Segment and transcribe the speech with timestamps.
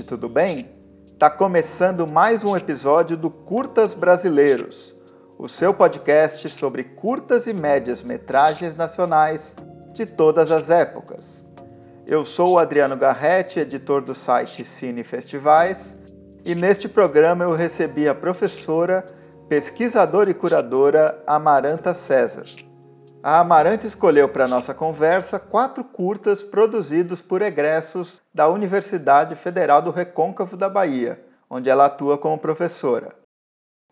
[0.00, 0.70] ouvinte, tudo bem?
[1.18, 4.94] Tá começando mais um episódio do Curtas Brasileiros,
[5.38, 9.54] o seu podcast sobre curtas e médias metragens nacionais
[9.92, 11.44] de todas as épocas.
[12.06, 15.96] Eu sou o Adriano Garretti, editor do site Cine Festivais,
[16.44, 19.04] e neste programa eu recebi a professora,
[19.48, 22.46] pesquisadora e curadora Amaranta César.
[23.22, 29.90] A Amaranta escolheu para nossa conversa quatro curtas produzidos por egressos da Universidade Federal do
[29.90, 33.10] Recôncavo da Bahia, onde ela atua como professora.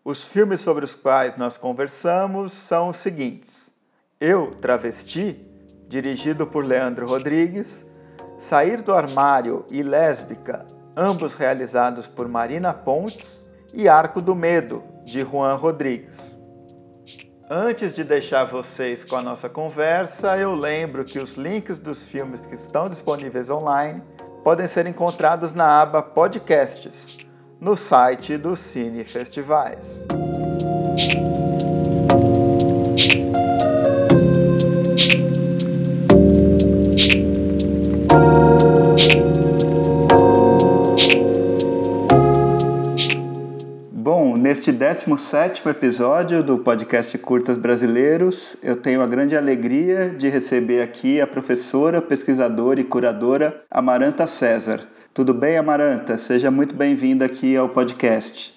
[0.03, 3.71] Os filmes sobre os quais nós conversamos são os seguintes:
[4.19, 5.39] Eu, Travesti,
[5.87, 7.85] dirigido por Leandro Rodrigues,
[8.35, 10.65] Sair do Armário e Lésbica,
[10.97, 13.43] ambos realizados por Marina Pontes,
[13.75, 16.38] e Arco do Medo, de Juan Rodrigues.
[17.51, 22.45] Antes de deixar vocês com a nossa conversa, eu lembro que os links dos filmes
[22.45, 24.03] que estão disponíveis online
[24.43, 27.25] podem ser encontrados na aba Podcasts,
[27.59, 30.05] no site do Cine Festivais.
[44.49, 51.21] Neste 17 episódio do podcast Curtas Brasileiros, eu tenho a grande alegria de receber aqui
[51.21, 54.89] a professora, pesquisadora e curadora Amaranta César.
[55.13, 56.17] Tudo bem, Amaranta?
[56.17, 58.55] Seja muito bem-vinda aqui ao podcast.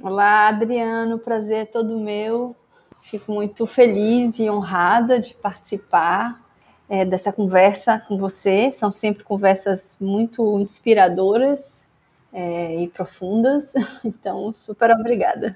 [0.00, 2.54] Olá, Adriano, prazer é todo meu.
[3.00, 6.40] Fico muito feliz e honrada de participar
[6.88, 8.70] é, dessa conversa com você.
[8.70, 11.89] São sempre conversas muito inspiradoras
[12.32, 13.72] é, e profundas.
[14.04, 15.54] Então, super obrigada.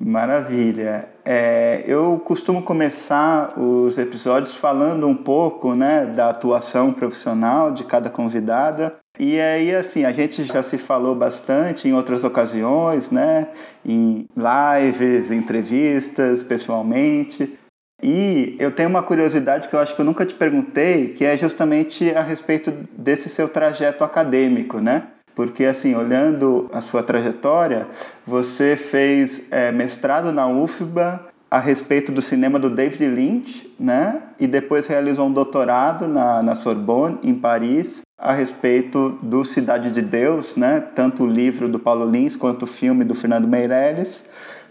[0.00, 1.08] Maravilha.
[1.24, 8.10] É, eu costumo começar os episódios falando um pouco né, da atuação profissional de cada
[8.10, 8.96] convidada.
[9.18, 13.48] E aí, assim, a gente já se falou bastante em outras ocasiões, né?
[13.86, 17.56] Em lives, entrevistas, pessoalmente.
[18.02, 21.36] E eu tenho uma curiosidade que eu acho que eu nunca te perguntei, que é
[21.36, 25.06] justamente a respeito desse seu trajeto acadêmico, né?
[25.34, 27.88] Porque, assim, olhando a sua trajetória,
[28.26, 34.22] você fez é, mestrado na UFBA a respeito do cinema do David Lynch, né?
[34.38, 40.02] E depois realizou um doutorado na, na Sorbonne, em Paris, a respeito do Cidade de
[40.02, 40.80] Deus, né?
[40.80, 44.24] Tanto o livro do Paulo Lins quanto o filme do Fernando Meirelles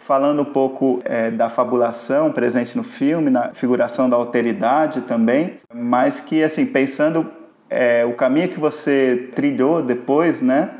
[0.03, 6.19] falando um pouco é, da fabulação presente no filme, na figuração da alteridade também, mas
[6.19, 7.31] que, assim, pensando
[7.73, 10.71] é, o caminho que você trilhou depois, né?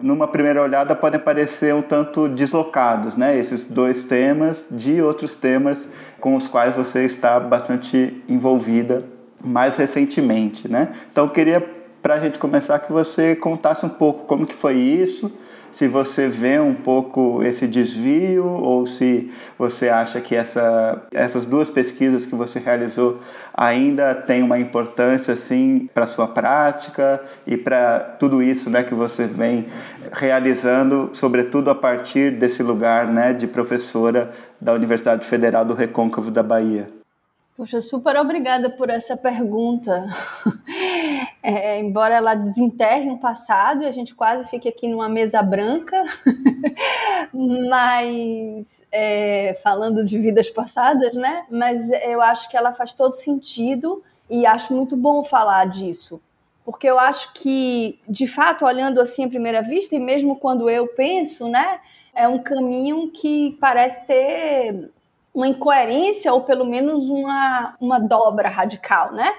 [0.00, 3.38] Numa primeira olhada podem parecer um tanto deslocados, né?
[3.38, 5.88] Esses dois temas de outros temas
[6.20, 9.04] com os quais você está bastante envolvida
[9.42, 10.88] mais recentemente, né?
[11.10, 11.60] Então queria
[12.02, 15.32] para a gente começar que você contasse um pouco como que foi isso,
[15.74, 21.68] se você vê um pouco esse desvio ou se você acha que essa, essas duas
[21.68, 23.18] pesquisas que você realizou
[23.52, 29.26] ainda têm uma importância assim para sua prática e para tudo isso, né, que você
[29.26, 29.66] vem
[30.12, 34.30] realizando, sobretudo a partir desse lugar, né, de professora
[34.60, 37.03] da Universidade Federal do Recôncavo da Bahia.
[37.56, 40.06] Poxa, super obrigada por essa pergunta.
[41.46, 46.02] É, embora ela desenterre um passado e a gente quase fique aqui numa mesa branca,
[47.68, 51.44] mas é, falando de vidas passadas, né?
[51.50, 56.18] Mas eu acho que ela faz todo sentido e acho muito bom falar disso,
[56.64, 60.86] porque eu acho que, de fato, olhando assim à primeira vista e mesmo quando eu
[60.88, 61.78] penso, né,
[62.14, 64.90] é um caminho que parece ter
[65.34, 69.34] uma incoerência ou pelo menos uma, uma dobra radical, né?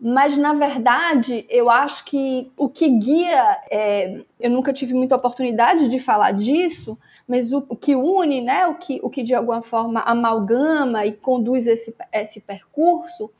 [0.00, 5.88] Mas, na verdade, eu acho que o que guia, é, eu nunca tive muita oportunidade
[5.88, 6.98] de falar disso,
[7.28, 11.12] mas o, o, que une, né, o, que, o que de alguma forma amalgama e
[11.12, 13.30] conduz esse, esse percurso,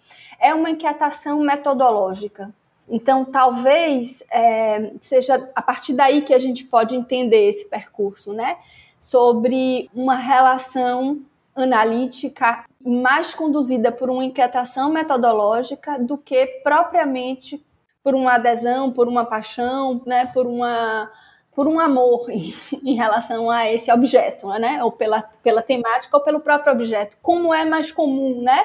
[0.41, 2.55] é uma inquietação metodológica.
[2.89, 8.57] Então, talvez é, seja a partir daí que a gente pode entender esse percurso, né?
[8.99, 11.21] Sobre uma relação
[11.55, 17.65] analítica mais conduzida por uma inquietação metodológica do que propriamente
[18.03, 21.11] por uma adesão, por uma paixão, né, por uma
[21.55, 22.53] por um amor em,
[22.85, 27.55] em relação a esse objeto, né, ou pela, pela temática ou pelo próprio objeto, como
[27.55, 28.65] é mais comum, né,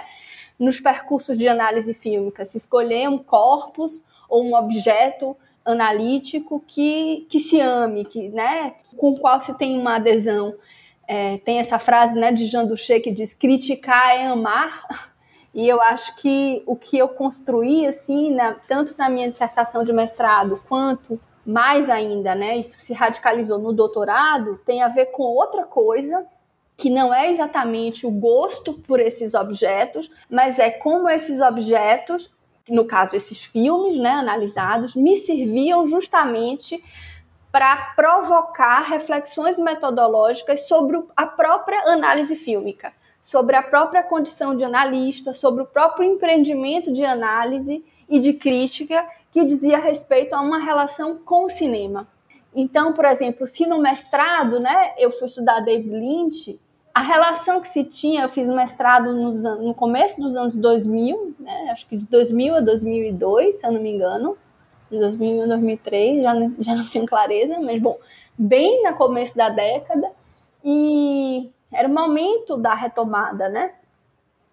[0.58, 7.40] nos percursos de análise fílmica, se escolher um corpus ou um objeto analítico que, que
[7.40, 10.56] se ame, que, né, com o qual se tem uma adesão.
[11.12, 14.86] É, tem essa frase né, de Jean Duché que diz: criticar é amar.
[15.52, 19.92] E eu acho que o que eu construí, assim, na, tanto na minha dissertação de
[19.92, 22.56] mestrado quanto mais ainda, né?
[22.56, 26.24] Isso se radicalizou no doutorado, tem a ver com outra coisa,
[26.78, 32.32] que não é exatamente o gosto por esses objetos, mas é como esses objetos,
[32.70, 36.80] no caso esses filmes, né, analisados, me serviam justamente
[37.52, 45.34] para provocar reflexões metodológicas sobre a própria análise fílmica, sobre a própria condição de analista,
[45.34, 51.18] sobre o próprio empreendimento de análise e de crítica que dizia respeito a uma relação
[51.18, 52.08] com o cinema.
[52.56, 56.60] Então, por exemplo, se no mestrado, né, eu fui estudar David Lynch,
[56.94, 61.36] a relação que se tinha, eu fiz o mestrado nos, no começo dos anos 2000,
[61.40, 64.36] né, acho que de 2000 a 2002, se eu não me engano,
[64.92, 67.98] de 2001 a 2003, já, já não tenho clareza, mas bom,
[68.38, 70.12] bem no começo da década,
[70.64, 73.72] e era o momento da retomada, né?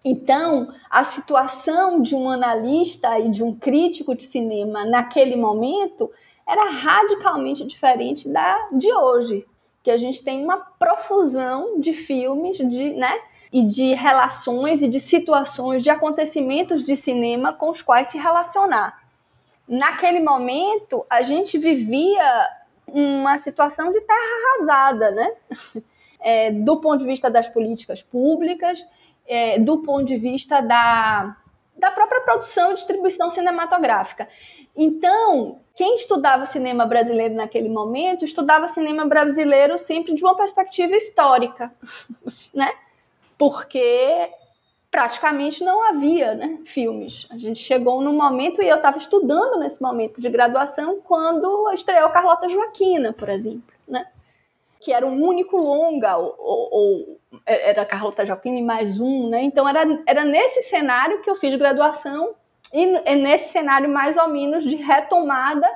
[0.05, 6.09] Então, a situação de um analista e de um crítico de cinema naquele momento
[6.47, 9.45] era radicalmente diferente da de hoje,
[9.83, 13.19] que a gente tem uma profusão de filmes, de, né,
[13.51, 19.06] e de relações e de situações, de acontecimentos de cinema com os quais se relacionar.
[19.67, 22.49] Naquele momento, a gente vivia
[22.87, 24.19] uma situação de terra
[24.55, 25.31] arrasada, né?
[26.19, 28.83] É, do ponto de vista das políticas públicas,
[29.27, 31.37] é, do ponto de vista da,
[31.77, 34.27] da própria produção e distribuição cinematográfica.
[34.75, 41.71] Então, quem estudava cinema brasileiro naquele momento, estudava cinema brasileiro sempre de uma perspectiva histórica,
[42.51, 42.71] né?
[43.37, 44.29] Porque
[44.97, 47.27] praticamente não havia né, filmes.
[47.29, 52.09] A gente chegou num momento, e eu estava estudando nesse momento de graduação, quando estreou
[52.09, 54.07] Carlota Joaquina, por exemplo, né?
[54.79, 59.43] que era um único longa, ou, ou era Carlota Joaquina e mais um, né?
[59.43, 62.33] Então era, era nesse cenário que eu fiz graduação
[62.73, 65.69] e é nesse cenário mais ou menos de retomada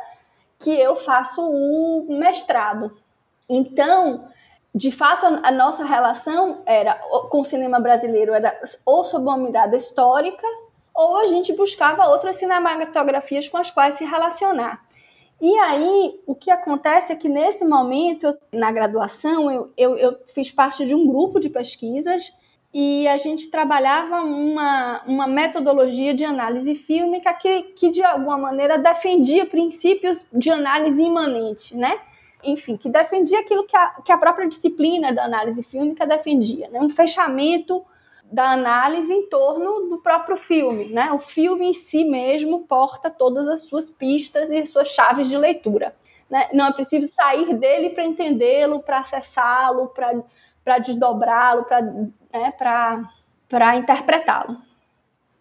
[0.58, 2.92] que eu faço o mestrado.
[3.48, 4.31] Então,
[4.74, 6.94] de fato, a nossa relação era
[7.30, 10.48] com o cinema brasileiro era ou sob uma mirada histórica,
[10.96, 14.82] ou a gente buscava outras cinematografias com as quais se relacionar.
[15.42, 20.52] E aí, o que acontece é que nesse momento, na graduação, eu, eu, eu fiz
[20.52, 22.32] parte de um grupo de pesquisas
[22.74, 28.78] e a gente trabalhava uma, uma metodologia de análise fílmica que, que, de alguma maneira,
[28.78, 32.00] defendia princípios de análise imanente, né?
[32.44, 36.80] Enfim, que defendia aquilo que a, que a própria disciplina da análise fílmica defendia, né?
[36.80, 37.86] Um fechamento
[38.32, 41.12] da análise em torno do próprio filme, né?
[41.12, 45.94] O filme em si mesmo porta todas as suas pistas e suas chaves de leitura.
[46.30, 46.48] Né?
[46.54, 49.88] Não é preciso sair dele para entendê-lo, para acessá-lo,
[50.64, 54.71] para desdobrá-lo, para né, interpretá-lo.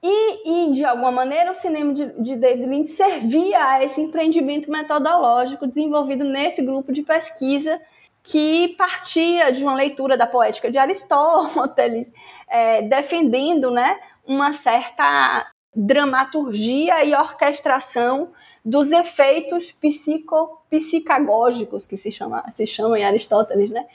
[0.02, 4.70] E, e, de alguma maneira, o cinema de, de, David Lynch servia a esse empreendimento
[4.70, 7.80] metodológico desenvolvido nesse grupo de pesquisa
[8.22, 12.10] que partia de uma leitura da poética de Aristóteles,
[12.48, 18.30] é, defendendo né, uma certa dramaturgia e orquestração
[18.64, 23.86] dos efeitos psico, psicagógicos que se chama, se chama em Aristóteles, né?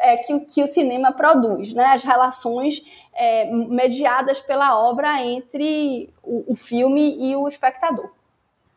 [0.00, 1.86] é, que, que o cinema produz, né?
[1.86, 2.82] as relações
[3.14, 8.10] é, mediadas pela obra entre o, o filme e o espectador.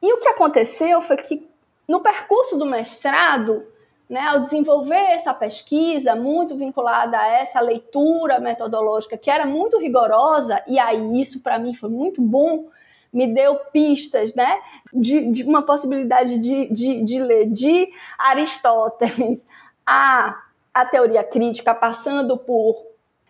[0.02, 1.48] E o que aconteceu foi que,
[1.88, 3.66] no percurso do mestrado,
[4.10, 10.64] né, ao desenvolver essa pesquisa muito vinculada a essa leitura metodológica que era muito rigorosa,
[10.68, 12.68] e aí isso para mim foi muito bom,
[13.12, 14.60] me deu pistas né,
[14.94, 19.48] de, de uma possibilidade de, de, de ler de Aristóteles
[19.86, 20.44] a
[20.78, 22.87] a teoria crítica, passando por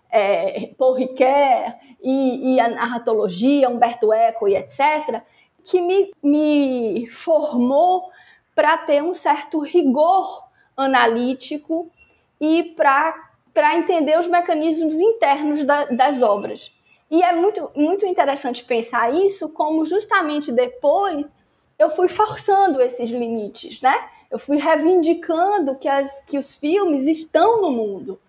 [0.09, 5.21] é, Paul Ricoeur e, e, a narratologia, Humberto Eco e etc.,
[5.63, 8.09] que me, me formou
[8.55, 10.43] para ter um certo rigor
[10.75, 11.91] analítico
[12.39, 16.71] e para entender os mecanismos internos da, das obras.
[17.09, 21.27] E é muito, muito interessante pensar isso, como justamente depois
[21.77, 24.09] eu fui forçando esses limites, né?
[24.29, 28.19] eu fui reivindicando que, as, que os filmes estão no mundo.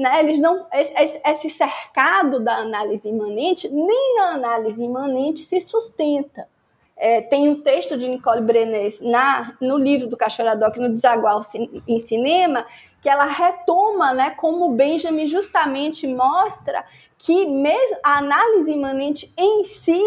[0.00, 0.20] Né?
[0.20, 6.48] Eles não, esse, cercado da análise imanente, nem na análise imanente se sustenta.
[6.96, 11.42] É, tem um texto de Nicole Brenes na, no livro do Cachoeira Doc, no Desagual
[11.86, 12.64] em Cinema,
[13.02, 16.82] que ela retoma né, como Benjamin justamente mostra
[17.18, 20.00] que mesmo a análise imanente em si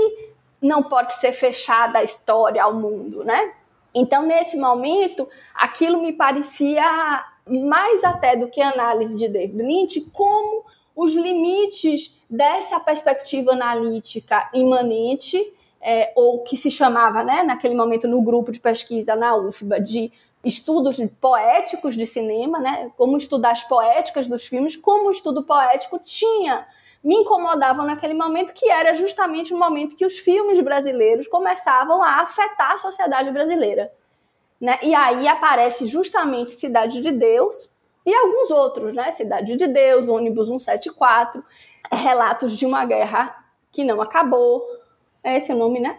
[0.59, 3.53] não pode ser fechada à história, ao mundo, né?
[3.93, 10.01] Então, nesse momento, aquilo me parecia mais até do que a análise de David Lynch,
[10.13, 18.07] como os limites dessa perspectiva analítica imanente, é, ou que se chamava, né, naquele momento,
[18.07, 20.11] no grupo de pesquisa na UFBA, de
[20.43, 22.91] estudos poéticos de cinema, né?
[22.97, 26.65] Como estudar as poéticas dos filmes, como o estudo poético tinha
[27.03, 32.21] me incomodavam naquele momento, que era justamente o momento que os filmes brasileiros começavam a
[32.21, 33.91] afetar a sociedade brasileira.
[34.63, 34.79] Né?
[34.81, 37.69] E aí aparece justamente Cidade de Deus
[38.05, 39.11] e alguns outros, né?
[39.11, 41.43] Cidade de Deus, ônibus 174,
[41.91, 43.35] relatos de uma guerra
[43.73, 44.63] que não acabou.
[45.21, 45.97] É esse o nome, né?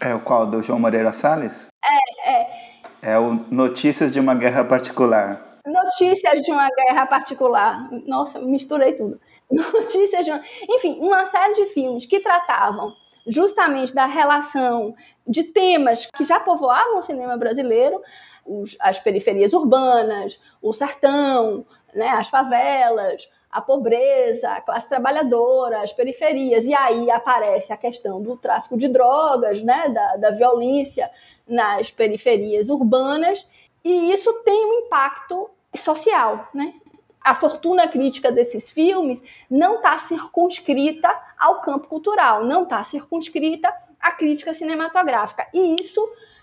[0.00, 0.48] É o qual?
[0.48, 1.68] Do João Moreira Salles?
[1.84, 2.72] É, é.
[3.02, 5.60] É o Notícias de uma Guerra Particular.
[5.64, 7.88] Notícias de uma Guerra Particular.
[8.04, 9.20] Nossa, misturei tudo.
[9.48, 10.42] Notícias de uma...
[10.68, 12.92] Enfim, uma série de filmes que tratavam
[13.26, 14.94] justamente da relação
[15.26, 18.00] de temas que já povoavam o cinema brasileiro,
[18.44, 21.64] os, as periferias urbanas, o sertão,
[21.94, 26.64] né, as favelas, a pobreza, a classe trabalhadora, as periferias.
[26.64, 31.10] E aí aparece a questão do tráfico de drogas, né, da, da violência
[31.46, 33.48] nas periferias urbanas,
[33.84, 36.74] e isso tem um impacto social, né?
[37.22, 44.10] A fortuna crítica desses filmes não está circunscrita ao campo cultural, não está circunscrita à
[44.10, 45.46] crítica cinematográfica.
[45.54, 46.00] E isso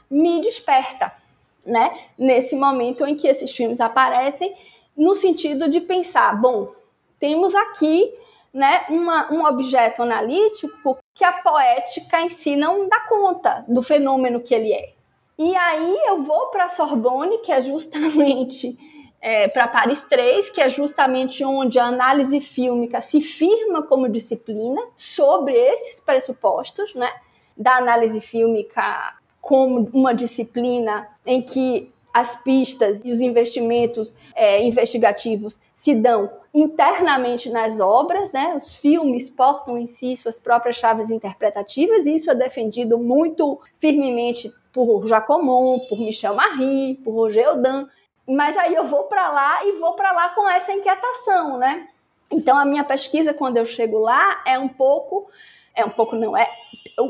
[0.10, 1.14] me desperta,
[1.66, 1.98] né?
[2.18, 4.56] Nesse momento em que esses filmes aparecem,
[4.96, 6.74] no sentido de pensar, bom,
[7.20, 8.14] temos aqui
[8.54, 14.42] né, uma, um objeto analítico que a poética em si não dá conta do fenômeno
[14.42, 14.94] que ele é.
[15.38, 18.78] E aí eu vou para a Sorbonne, que é justamente
[19.22, 24.82] é, para Paris 3, que é justamente onde a análise fílmica se firma como disciplina
[24.96, 27.12] sobre esses pressupostos, né?
[27.58, 35.60] Da análise fílmica como uma disciplina em que as pistas e os investimentos é, investigativos
[35.76, 38.56] se dão internamente nas obras, né?
[38.58, 44.52] Os filmes portam em si suas próprias chaves interpretativas e isso é defendido muito firmemente
[44.74, 47.88] por Jacomon, por Michel Marie, por Roger Audin,
[48.30, 51.88] mas aí eu vou para lá e vou para lá com essa inquietação, né?
[52.32, 55.28] Então a minha pesquisa quando eu chego lá é um pouco
[55.76, 56.48] é um pouco não é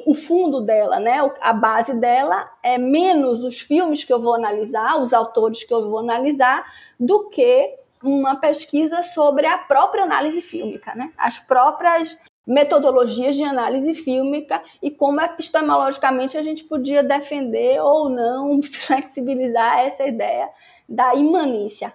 [0.06, 1.18] o fundo dela, né?
[1.42, 5.90] A base dela é menos os filmes que eu vou analisar, os autores que eu
[5.90, 6.66] vou analisar,
[7.00, 11.12] do que uma pesquisa sobre a própria análise fílmica, né?
[11.18, 18.62] As próprias metodologias de análise fílmica e como epistemologicamente a gente podia defender ou não
[18.64, 20.50] flexibilizar essa ideia
[20.90, 21.94] da imanência.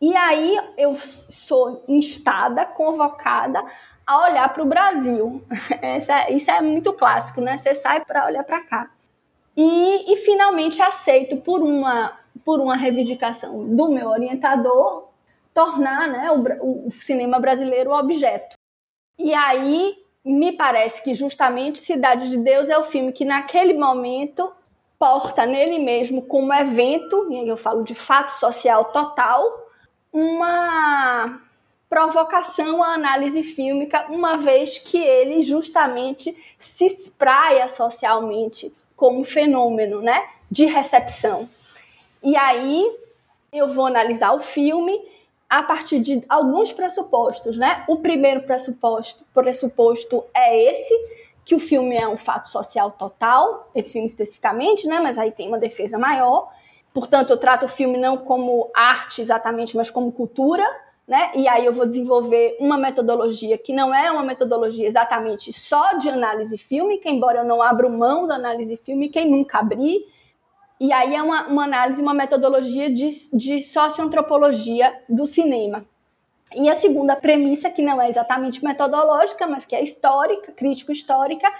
[0.00, 3.64] E aí eu sou instada, convocada
[4.06, 5.42] a olhar para o Brasil.
[5.80, 7.58] É, isso é muito clássico, né?
[7.58, 8.90] Você sai para olhar para cá.
[9.56, 12.12] E, e finalmente aceito por uma,
[12.44, 15.08] por uma reivindicação do meu orientador
[15.52, 18.56] tornar né, o, o cinema brasileiro objeto.
[19.16, 24.50] E aí me parece que justamente Cidade de Deus é o filme que naquele momento
[25.04, 29.68] porta nele mesmo como evento, e aí eu falo de fato social total,
[30.10, 31.38] uma
[31.90, 40.26] provocação à análise fílmica, uma vez que ele justamente se espraia socialmente como fenômeno, né,
[40.50, 41.50] de recepção.
[42.22, 42.90] E aí
[43.52, 44.98] eu vou analisar o filme
[45.50, 47.84] a partir de alguns pressupostos, né?
[47.86, 50.94] O primeiro pressuposto, pressuposto é esse,
[51.44, 54.98] que o filme é um fato social total, esse filme especificamente, né?
[55.00, 56.50] Mas aí tem uma defesa maior.
[56.92, 60.64] Portanto, eu trato o filme não como arte exatamente, mas como cultura,
[61.06, 61.32] né?
[61.34, 66.08] E aí eu vou desenvolver uma metodologia que não é uma metodologia exatamente só de
[66.08, 70.06] análise fílmica, embora eu não abra mão da análise fílmica e nunca abri.
[70.80, 75.84] E aí é uma, uma análise, uma metodologia de, de socioantropologia do cinema.
[76.56, 81.50] E a segunda premissa, que não é exatamente metodológica, mas que é histórica, crítico-histórica,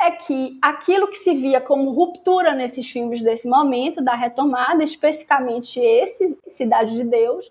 [0.00, 5.78] é que aquilo que se via como ruptura nesses filmes desse momento, da retomada, especificamente
[5.80, 7.50] esse, Cidade de Deus,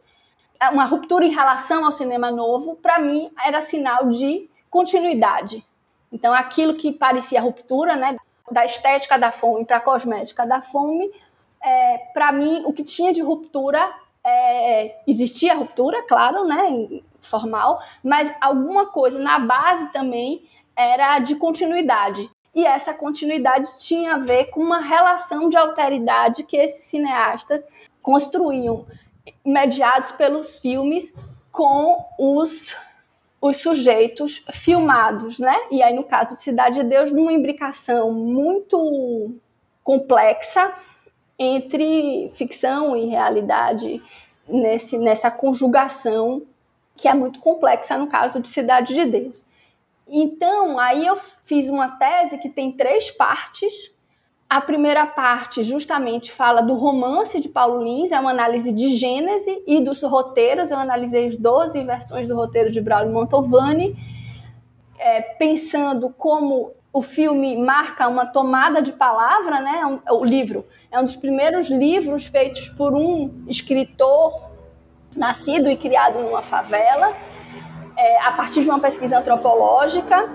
[0.59, 5.65] é uma ruptura em relação ao cinema novo, para mim era sinal de continuidade.
[6.11, 8.17] Então, aquilo que parecia ruptura, né,
[8.51, 11.09] da estética da fome para a cosmética da fome,
[11.61, 13.89] é, para mim, o que tinha de ruptura
[14.25, 22.29] é, existia ruptura, claro, né, formal, mas alguma coisa na base também era de continuidade.
[22.55, 27.65] E essa continuidade tinha a ver com uma relação de alteridade que esses cineastas
[28.01, 28.85] construíam,
[29.45, 31.13] mediados pelos filmes
[31.51, 32.75] com os,
[33.41, 35.55] os sujeitos filmados, né?
[35.71, 39.33] E aí, no caso de Cidade de Deus, numa imbricação muito
[39.83, 40.73] complexa,
[41.37, 44.01] entre ficção e realidade
[44.47, 46.43] nesse, nessa conjugação
[46.95, 49.43] que é muito complexa no caso de Cidade de Deus.
[50.07, 53.91] Então, aí eu fiz uma tese que tem três partes.
[54.49, 59.63] A primeira parte justamente fala do romance de Paulo Lins, é uma análise de Gênese
[59.65, 60.69] e dos roteiros.
[60.69, 63.95] Eu analisei as 12 versões do roteiro de Braulio Mantovani,
[64.99, 69.99] é, pensando como o filme marca uma tomada de palavra, né?
[70.05, 74.51] É o livro é um dos primeiros livros feitos por um escritor
[75.15, 77.15] nascido e criado numa favela,
[77.97, 80.31] é, a partir de uma pesquisa antropológica.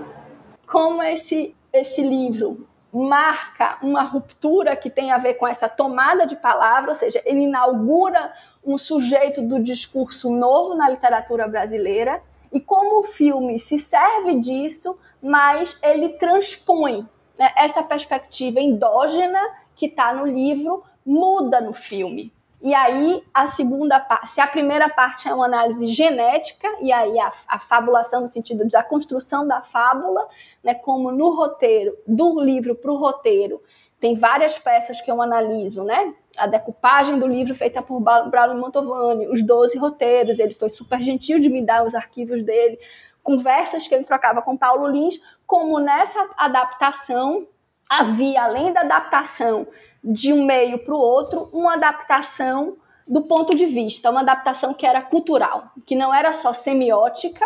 [0.67, 6.35] Como esse esse livro marca uma ruptura que tem a ver com essa tomada de
[6.35, 8.33] palavra, ou seja, ele inaugura
[8.65, 14.97] um sujeito do discurso novo na literatura brasileira, e como o filme se serve disso,
[15.21, 17.07] mas ele transpõe
[17.37, 19.39] né, essa perspectiva endógena
[19.75, 22.33] que está no livro, muda no filme.
[22.61, 27.17] E aí, a segunda parte, se a primeira parte é uma análise genética, e aí
[27.17, 30.27] a, a fabulação no sentido da construção da fábula,
[30.61, 33.61] né, como no roteiro, do livro para o roteiro,
[33.97, 36.13] tem várias peças que eu analiso, né?
[36.37, 41.39] A decupagem do livro feita por Braulio Mantovani, os 12 roteiros, ele foi super gentil
[41.39, 42.79] de me dar os arquivos dele,
[43.29, 47.47] conversas que ele trocava com Paulo Lins, como nessa adaptação
[47.87, 49.67] havia, além da adaptação
[50.03, 54.83] de um meio para o outro, uma adaptação do ponto de vista, uma adaptação que
[54.83, 57.45] era cultural, que não era só semiótica,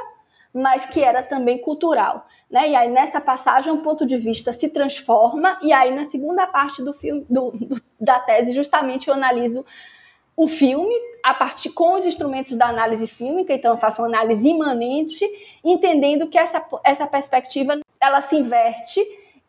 [0.53, 2.27] mas que era também cultural.
[2.49, 2.69] Né?
[2.69, 6.81] E aí, nessa passagem, o ponto de vista se transforma, e aí, na segunda parte
[6.81, 9.65] do filme, do, do, da tese, justamente eu analiso
[10.35, 14.47] o filme a partir com os instrumentos da análise fílmica, então eu faço uma análise
[14.47, 15.25] imanente,
[15.63, 18.99] entendendo que essa, essa perspectiva ela se inverte,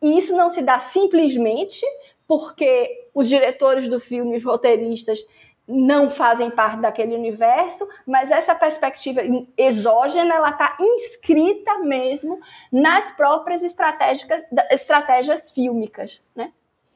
[0.01, 1.85] e isso não se dá simplesmente
[2.27, 5.19] porque os diretores do filme, os roteiristas,
[5.67, 9.21] não fazem parte daquele universo, mas essa perspectiva
[9.57, 12.39] exógena ela está inscrita mesmo
[12.71, 16.51] nas próprias estratégias, estratégias fílmicas, né?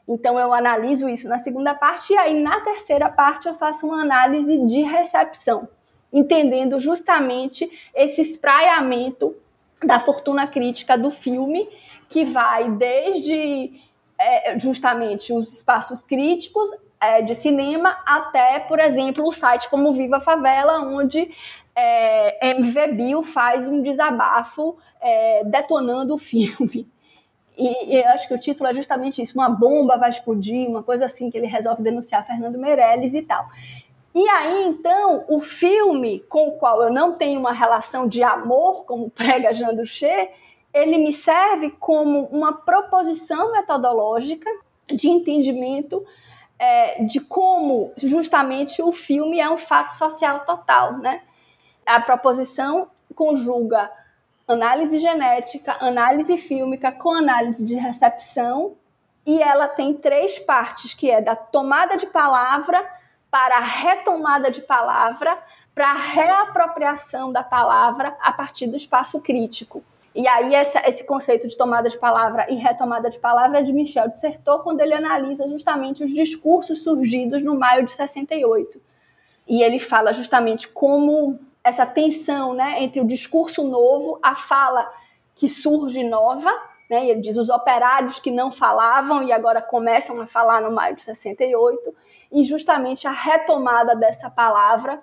[0.09, 4.01] Então eu analiso isso na segunda parte e aí na terceira parte eu faço uma
[4.01, 5.69] análise de recepção,
[6.11, 9.35] entendendo justamente esse espraiamento
[9.83, 11.69] da fortuna crítica do filme
[12.09, 13.79] que vai desde
[14.19, 20.19] é, justamente os espaços críticos é, de cinema até, por exemplo, o site como Viva
[20.19, 21.31] Favela, onde
[21.75, 26.87] é, MV Bill faz um desabafo é, detonando o filme.
[27.59, 30.81] E, e, eu acho que o título é justamente isso: uma bomba vai explodir, uma
[30.81, 33.45] coisa assim que ele resolve denunciar Fernando Meirelles e tal.
[34.15, 38.85] E aí, então, o filme com o qual eu não tenho uma relação de amor,
[38.85, 40.31] como prega Jean Duché,
[40.73, 44.49] ele me serve como uma proposição metodológica
[44.87, 46.03] de entendimento
[46.57, 51.21] é, de como justamente o filme é um fato social total, né?
[51.85, 53.91] A proposição conjuga
[54.49, 58.75] análise genética, análise fílmica com análise de recepção
[59.23, 62.83] e ela tem três partes, que é da tomada de palavra
[63.29, 65.37] para a retomada de palavra,
[65.75, 69.83] para a reapropriação da palavra a partir do espaço crítico.
[70.15, 73.71] E aí essa, esse conceito de tomada de palavra e retomada de palavra é de
[73.71, 78.81] Michel Dissertot quando ele analisa justamente os discursos surgidos no maio de 68.
[79.47, 84.89] E ele fala justamente como essa tensão né, entre o discurso novo, a fala
[85.35, 86.51] que surge nova,
[86.89, 90.95] né, ele diz os operários que não falavam e agora começam a falar no maio
[90.95, 91.95] de 68,
[92.31, 95.01] e justamente a retomada dessa palavra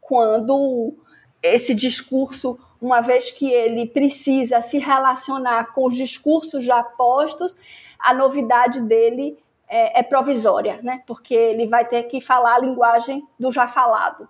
[0.00, 0.94] quando
[1.42, 7.56] esse discurso uma vez que ele precisa se relacionar com os discursos já postos,
[7.98, 9.36] a novidade dele
[9.68, 11.02] é, é, provisória, né?
[11.06, 14.28] porque ele vai ter que falar a linguagem do já falado.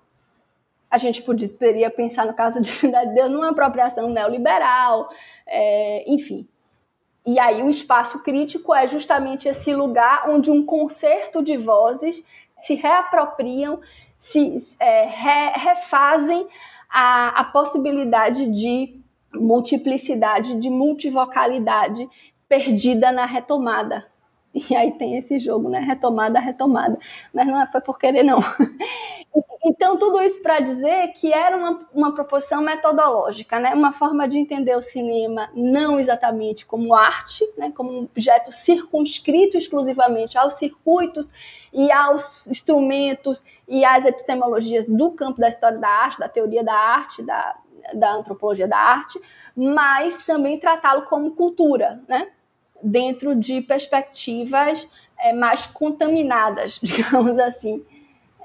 [0.91, 5.09] A gente poderia pensar, no caso de Cidade de Deus, numa apropriação neoliberal,
[5.47, 6.49] é, enfim.
[7.27, 12.25] E aí o espaço crítico é justamente esse lugar onde um concerto de vozes
[12.61, 13.81] se reapropriam,
[14.19, 16.49] se é, re, refazem
[16.89, 18.99] a, a possibilidade de
[19.35, 22.09] multiplicidade, de multivocalidade
[22.49, 24.07] perdida na retomada.
[24.55, 25.79] E aí tem esse jogo, né?
[25.81, 26.99] Retomada, retomada.
[27.33, 28.39] Mas não é, foi por querer, não.
[29.65, 33.75] Então, tudo isso para dizer que era uma, uma proposição metodológica, né?
[33.75, 37.73] uma forma de entender o cinema não exatamente como arte, né?
[37.77, 41.33] como um objeto circunscrito exclusivamente aos circuitos
[41.73, 46.75] e aos instrumentos e às epistemologias do campo da história da arte, da teoria da
[46.75, 47.57] arte, da,
[47.95, 49.21] da antropologia da arte,
[49.55, 52.29] mas também tratá-lo como cultura, né?
[52.83, 54.89] dentro de perspectivas
[55.19, 57.85] é, mais contaminadas, digamos assim.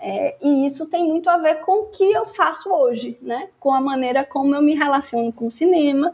[0.05, 3.47] É, e isso tem muito a ver com o que eu faço hoje, né?
[3.57, 6.11] com a maneira como eu me relaciono com o cinema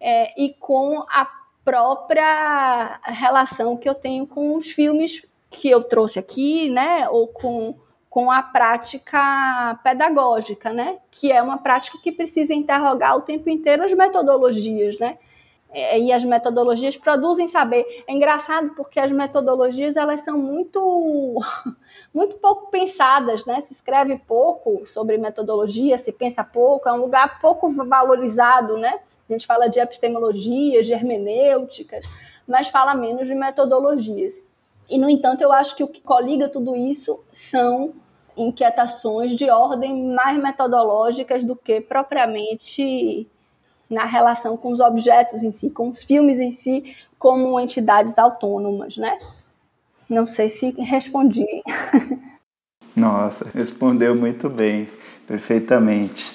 [0.00, 1.28] é, e com a
[1.64, 7.74] própria relação que eu tenho com os filmes que eu trouxe aqui, né, ou com,
[8.08, 13.84] com a prática pedagógica, né, que é uma prática que precisa interrogar o tempo inteiro
[13.84, 15.18] as metodologias, né,
[15.74, 18.04] e as metodologias produzem saber.
[18.06, 21.38] É engraçado porque as metodologias elas são muito
[22.12, 23.60] muito pouco pensadas, né?
[23.62, 29.00] Se escreve pouco sobre metodologia, se pensa pouco, é um lugar pouco valorizado, né?
[29.28, 32.06] A gente fala de epistemologia, de hermenêuticas,
[32.46, 34.42] mas fala menos de metodologias.
[34.90, 37.94] E, no entanto, eu acho que o que coliga tudo isso são
[38.36, 43.28] inquietações de ordem mais metodológicas do que propriamente
[43.92, 48.96] na relação com os objetos em si, com os filmes em si, como entidades autônomas,
[48.96, 49.18] né?
[50.08, 51.46] Não sei se respondi.
[52.96, 54.88] Nossa, respondeu muito bem,
[55.26, 56.34] perfeitamente.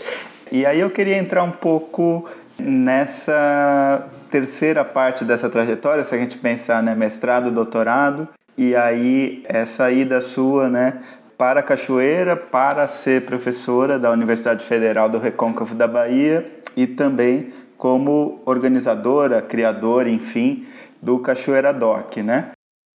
[0.52, 2.28] E aí eu queria entrar um pouco
[2.60, 9.91] nessa terceira parte dessa trajetória, se a gente pensar, né, mestrado, doutorado, e aí essa
[9.91, 11.00] ida sua, né,
[11.38, 18.42] para Cachoeira para ser professora da Universidade Federal do Recôncavo da Bahia e também como
[18.46, 20.66] organizadora, criadora, enfim,
[21.02, 22.52] do Cachoeira Doc, né?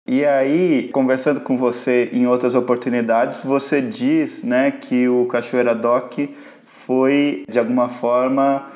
[0.08, 6.18] E aí, conversando com você em outras oportunidades, você diz, né, que o Cachoeira Doc
[6.64, 8.66] foi de alguma forma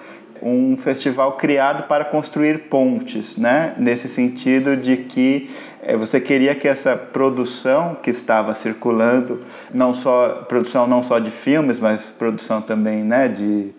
[0.42, 3.75] um festival criado para construir pontes, né?
[3.79, 5.51] Nesse sentido de que
[5.83, 9.40] é, você queria que essa produção que estava circulando,
[9.73, 13.73] não só produção não só de filmes, mas produção também, né, de,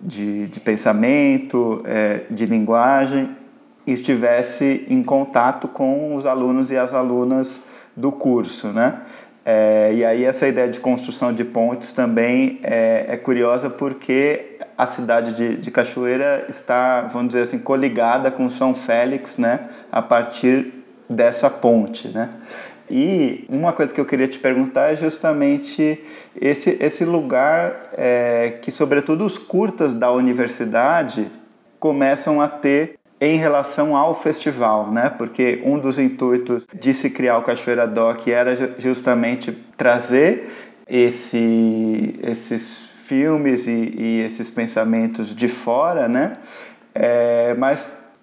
[0.00, 3.36] de, de pensamento, é, de linguagem,
[3.86, 7.60] estivesse em contato com os alunos e as alunas
[7.96, 9.00] do curso, né?
[9.44, 14.86] É, e aí essa ideia de construção de pontes também é, é curiosa porque a
[14.86, 19.68] cidade de, de, Cachoeira está, vamos dizer assim, coligada com São Félix, né?
[19.90, 20.72] A partir
[21.08, 22.28] dessa ponte, né?
[22.90, 26.02] E uma coisa que eu queria te perguntar é justamente
[26.40, 31.30] esse, esse lugar é, que, sobretudo, os curtas da universidade
[31.78, 35.10] começam a ter em relação ao festival, né?
[35.10, 40.48] Porque um dos intuitos de se criar o Cachoeira Doc era justamente trazer
[40.88, 46.36] esse, esses filmes e, e esses pensamentos de fora, né?
[46.94, 47.80] É, mas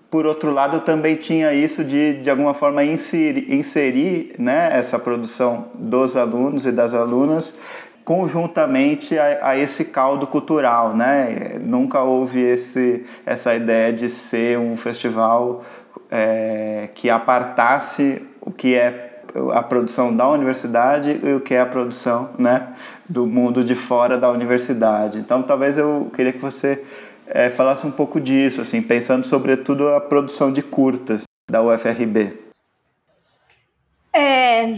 [0.09, 5.65] por outro lado também tinha isso de de alguma forma inserir, inserir né, essa produção
[5.73, 7.53] dos alunos e das alunas
[8.05, 11.59] conjuntamente a, a, esse caldo cultural, né?
[11.63, 15.63] Nunca houve esse, essa ideia de ser um festival
[16.11, 21.65] é, que apartasse o que é a produção da universidade e o que é a
[21.65, 22.69] produção, né,
[23.09, 25.17] do mundo de fora da universidade.
[25.17, 26.81] Então, talvez eu queria que você
[27.27, 32.45] é, falasse um pouco disso, assim, pensando sobretudo a produção de curtas da UFRB.
[34.13, 34.73] É,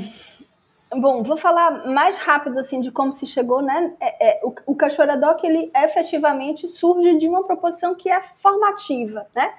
[0.96, 3.94] Bom, vou falar mais rápido assim de como se chegou, né?
[4.00, 9.28] É, é, o, o Cachoeira Doc, ele efetivamente surge de uma proposição que é formativa,
[9.36, 9.52] né?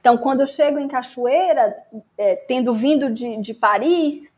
[0.00, 1.76] Então, quando eu chego em Cachoeira,
[2.18, 4.30] é, tendo vindo de, de Paris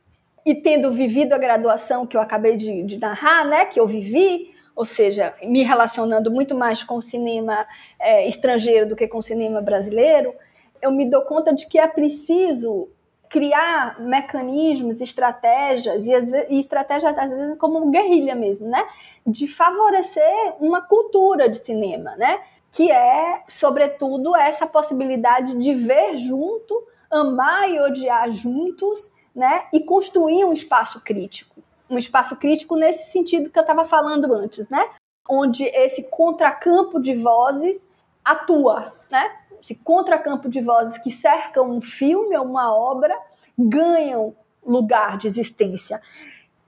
[0.44, 3.64] e tendo vivido a graduação que eu acabei de, de, narrar, né?
[3.64, 7.66] Que eu vivi, ou seja, me relacionando muito mais com o cinema
[7.98, 10.32] é, estrangeiro do que com o cinema brasileiro,
[10.80, 12.88] eu me dou conta de que é preciso
[13.28, 16.12] criar mecanismos, estratégias, e,
[16.48, 18.86] e estratégias às vezes como guerrilha mesmo, né?
[19.26, 22.40] De favorecer uma cultura de cinema, né?
[22.70, 29.64] Que é, sobretudo, essa possibilidade de ver junto, amar e odiar juntos, né?
[29.72, 31.60] E construir um espaço crítico.
[31.90, 34.88] Um espaço crítico nesse sentido que eu estava falando antes, né?
[35.28, 37.86] Onde esse contracampo de vozes
[38.24, 39.30] atua, né?
[39.60, 43.16] esse contracampo de vozes que cercam um filme ou uma obra
[43.58, 46.00] ganham lugar de existência.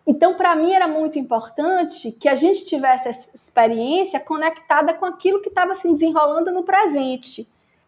[0.07, 5.41] Então, para mim, era muito importante que a gente tivesse essa experiência conectada com aquilo
[5.41, 7.47] que estava se desenrolando no presente.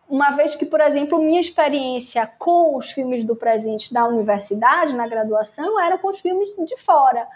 [0.08, 5.06] Uma vez que, por exemplo, minha experiência com os filmes do presente da universidade, na
[5.06, 7.26] graduação, era com os filmes de fora.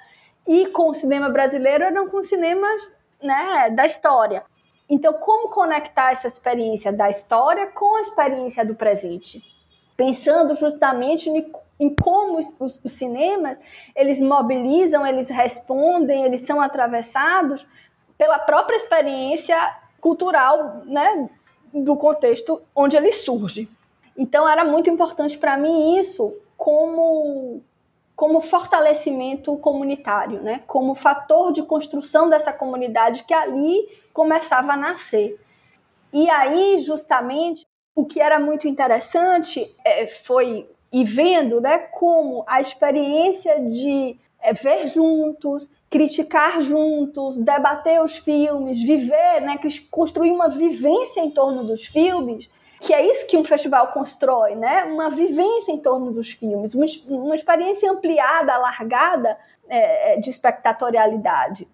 [0.46, 2.88] E com o cinema brasileiro eram com cinemas
[3.22, 4.44] né, da história.
[4.88, 9.42] Então, como conectar essa experiência da história com a experiência do presente?
[9.96, 11.30] Pensando justamente
[11.80, 13.58] em como os, os cinemas
[13.94, 17.66] eles mobilizam, eles respondem, eles são atravessados
[18.16, 19.56] pela própria experiência
[20.00, 21.28] cultural, né,
[21.72, 23.68] do contexto onde ele surge.
[24.16, 27.62] Então, era muito importante para mim isso como
[28.14, 30.62] como fortalecimento comunitário, né?
[30.66, 35.38] como fator de construção dessa comunidade que ali começava a nascer.
[36.10, 42.58] E aí, justamente, o que era muito interessante é, foi e vendo né, como a
[42.58, 49.58] experiência de é, ver juntos, criticar juntos, debater os filmes, viver, né,
[49.90, 54.84] construir uma vivência em torno dos filmes, que é isso que um festival constrói, né?
[54.84, 61.66] Uma vivência em torno dos filmes, uma, uma experiência ampliada, alargada é, é, de espectatorialidade,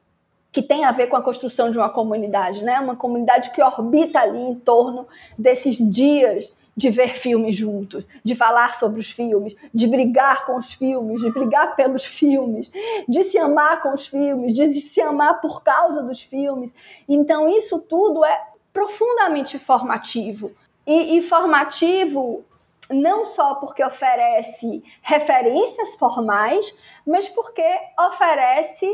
[0.53, 2.79] que tem a ver com a construção de uma comunidade, né?
[2.79, 8.75] Uma comunidade que orbita ali em torno desses dias de ver filmes juntos, de falar
[8.75, 12.73] sobre os filmes, de brigar com os filmes, de brigar pelos filmes,
[13.09, 16.75] de se amar com os filmes, de se amar por causa dos filmes.
[17.09, 18.41] Então, isso tudo é
[18.73, 20.51] profundamente formativo.
[20.87, 22.45] E, e formativo
[22.91, 27.65] não só porque oferece referências formais, mas porque
[27.99, 28.87] oferece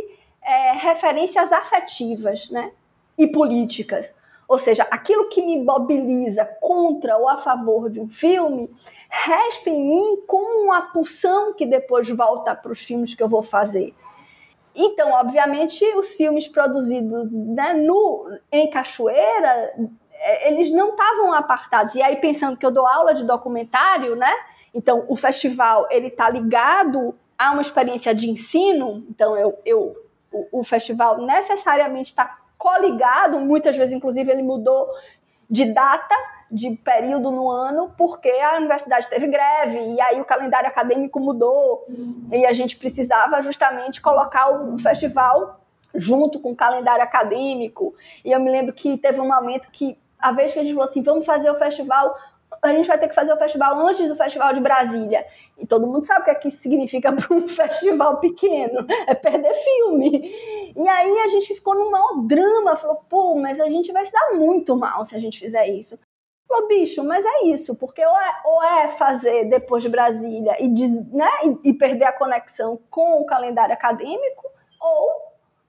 [0.43, 2.73] é, referências afetivas né?
[3.17, 4.15] e políticas.
[4.49, 8.71] Ou seja, aquilo que me mobiliza contra ou a favor de um filme
[9.11, 13.43] resta em mim como uma pulsão que depois volta para os filmes que eu vou
[13.43, 13.95] fazer.
[14.75, 19.75] Então, obviamente, os filmes produzidos né, no, em Cachoeira,
[20.15, 21.95] é, eles não estavam apartados.
[21.95, 24.33] E aí, pensando que eu dou aula de documentário, né?
[24.73, 28.99] Então, o festival, ele está ligado a uma experiência de ensino.
[29.11, 29.95] Então, eu, eu
[30.33, 34.91] o, o festival necessariamente está coligado, muitas vezes, inclusive, ele mudou
[35.49, 36.15] de data,
[36.51, 41.87] de período no ano, porque a universidade teve greve, e aí o calendário acadêmico mudou,
[42.33, 45.61] e a gente precisava justamente colocar o festival
[45.95, 47.95] junto com o calendário acadêmico.
[48.25, 50.89] E eu me lembro que teve um momento que, a vez que a gente falou
[50.89, 52.15] assim, vamos fazer o festival
[52.63, 55.27] a gente vai ter que fazer o festival antes do Festival de Brasília.
[55.57, 59.15] E todo mundo sabe o que, é que isso significa para um festival pequeno: é
[59.15, 60.33] perder filme.
[60.77, 64.13] E aí a gente ficou num maior drama, falou, pô, mas a gente vai se
[64.13, 65.99] dar muito mal se a gente fizer isso.
[66.49, 70.67] Falou, bicho, mas é isso, porque ou é, ou é fazer depois de Brasília e,
[70.67, 75.28] né, e, e perder a conexão com o calendário acadêmico, ou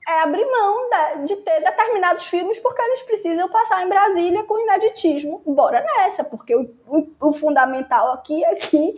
[0.10, 0.90] é abrir mão
[1.24, 5.42] de ter determinados filmes porque eles precisam passar em Brasília com inaditismo.
[5.46, 6.68] Bora nessa, porque o,
[7.22, 8.96] o, fundamental aqui é que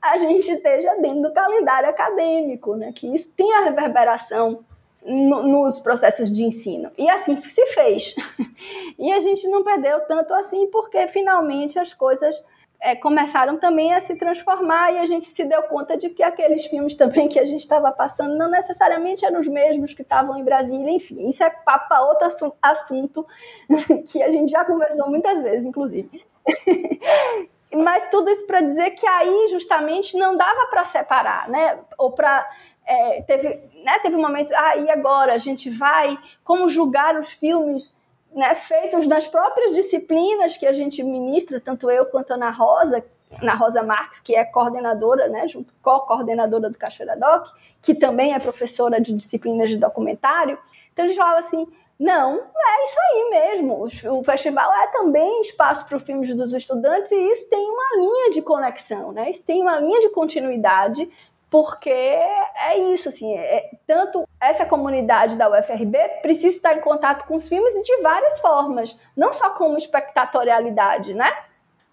[0.00, 2.90] a gente esteja dentro do calendário acadêmico, né?
[2.94, 4.64] que isso tem a reverberação
[5.04, 6.90] no, nos processos de ensino.
[6.96, 8.14] E assim se fez.
[8.98, 12.42] e a gente não perdeu tanto assim, porque finalmente as coisas
[12.80, 16.66] é, começaram também a se transformar e a gente se deu conta de que aqueles
[16.66, 20.44] filmes também que a gente estava passando não necessariamente eram os mesmos que estavam em
[20.44, 23.26] Brasília, enfim, isso é papo para outro assunto
[24.06, 26.24] que a gente já conversou muitas vezes, inclusive.
[27.74, 31.80] Mas tudo isso para dizer que aí justamente não dava para separar, né?
[31.98, 32.48] Ou para
[32.86, 33.48] é, teve,
[33.84, 37.96] né, teve um momento, ah, e agora a gente vai como julgar os filmes
[38.36, 43.02] né, feitos nas próprias disciplinas que a gente ministra, tanto eu quanto a Ana Rosa,
[43.40, 47.46] Ana Rosa Marques, que é coordenadora, né, junto co-coordenadora do Cachoeira Doc,
[47.80, 50.58] que também é professora de disciplinas de documentário.
[50.92, 51.66] Então eles falavam assim,
[51.98, 53.88] não, é isso aí mesmo.
[54.18, 58.30] O festival é também espaço para os filmes dos estudantes e isso tem uma linha
[58.32, 59.30] de conexão, né?
[59.30, 61.10] Isso tem uma linha de continuidade
[61.56, 67.34] porque é isso, assim, é, tanto essa comunidade da UFRB precisa estar em contato com
[67.34, 71.32] os filmes de várias formas, não só como espectatorialidade, né?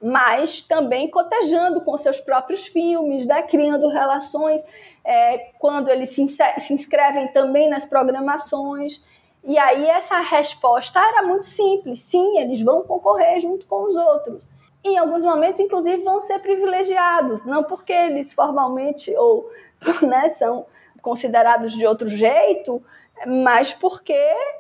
[0.02, 3.44] Mas também cotejando com seus próprios filmes, né?
[3.44, 4.62] criando relações
[5.02, 6.28] é, quando eles se,
[6.60, 9.02] se inscrevem também nas programações.
[9.46, 12.02] E aí essa resposta era muito simples.
[12.02, 14.50] Sim, eles vão concorrer junto com os outros
[14.84, 19.50] em alguns momentos, inclusive, vão ser privilegiados, não porque eles formalmente ou
[20.02, 20.66] né, são
[21.02, 22.84] considerados de outro jeito,
[23.26, 24.18] mas porque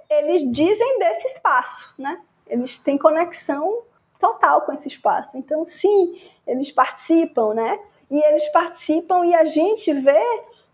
[0.09, 2.21] eles dizem desse espaço, né?
[2.47, 3.83] Eles têm conexão
[4.19, 5.38] total com esse espaço.
[5.38, 7.79] Então, sim, eles participam, né?
[8.09, 10.23] E eles participam e a gente vê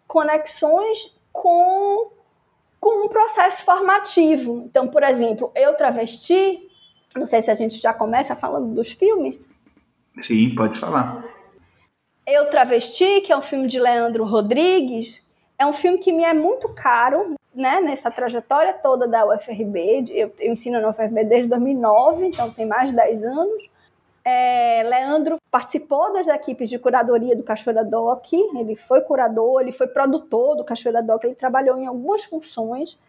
[0.08, 2.12] conexões com,
[2.80, 4.64] com um processo formativo.
[4.66, 6.69] Então, por exemplo, eu travesti
[7.16, 9.46] não sei se a gente já começa falando dos filmes.
[10.22, 11.24] Sim, pode falar.
[12.28, 15.26] Eu Travesti, que é um filme de Leandro Rodrigues,
[15.58, 20.06] é um filme que me é muito caro, né, nessa trajetória toda da UFRB.
[20.10, 23.70] Eu, eu ensino na UFRB desde 2009, então tem mais de 10 anos.
[24.24, 29.88] É, Leandro participou das equipes de curadoria do Cachoeira Doc, ele foi curador, ele foi
[29.88, 33.00] produtor do Cachoeira Doc, ele trabalhou em algumas funções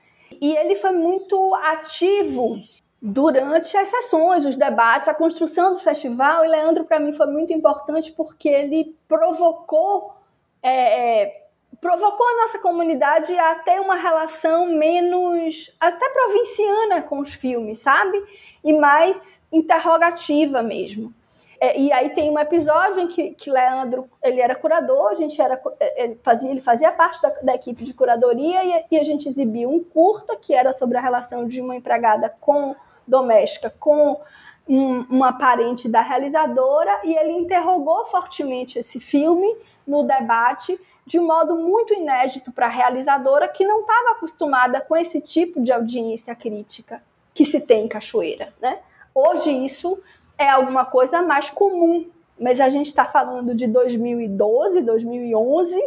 [0.40, 2.56] e ele foi muito ativo
[3.00, 6.44] durante as sessões, os debates, a construção do festival.
[6.44, 10.14] E Leandro, para mim, foi muito importante porque ele provocou.
[10.62, 11.40] É, é,
[11.80, 18.22] provocou a nossa comunidade a ter uma relação menos até provinciana com os filmes, sabe?
[18.62, 21.14] E mais interrogativa mesmo.
[21.58, 25.40] é, e aí tem um episódio em que, que Leandro ele era curador, a gente
[25.40, 29.04] era é, ele fazia, ele fazia parte da, da equipe de curadoria e, e, a
[29.04, 32.74] gente exibiu um curta que era sobre a relação de uma empregada com
[33.10, 34.20] doméstica com
[34.68, 39.52] um, uma parente da realizadora e ele interrogou fortemente esse filme
[39.86, 45.20] no debate de modo muito inédito para a realizadora que não estava acostumada com esse
[45.20, 47.02] tipo de audiência crítica
[47.34, 48.78] que se tem em Cachoeira, né?
[49.14, 49.98] Hoje isso
[50.38, 55.80] é alguma coisa mais comum, mas a gente está falando de 2012, 2011,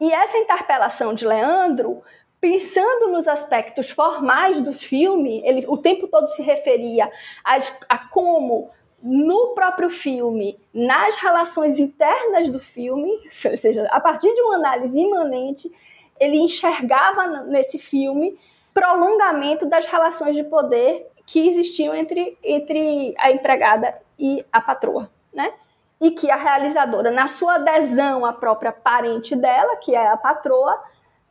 [0.00, 2.02] e essa interpelação de Leandro,
[2.40, 7.10] pensando nos aspectos formais do filme, ele o tempo todo se referia
[7.44, 8.70] a, a como
[9.02, 13.10] no próprio filme, nas relações internas do filme,
[13.44, 15.70] ou seja, a partir de uma análise imanente,
[16.18, 18.38] ele enxergava nesse filme
[18.72, 25.52] prolongamento das relações de poder que existiam entre, entre a empregada e a patroa, né?
[26.00, 30.78] E que a realizadora, na sua adesão à própria parente dela, que é a patroa,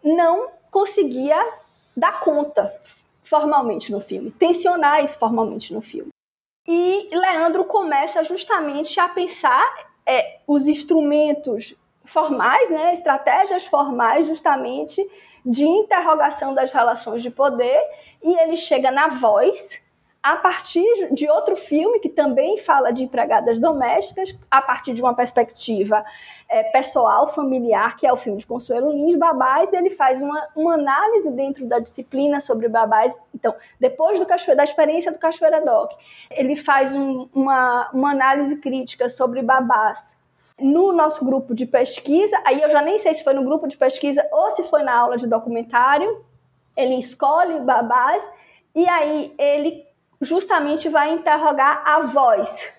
[0.04, 1.42] não conseguia
[1.96, 2.78] dar conta
[3.24, 6.10] formalmente no filme, tensionar isso formalmente no filme.
[6.68, 9.74] E Leandro começa justamente a pensar
[10.06, 15.02] é, os instrumentos formais, né, estratégias formais, justamente
[15.46, 17.82] de interrogação das relações de poder,
[18.22, 19.82] e ele chega na voz,
[20.26, 25.14] a partir de outro filme que também fala de empregadas domésticas, a partir de uma
[25.14, 26.04] perspectiva
[26.50, 30.74] é, pessoal, familiar, que é o filme de Consuelo Lins, Babás, ele faz uma, uma
[30.74, 33.14] análise dentro da disciplina sobre babás.
[33.36, 35.92] Então, depois do Cachoeira, da experiência do Cachoeira Doc,
[36.32, 40.18] ele faz um, uma, uma análise crítica sobre babás
[40.60, 43.78] no nosso grupo de pesquisa, aí eu já nem sei se foi no grupo de
[43.78, 46.26] pesquisa ou se foi na aula de documentário,
[46.76, 48.28] ele escolhe babás
[48.74, 49.85] e aí ele
[50.22, 52.74] justamente vai interrogar a voz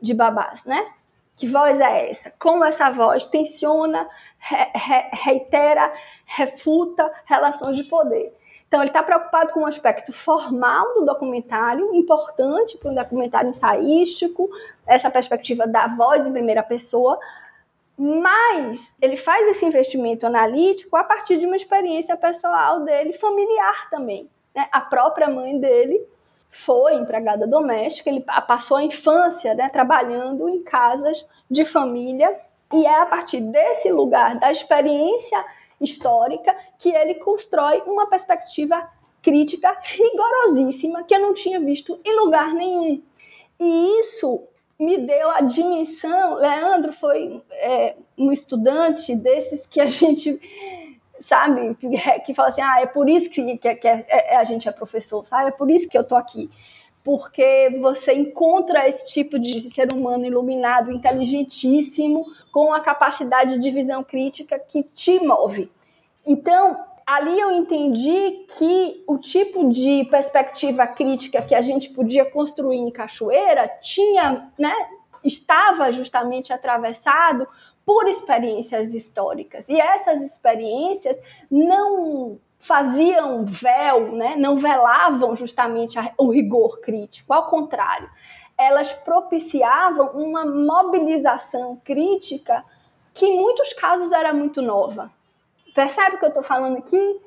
[0.00, 0.92] de babás, né?
[1.36, 2.32] Que voz é essa?
[2.38, 5.92] Como essa voz tensiona, re, re, reitera,
[6.26, 8.36] refuta relações de poder.
[8.66, 13.48] Então, ele está preocupado com o um aspecto formal do documentário, importante para um documentário
[13.48, 14.50] ensaístico,
[14.86, 17.18] essa perspectiva da voz em primeira pessoa,
[17.96, 24.28] mas ele faz esse investimento analítico a partir de uma experiência pessoal dele, familiar também.
[24.54, 24.68] Né?
[24.70, 26.06] A própria mãe dele
[26.48, 32.38] foi empregada doméstica, ele passou a infância né, trabalhando em casas de família,
[32.72, 35.44] e é a partir desse lugar, da experiência
[35.80, 38.88] histórica que ele constrói uma perspectiva
[39.22, 43.02] crítica rigorosíssima que eu não tinha visto em lugar nenhum.
[43.58, 44.42] E isso
[44.78, 46.36] me deu a dimensão.
[46.36, 50.40] Leandro foi é, um estudante desses que a gente
[51.20, 51.76] sabe
[52.24, 54.72] que, fala assim, ah, é por isso que, que, que é, é, a gente é
[54.72, 55.48] professor, sabe?
[55.48, 56.50] É por isso que eu tô aqui
[57.08, 64.04] porque você encontra esse tipo de ser humano iluminado, inteligentíssimo, com a capacidade de visão
[64.04, 65.72] crítica que te move.
[66.26, 72.76] Então, ali eu entendi que o tipo de perspectiva crítica que a gente podia construir
[72.76, 74.74] em Cachoeira tinha, né,
[75.24, 77.48] estava justamente atravessado
[77.88, 79.66] por experiências históricas.
[79.66, 81.16] E essas experiências
[81.50, 88.10] não faziam véu, né, não velavam justamente o rigor crítico, ao contrário,
[88.58, 92.62] elas propiciavam uma mobilização crítica
[93.14, 95.10] que em muitos casos era muito nova.
[95.74, 97.20] Percebe o que eu estou falando aqui?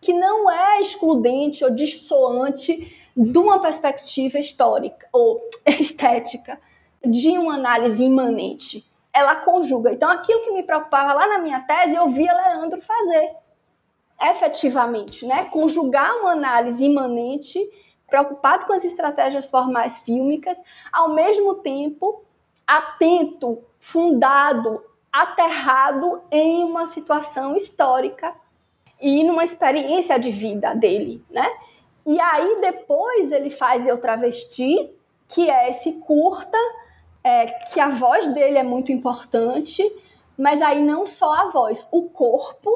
[0.00, 6.58] Que não é excludente ou dissoante de uma perspectiva histórica ou estética,
[7.04, 8.90] de uma análise imanente.
[9.12, 9.92] Ela conjuga.
[9.92, 13.36] Então, aquilo que me preocupava lá na minha tese, eu via Leandro fazer
[14.20, 15.44] efetivamente, né?
[15.46, 17.58] Conjugar uma análise imanente,
[18.06, 20.56] preocupado com as estratégias formais fílmicas,
[20.92, 22.24] ao mesmo tempo
[22.66, 24.82] atento, fundado,
[25.12, 28.34] aterrado em uma situação histórica
[29.00, 31.46] e numa experiência de vida dele, né?
[32.06, 34.90] E aí depois ele faz Eu Travesti,
[35.28, 36.58] que é esse curta,
[37.24, 39.82] é, que a voz dele é muito importante,
[40.36, 42.70] mas aí não só a voz, o corpo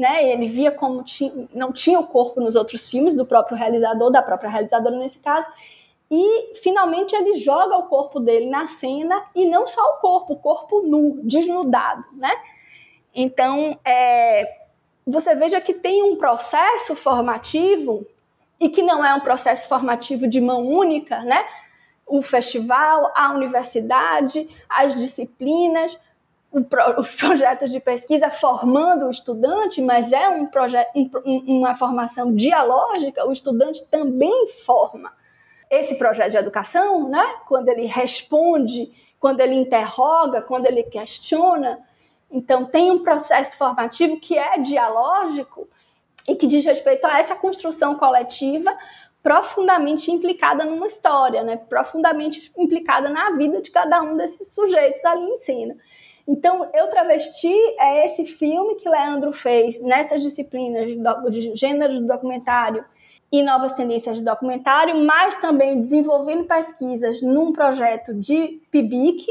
[0.00, 0.32] né?
[0.32, 4.22] Ele via como tinha, não tinha o corpo nos outros filmes do próprio realizador, da
[4.22, 5.46] própria realizadora nesse caso.
[6.10, 10.36] E finalmente ele joga o corpo dele na cena e não só o corpo, o
[10.36, 12.30] corpo nu, desnudado, né?
[13.14, 14.60] Então, é,
[15.06, 18.06] você veja que tem um processo formativo
[18.58, 21.46] e que não é um processo formativo de mão única, né?
[22.10, 25.98] O festival, a universidade, as disciplinas,
[26.98, 30.48] os projetos de pesquisa formando o estudante, mas é um
[31.24, 35.12] um, uma formação dialógica, o estudante também forma
[35.70, 37.24] esse projeto de educação, né?
[37.46, 38.90] Quando ele responde,
[39.20, 41.78] quando ele interroga, quando ele questiona.
[42.28, 45.68] Então, tem um processo formativo que é dialógico
[46.28, 48.76] e que diz respeito a essa construção coletiva
[49.22, 51.56] profundamente implicada numa história, né?
[51.56, 55.76] profundamente implicada na vida de cada um desses sujeitos ali em cena.
[56.26, 60.96] Então, Eu Travesti é esse filme que Leandro fez nessas disciplinas de,
[61.30, 62.84] de gêneros do documentário
[63.32, 69.26] e novas tendências de documentário, mas também desenvolvendo pesquisas num projeto de PIBIC,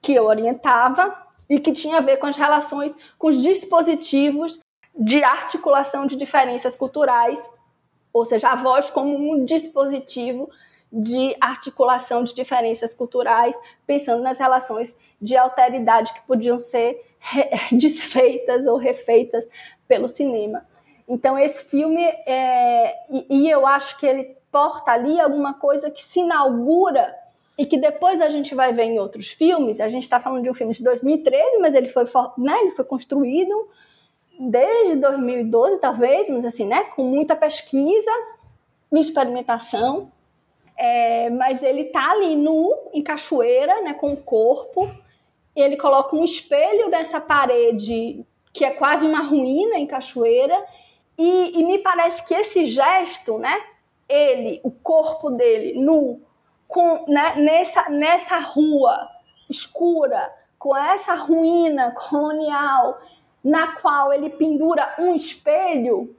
[0.00, 4.58] que eu orientava, e que tinha a ver com as relações com os dispositivos
[4.98, 7.38] de articulação de diferenças culturais,
[8.16, 10.48] ou seja, a voz como um dispositivo
[10.90, 13.54] de articulação de diferenças culturais,
[13.86, 17.04] pensando nas relações de alteridade que podiam ser
[17.72, 19.46] desfeitas ou refeitas
[19.86, 20.66] pelo cinema.
[21.06, 26.02] Então, esse filme, é, e, e eu acho que ele porta ali alguma coisa que
[26.02, 27.14] se inaugura
[27.58, 29.78] e que depois a gente vai ver em outros filmes.
[29.78, 32.04] A gente está falando de um filme de 2013, mas ele foi,
[32.38, 33.68] né, ele foi construído
[34.38, 38.10] desde 2012, talvez, mas assim, né, com muita pesquisa
[38.92, 40.10] e experimentação.
[40.78, 44.90] É, mas ele está ali nu, em cachoeira, né, com o corpo.
[45.54, 50.64] E ele coloca um espelho nessa parede que é quase uma ruína em cachoeira
[51.18, 53.58] e, e, me parece que esse gesto, né,
[54.08, 56.20] ele, o corpo dele nu,
[56.68, 59.08] com, né, nessa, nessa rua
[59.48, 62.98] escura, com essa ruína colonial,
[63.46, 66.12] na qual ele pendura um espelho,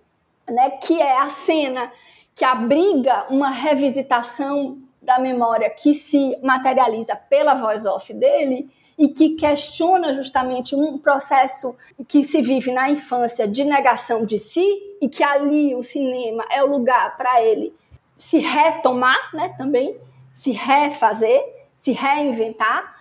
[0.50, 1.92] né, que é a cena
[2.34, 9.32] que abriga uma revisitação da memória que se materializa pela voz off dele, e que
[9.36, 14.66] questiona justamente um processo que se vive na infância de negação de si
[15.00, 17.76] e que ali o cinema é o lugar para ele
[18.16, 20.00] se retomar, né, também,
[20.34, 21.44] se refazer,
[21.78, 22.96] se reinventar,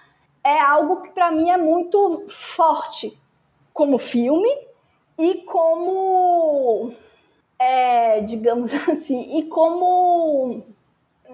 [0.45, 3.17] é algo que para mim é muito forte
[3.77, 4.49] como filme
[5.19, 6.91] e como
[7.59, 10.63] é, digamos assim, e como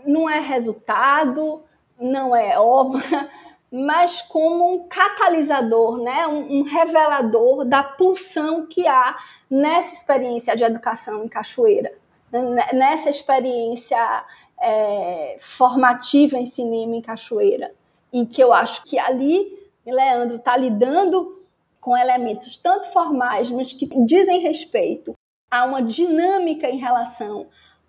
[0.04, 1.62] não é resultado,
[2.00, 3.30] não é obra,
[3.70, 6.26] mas como um catalisador, né?
[6.26, 9.18] um, um revelador da pulsão que há
[9.48, 11.92] nessa experiência de educação em Cachoeira,
[12.32, 12.70] né?
[12.72, 14.26] nessa experiência
[14.60, 17.72] é, formativa em cinema em Cachoeira,
[18.12, 21.41] em que eu acho que ali Leandro está lidando
[21.82, 25.12] com elementos tanto formais, mas que dizem respeito
[25.50, 27.48] a uma dinâmica em relação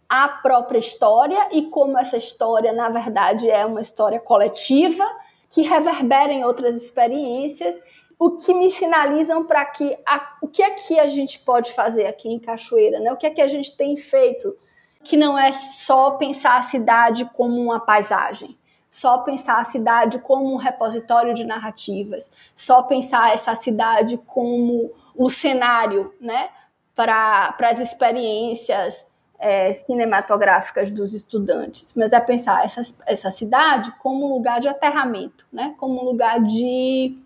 [0.09, 5.05] à própria história e como essa história, na verdade, é uma história coletiva
[5.47, 7.79] que reverberem outras experiências,
[8.17, 12.07] o que me sinalizam para que a, o que é que a gente pode fazer
[12.07, 13.13] aqui em Cachoeira, né?
[13.13, 14.57] O que é que a gente tem feito
[15.03, 18.57] que não é só pensar a cidade como uma paisagem,
[18.93, 25.31] só pensar a cidade como um repositório de narrativas, só pensar essa cidade como o
[25.31, 26.49] cenário, né?
[26.93, 29.03] Para as experiências
[29.39, 35.47] é, cinematográficas dos estudantes, mas é pensar essa, essa cidade como um lugar de aterramento,
[35.51, 35.73] né?
[35.79, 37.17] como um lugar de,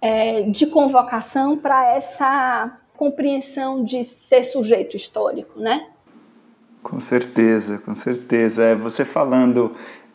[0.00, 5.86] é, de convocação para essa compreensão de ser sujeito histórico, né?
[6.82, 8.64] Com certeza, com certeza.
[8.64, 9.74] É, você falando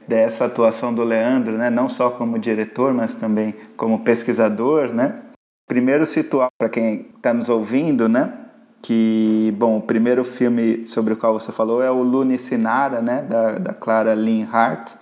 [0.10, 5.22] dessa atuação do Leandro, né, não só como diretor, mas também como pesquisador, né?
[5.68, 8.34] Primeiro situar para quem está nos ouvindo, né?
[8.82, 13.22] que, bom, o primeiro filme sobre o qual você falou é o Lune Sinara, né,
[13.24, 14.93] da, da Clara Lynn Hart,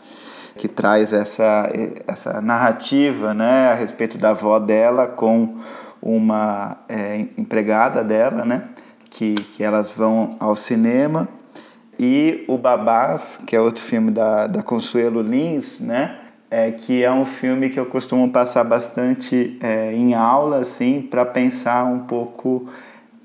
[0.55, 1.69] que traz essa,
[2.07, 5.57] essa narrativa, né, a respeito da avó dela com
[6.01, 8.63] uma é, empregada dela, né,
[9.09, 11.27] que, que elas vão ao cinema,
[11.99, 16.17] e o Babás, que é outro filme da, da Consuelo Lins, né,
[16.49, 21.25] é, que é um filme que eu costumo passar bastante é, em aula, assim, para
[21.25, 22.69] pensar um pouco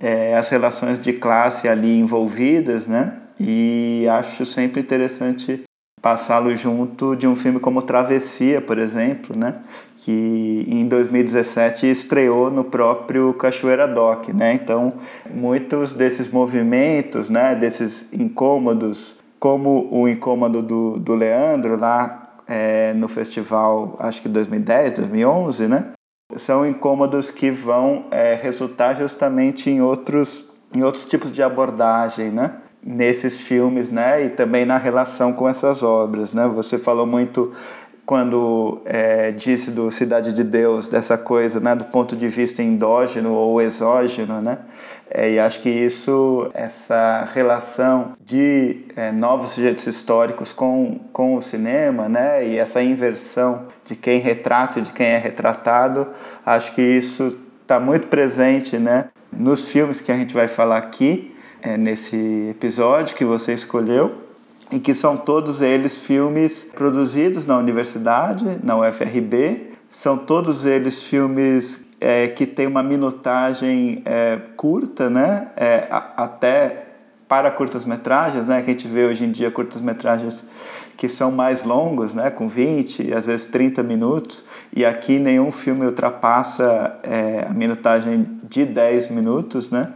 [0.01, 3.15] é, as relações de classe ali envolvidas, né?
[3.39, 5.63] E acho sempre interessante
[6.03, 9.61] passá-lo junto de um filme como Travessia, por exemplo, né?
[9.97, 14.53] Que em 2017 estreou no próprio Cachoeira Doc, né?
[14.53, 14.95] Então,
[15.33, 17.55] muitos desses movimentos, né?
[17.55, 24.93] Desses incômodos, como o incômodo do, do Leandro lá é, no festival, acho que 2010,
[24.93, 25.93] 2011, né?
[26.37, 32.57] são incômodos que vão é, resultar justamente em outros, em outros tipos de abordagem, né?
[32.85, 34.25] Nesses filmes, né?
[34.25, 36.49] E também na relação com essas obras, né?
[36.49, 37.53] Você falou muito
[38.05, 43.33] quando é, disse do Cidade de Deus, dessa coisa, né, do ponto de vista endógeno
[43.33, 44.59] ou exógeno, né?
[45.09, 51.43] É, e acho que isso, essa relação de é, novos sujeitos históricos com, com o
[51.43, 56.09] cinema, né, e essa inversão de quem retrata e de quem é retratado,
[56.45, 61.32] acho que isso está muito presente, né, nos filmes que a gente vai falar aqui,
[61.63, 64.13] é, nesse episódio que você escolheu
[64.71, 69.71] e que são todos eles filmes produzidos na universidade, na UFRB.
[69.89, 75.49] São todos eles filmes é, que têm uma minutagem é, curta, né?
[75.57, 76.87] É, a, até
[77.29, 78.63] para curtas-metragens, né?
[78.63, 80.45] Que a gente vê hoje em dia curtas-metragens
[80.97, 82.31] que são mais longos, né?
[82.31, 84.45] Com 20, às vezes 30 minutos.
[84.75, 89.93] E aqui nenhum filme ultrapassa é, a minutagem de 10 minutos, né?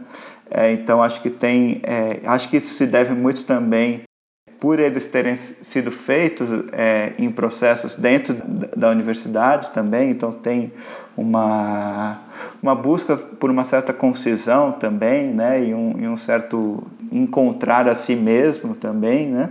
[0.49, 4.03] É, então acho que tem, é, acho que isso se deve muito também
[4.59, 8.35] por eles terem sido feitos é, em processos dentro
[8.75, 10.73] da universidade também, então tem
[11.15, 12.17] uma,
[12.61, 17.93] uma busca por uma certa concisão também, né, e um, e um certo encontrar a
[17.93, 19.49] si mesmo também, né,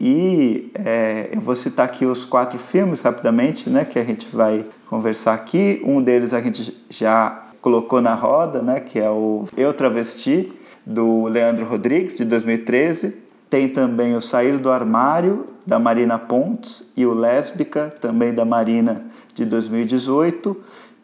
[0.00, 4.64] e é, eu vou citar aqui os quatro filmes rapidamente, né, que a gente vai
[4.86, 5.80] conversar aqui.
[5.84, 10.52] Um deles a gente já colocou na roda, né, que é o Eu Travesti,
[10.84, 13.16] do Leandro Rodrigues, de 2013.
[13.48, 19.06] Tem também o Sair do Armário, da Marina Pontes, e o Lésbica, também da Marina,
[19.32, 20.54] de 2018.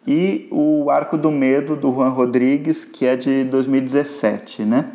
[0.07, 4.91] E o Arco do Medo, do Juan Rodrigues, que é de 2017, né?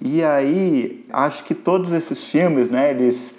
[0.00, 3.34] E aí, acho que todos esses filmes, né, eles,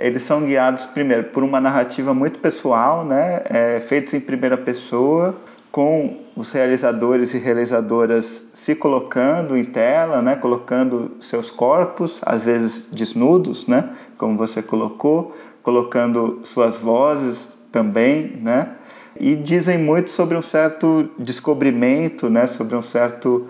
[0.00, 5.36] eles são guiados, primeiro, por uma narrativa muito pessoal, né, é, feitos em primeira pessoa,
[5.72, 12.84] com os realizadores e realizadoras se colocando em tela, né, colocando seus corpos, às vezes
[12.92, 18.72] desnudos, né, como você colocou, colocando suas vozes também, né,
[19.18, 23.46] e dizem muito sobre um certo descobrimento, né, sobre um certo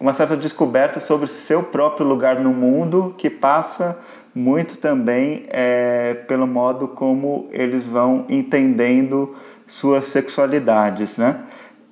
[0.00, 3.98] uma certa descoberta sobre seu próprio lugar no mundo que passa
[4.34, 9.34] muito também é, pelo modo como eles vão entendendo
[9.66, 11.40] suas sexualidades, né?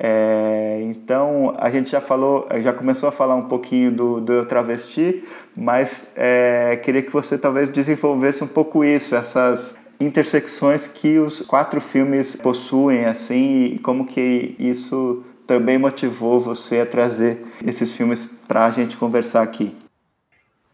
[0.01, 4.47] É, então a gente já falou, já começou a falar um pouquinho do, do Eu
[4.47, 5.25] Travesti,
[5.57, 11.81] mas é, queria que você talvez desenvolvesse um pouco isso, essas intersecções que os quatro
[11.81, 18.67] filmes possuem, assim, e como que isso também motivou você a trazer esses filmes para
[18.67, 19.75] a gente conversar aqui.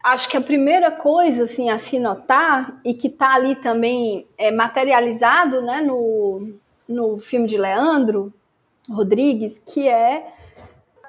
[0.03, 4.51] Acho que a primeira coisa assim a se notar e que está ali também é,
[4.51, 6.47] materializado, né, no,
[6.87, 8.31] no filme de Leandro
[8.89, 10.33] Rodrigues, que é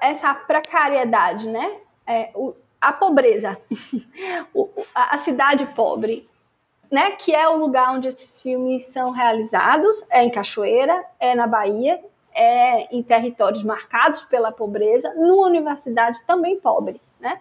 [0.01, 1.77] essa precariedade, né?
[2.05, 3.59] É, o, a pobreza,
[4.53, 6.23] o, a cidade pobre,
[6.91, 7.11] né?
[7.11, 12.03] Que é o lugar onde esses filmes são realizados, é em Cachoeira, é na Bahia,
[12.33, 17.39] é em territórios marcados pela pobreza, numa universidade também pobre, né?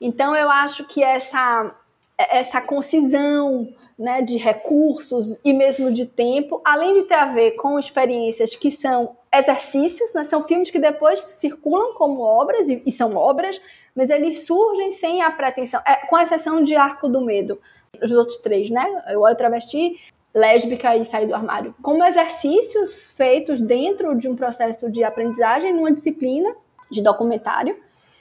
[0.00, 1.74] Então eu acho que essa
[2.18, 3.68] essa concisão
[3.98, 8.70] né, de recursos e mesmo de tempo, além de ter a ver com experiências que
[8.70, 13.60] são exercícios, né, são filmes que depois circulam como obras, e, e são obras,
[13.94, 17.60] mas eles surgem sem a pretensão, é, com exceção de Arco do Medo,
[18.02, 18.84] os outros três, né?
[19.08, 19.96] Eu olho travesti,
[20.34, 25.90] lésbica e sair do armário, como exercícios feitos dentro de um processo de aprendizagem numa
[25.90, 26.54] disciplina
[26.90, 27.76] de documentário.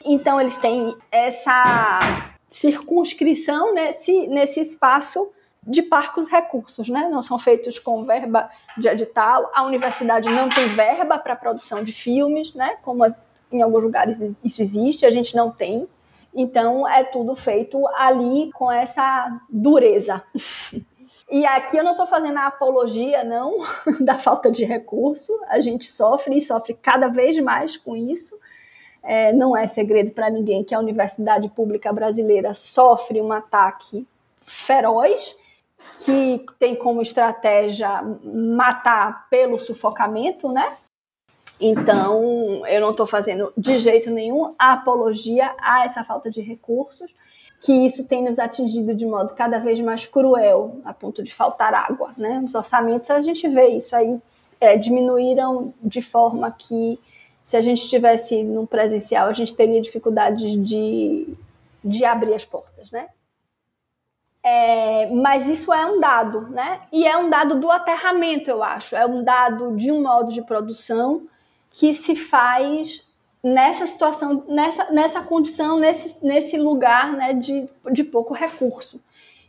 [0.05, 5.29] Então eles têm essa circunscrição nesse, nesse espaço
[5.65, 7.09] de parcos recursos, né?
[7.09, 9.49] Não são feitos com verba de edital.
[9.53, 12.77] A universidade não tem verba para produção de filmes, né?
[12.83, 13.19] Como as,
[13.51, 15.87] em alguns lugares isso existe, a gente não tem.
[16.33, 20.23] Então é tudo feito ali com essa dureza.
[21.27, 23.57] E aqui eu não estou fazendo a apologia, não,
[23.99, 25.33] da falta de recurso.
[25.47, 28.39] A gente sofre e sofre cada vez mais com isso.
[29.01, 34.07] É, não é segredo para ninguém que a universidade pública brasileira sofre um ataque
[34.45, 35.35] feroz
[36.03, 40.75] que tem como estratégia matar pelo sufocamento, né?
[41.59, 47.15] Então, eu não estou fazendo de jeito nenhum apologia a essa falta de recursos,
[47.61, 51.73] que isso tem nos atingido de modo cada vez mais cruel, a ponto de faltar
[51.73, 52.41] água, né?
[52.45, 54.19] Os orçamentos, a gente vê isso aí,
[54.59, 56.99] é, diminuíram de forma que,
[57.43, 61.33] se a gente estivesse no presencial, a gente teria dificuldades de,
[61.83, 63.07] de abrir as portas, né?
[64.47, 66.81] É, mas isso é um dado, né?
[66.91, 68.95] E é um dado do aterramento, eu acho.
[68.95, 71.23] É um dado de um modo de produção
[71.71, 73.07] que se faz
[73.43, 79.01] nessa situação, nessa, nessa condição, nesse, nesse lugar né, de, de pouco recurso.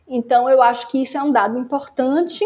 [0.07, 2.43] Então, eu acho que isso é um dado importante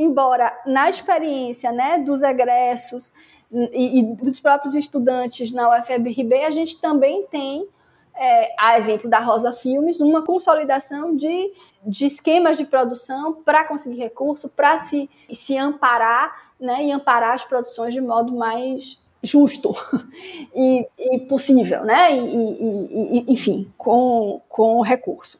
[0.00, 3.12] embora na experiência né, dos egressos
[3.52, 7.68] e, e dos próprios estudantes na UFRB, a gente também tem,
[8.16, 11.52] é, a exemplo da Rosa Filmes, uma consolidação de,
[11.86, 17.44] de esquemas de produção para conseguir recurso, para se, se amparar né, e amparar as
[17.44, 19.74] produções de modo mais justo
[20.54, 22.16] e, e possível, né?
[22.16, 25.38] E, e, e, enfim, com, com recurso.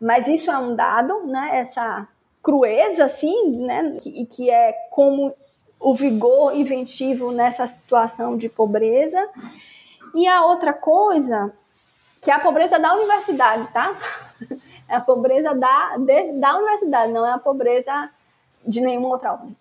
[0.00, 1.58] Mas isso é um dado, né?
[1.58, 2.08] Essa
[2.42, 3.98] crueza, assim, né?
[4.04, 5.34] E que, é como
[5.78, 9.28] o vigor inventivo nessa situação de pobreza.
[10.14, 11.52] E a outra coisa,
[12.20, 13.90] que é a pobreza da universidade, tá?
[14.88, 18.10] É a pobreza da, de, da universidade, não é a pobreza
[18.66, 19.56] de nenhuma outra ordem.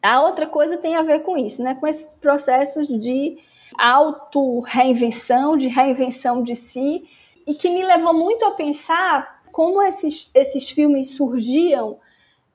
[0.00, 1.74] A outra coisa tem a ver com isso, né?
[1.74, 3.36] Com esses processos de
[3.76, 7.08] auto-reinvenção, de reinvenção de si,
[7.44, 11.98] e que me levou muito a pensar como esses, esses filmes surgiam,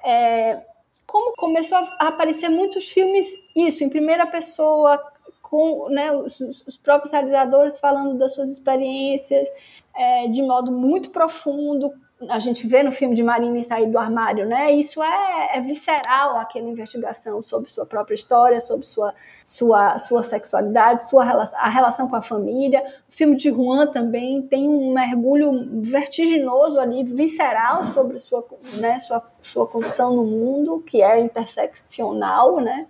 [0.03, 0.61] é,
[1.05, 5.01] como começou a aparecer muitos filmes, isso, em primeira pessoa,
[5.49, 9.49] com né, os, os, próprios realizadores falando das suas experiências
[9.95, 11.91] é, de modo muito profundo.
[12.29, 14.71] A gente vê no filme de Marina sair do armário, né?
[14.71, 19.13] Isso é, é, visceral, aquela investigação sobre sua própria história, sobre sua,
[19.45, 22.83] sua, sua sexualidade, sua relação, a relação com a família.
[23.07, 25.51] O filme de Juan também tem um mergulho
[25.83, 28.43] vertiginoso ali, visceral, sobre sua,
[28.79, 32.87] né, sua, sua condição no mundo, que é interseccional, né?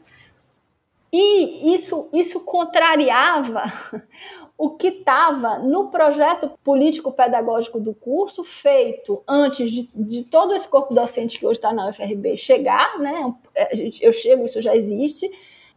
[1.20, 3.64] E isso, isso contrariava
[4.56, 10.94] o que estava no projeto político-pedagógico do curso, feito antes de, de, todo esse corpo
[10.94, 13.34] docente que hoje está na UFRB chegar, né?
[13.56, 15.28] É, eu chego, isso já existe.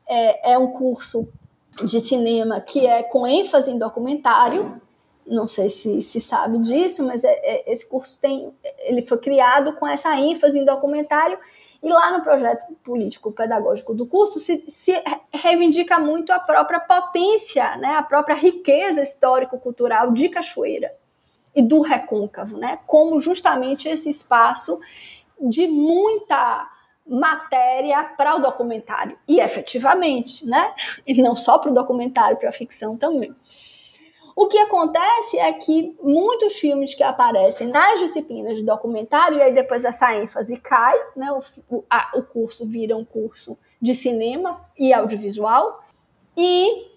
[0.07, 1.27] É, é um curso
[1.85, 4.79] de cinema que é com ênfase em documentário.
[5.27, 9.75] Não sei se se sabe disso, mas é, é, esse curso tem, ele foi criado
[9.77, 11.39] com essa ênfase em documentário
[11.83, 14.93] e lá no projeto político-pedagógico do curso se, se,
[15.33, 20.93] reivindica muito a própria potência, né, a própria riqueza histórico-cultural de Cachoeira
[21.55, 24.79] e do Recôncavo, né, como justamente esse espaço
[25.41, 26.69] de muita
[27.07, 29.19] matéria para o documentário.
[29.27, 30.73] E efetivamente, né?
[31.07, 33.35] E não só para o documentário, para a ficção também.
[34.37, 39.55] O que acontece é que muitos filmes que aparecem nas disciplinas de documentário, e aí
[39.55, 41.31] depois essa ênfase cai, né?
[41.69, 45.85] o, a, o curso vira um curso de cinema e audiovisual,
[46.37, 46.91] e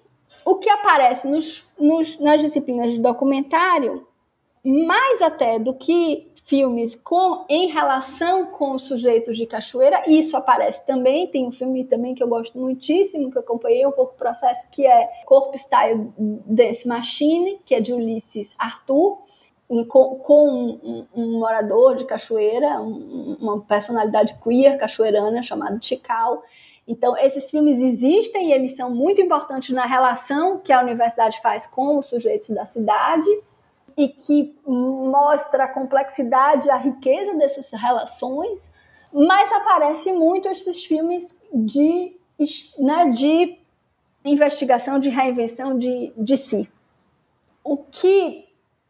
[0.46, 4.08] o que aparece nos, nos, nas disciplinas de documentário,
[4.64, 10.04] mais até do que filmes com em relação com os sujeitos de Cachoeira.
[10.08, 11.28] Isso aparece também.
[11.28, 14.70] Tem um filme também que eu gosto muitíssimo, que eu acompanhei um pouco o processo,
[14.70, 19.20] que é Corpo Style Dance Machine, que é de Ulisses Arthur.
[19.90, 20.50] Com, com
[20.84, 26.44] um, um, morador de Cachoeira, um, uma personalidade queer cachoeirana chamado Tikal.
[26.88, 31.66] Então, esses filmes existem e eles são muito importantes na relação que a universidade faz
[31.66, 33.28] com os sujeitos da cidade
[33.98, 38.70] e que mostra a complexidade, a riqueza dessas relações,
[39.14, 42.16] mas aparece muito esses filmes de,
[42.80, 43.60] né, de
[44.26, 46.70] investigação, de reinvenção de, de si.
[47.64, 48.46] O que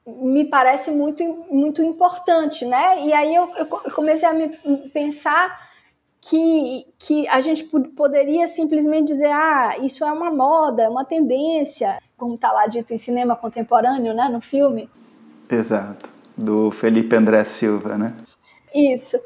[0.06, 3.06] me parece muito, muito importante, né?
[3.06, 4.50] E aí eu, eu comecei a me
[4.90, 5.73] pensar
[6.30, 12.00] que, que a gente poderia simplesmente dizer, ah, isso é uma moda, é uma tendência,
[12.18, 14.90] como está lá dito em cinema contemporâneo, né, no filme.
[15.50, 18.14] Exato, do Felipe André Silva, né?
[18.74, 19.20] Isso.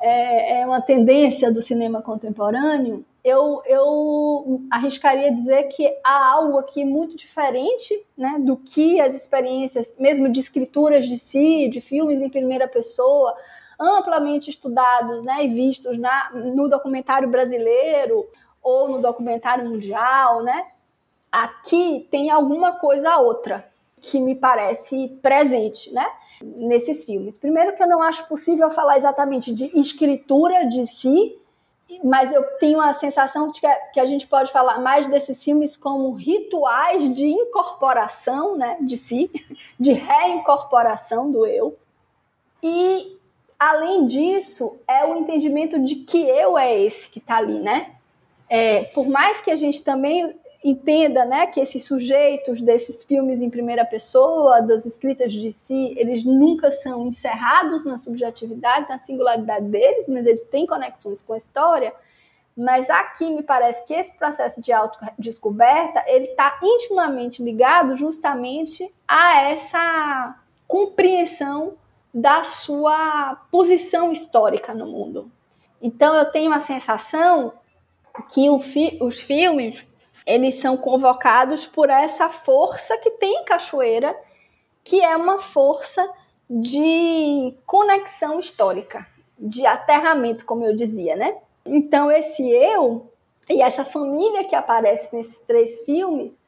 [0.00, 3.04] É, é uma tendência do cinema contemporâneo.
[3.22, 9.94] Eu, eu arriscaria dizer que há algo aqui muito diferente né, do que as experiências,
[9.96, 13.32] mesmo de escrituras de si, de filmes em primeira pessoa,
[13.82, 18.28] amplamente estudados né, e vistos na, no documentário brasileiro
[18.62, 20.66] ou no documentário mundial, né?
[21.30, 23.66] Aqui tem alguma coisa outra
[24.00, 26.06] que me parece presente, né?
[26.40, 27.38] Nesses filmes.
[27.38, 31.38] Primeiro que eu não acho possível falar exatamente de escritura de si,
[32.02, 33.60] mas eu tenho a sensação de
[33.92, 39.30] que a gente pode falar mais desses filmes como rituais de incorporação, né, de si,
[39.78, 41.76] de reincorporação do eu.
[42.62, 43.18] E
[43.62, 47.92] além disso, é o entendimento de que eu é esse que está ali, né?
[48.48, 50.34] É, por mais que a gente também
[50.64, 56.24] entenda né, que esses sujeitos desses filmes em primeira pessoa, das escritas de si, eles
[56.24, 61.94] nunca são encerrados na subjetividade, na singularidade deles, mas eles têm conexões com a história.
[62.56, 69.42] Mas aqui me parece que esse processo de autodescoberta ele está intimamente ligado justamente a
[69.42, 70.36] essa
[70.66, 71.76] compreensão
[72.12, 75.30] da sua posição histórica no mundo.
[75.80, 77.54] Então eu tenho a sensação
[78.28, 79.84] que fi os filmes
[80.26, 84.16] eles são convocados por essa força que tem em Cachoeira,
[84.84, 86.08] que é uma força
[86.48, 89.06] de conexão histórica,
[89.38, 91.38] de aterramento, como eu dizia, né?
[91.64, 93.10] Então esse eu
[93.48, 96.40] e essa família que aparece nesses três filmes,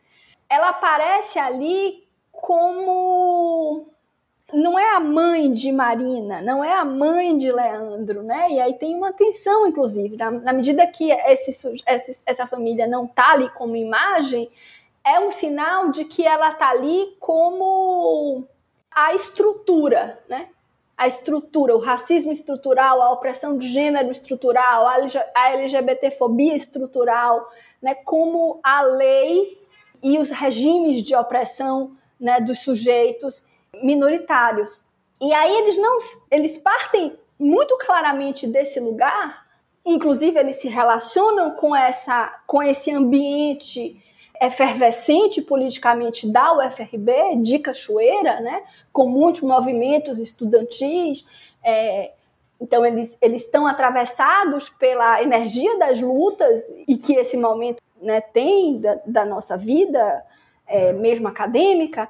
[0.48, 3.88] ela aparece ali como
[4.54, 8.50] não é a mãe de Marina, não é a mãe de Leandro, né?
[8.50, 11.50] E aí tem uma tensão, inclusive, na, na medida que esse,
[11.86, 14.48] esse, essa família não tá ali como imagem,
[15.04, 18.46] é um sinal de que ela tá ali como
[18.90, 20.48] a estrutura, né?
[20.96, 27.50] A estrutura, o racismo estrutural, a opressão de gênero estrutural, a LGBTfobia estrutural,
[27.82, 27.96] né?
[27.96, 29.60] Como a lei
[30.00, 33.46] e os regimes de opressão né, dos sujeitos
[33.82, 34.82] minoritários.
[35.20, 35.98] E aí eles não,
[36.30, 39.44] eles partem muito claramente desse lugar,
[39.84, 44.00] inclusive eles se relacionam com essa com esse ambiente
[44.40, 48.62] efervescente politicamente da UFRB, de Cachoeira, né,
[48.92, 51.24] com muitos movimentos estudantis,
[51.62, 52.12] é,
[52.60, 58.78] então eles, eles estão atravessados pela energia das lutas e que esse momento né, tem
[58.78, 60.24] da, da nossa vida,
[60.66, 62.08] é, mesmo acadêmica,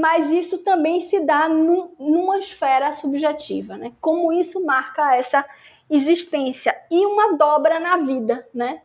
[0.00, 3.92] mas isso também se dá num, numa esfera subjetiva, né?
[4.00, 5.44] Como isso marca essa
[5.90, 8.82] existência e uma dobra na vida, né?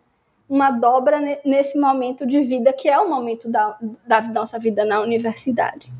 [0.49, 4.99] Uma dobra nesse momento de vida que é o momento da, da nossa vida na
[4.99, 5.91] universidade.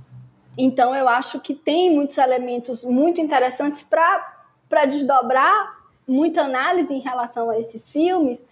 [0.57, 7.49] Então eu acho que tem muitos elementos muito interessantes para desdobrar muita análise em relação
[7.49, 8.45] a esses filmes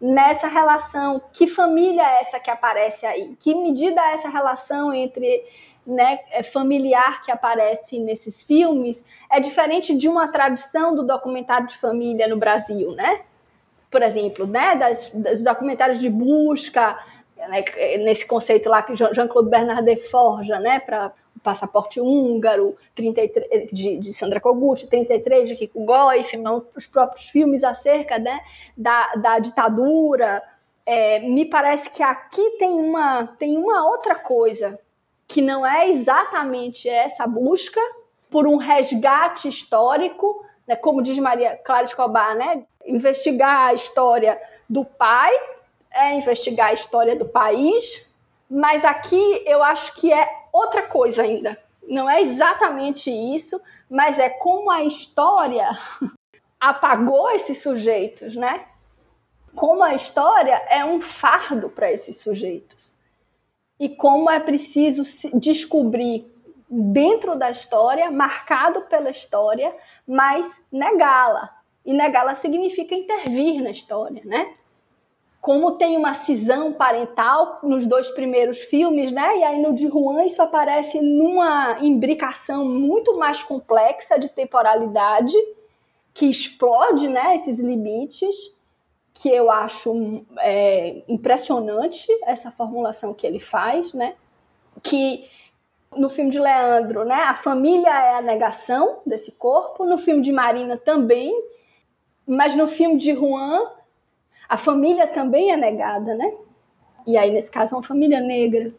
[0.00, 3.36] nessa relação, que família é essa que aparece aí?
[3.40, 5.44] Que medida é essa relação entre
[5.86, 9.04] né, é familiar que aparece nesses filmes?
[9.30, 13.22] É diferente de uma tradição do documentário de família no Brasil, né?
[13.90, 16.98] Por exemplo, né, das, dos documentários de busca,
[17.36, 17.64] né,
[17.98, 21.12] nesse conceito lá que Jean-Claude Bernardet forja, né, para
[21.46, 26.36] Passaporte Húngaro, 33, de, de Sandra Kogut, 33 de Kiko Goif,
[26.76, 28.40] os próprios filmes acerca né,
[28.76, 30.42] da, da ditadura.
[30.84, 34.78] É, me parece que aqui tem uma, tem uma outra coisa,
[35.28, 37.80] que não é exatamente essa busca
[38.28, 44.84] por um resgate histórico, né, como diz Maria Clara Escobar, né, investigar a história do
[44.84, 45.32] pai
[45.96, 48.06] é investigar a história do país,
[48.50, 51.56] mas aqui eu acho que é outra coisa ainda.
[51.88, 55.70] Não é exatamente isso, mas é como a história
[56.58, 58.66] apagou esses sujeitos, né?
[59.54, 62.96] Como a história é um fardo para esses sujeitos.
[63.78, 65.02] E como é preciso
[65.38, 66.32] descobrir
[66.68, 69.74] dentro da história, marcado pela história,
[70.06, 71.56] mas negá-la.
[71.84, 74.54] E negá-la significa intervir na história, né?
[75.46, 79.38] Como tem uma cisão parental nos dois primeiros filmes, né?
[79.38, 85.36] E aí no de Juan isso aparece numa imbricação muito mais complexa de temporalidade
[86.12, 87.36] que explode, né?
[87.36, 88.34] Esses limites
[89.14, 94.16] que eu acho é, impressionante essa formulação que ele faz, né?
[94.82, 95.30] Que
[95.96, 97.22] no filme de Leandro, né?
[97.22, 99.84] A família é a negação desse corpo.
[99.84, 101.32] No filme de Marina também,
[102.26, 103.76] mas no filme de Juan
[104.48, 106.32] a família também é negada, né?
[107.06, 108.72] E aí, nesse caso, é uma família negra.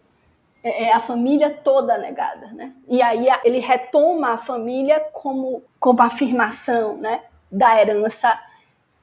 [0.63, 2.73] É, é a família toda negada, né?
[2.89, 7.21] E aí ele retoma a família como, como afirmação, né?
[7.51, 8.37] Da herança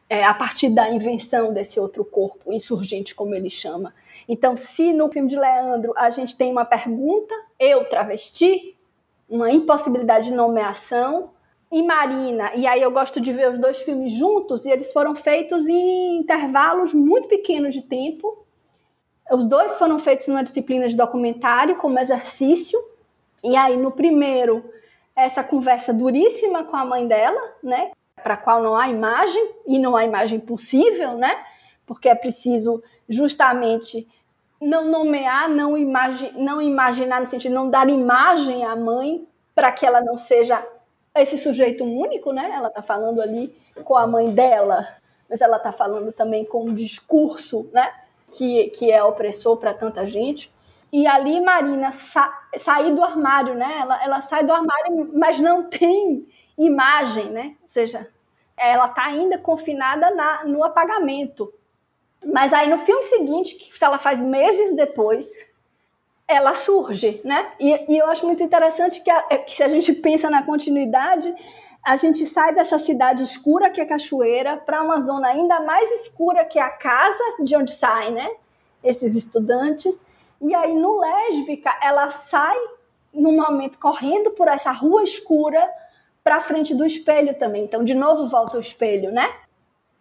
[0.08, 3.94] é, a partir da invenção desse outro corpo insurgente, como ele chama.
[4.28, 8.76] Então, se no filme de Leandro a gente tem uma pergunta, eu travesti,
[9.28, 11.30] uma impossibilidade de nomeação,
[11.74, 12.52] e Marina.
[12.54, 16.18] E aí eu gosto de ver os dois filmes juntos e eles foram feitos em
[16.18, 18.46] intervalos muito pequenos de tempo.
[19.28, 22.78] Os dois foram feitos numa disciplina de documentário como exercício.
[23.42, 24.64] E aí no primeiro
[25.16, 27.90] essa conversa duríssima com a mãe dela, né?
[28.22, 31.44] Para qual não há imagem e não há imagem possível, né?
[31.84, 34.08] Porque é preciso justamente
[34.60, 39.72] não nomear, não, imagi não imaginar no sentido de não dar imagem à mãe para
[39.72, 40.64] que ela não seja
[41.22, 42.50] esse sujeito único, né?
[42.52, 43.54] Ela está falando ali
[43.84, 44.86] com a mãe dela,
[45.28, 47.92] mas ela está falando também com um discurso, né?
[48.26, 50.52] Que, que é opressor para tanta gente.
[50.92, 53.78] E ali Marina sa sair do armário, né?
[53.80, 57.56] Ela, ela sai do armário, mas não tem imagem, né?
[57.62, 58.06] Ou seja,
[58.56, 61.52] ela está ainda confinada na, no apagamento.
[62.32, 65.26] Mas aí no filme seguinte, que ela faz meses depois,
[66.26, 67.52] ela surge, né?
[67.60, 70.42] E, e eu acho muito interessante que, a, é, que, se a gente pensa na
[70.42, 71.34] continuidade,
[71.84, 76.44] a gente sai dessa cidade escura que é Cachoeira para uma zona ainda mais escura
[76.44, 78.30] que é a casa de onde saem, né?
[78.82, 80.00] Esses estudantes.
[80.40, 82.56] E aí no Lésbica ela sai
[83.12, 85.70] num momento correndo por essa rua escura
[86.22, 87.64] para frente do espelho também.
[87.64, 89.30] Então de novo volta o espelho, né?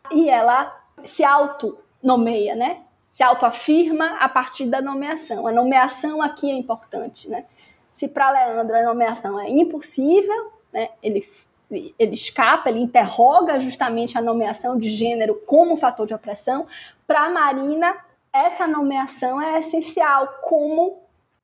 [0.10, 2.82] E ela se auto nomeia, né?
[3.14, 5.46] Se autoafirma a partir da nomeação.
[5.46, 7.46] A nomeação aqui é importante, né?
[7.92, 10.90] Se para Leandro a nomeação é impossível, né?
[11.04, 11.24] Ele
[11.70, 16.66] ele escapa, ele interroga justamente a nomeação de gênero como fator de opressão.
[17.06, 17.96] Para Marina,
[18.32, 21.02] essa nomeação é essencial como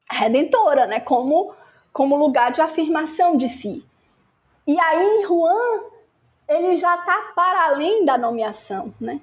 [0.09, 0.99] redentora, né?
[0.99, 1.53] como,
[1.93, 3.85] como lugar de afirmação de si.
[4.65, 5.81] E aí, Juan,
[6.47, 9.19] ele já está para além da nomeação, né?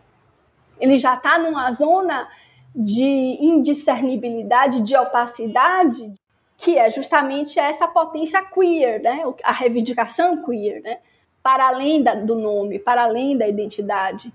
[0.81, 2.29] Ele já está numa zona
[2.75, 6.13] de indiscernibilidade, de opacidade,
[6.57, 9.23] que é justamente essa potência queer, né?
[9.43, 10.99] a reivindicação queer, né?
[11.43, 14.33] para além da, do nome, para além da identidade.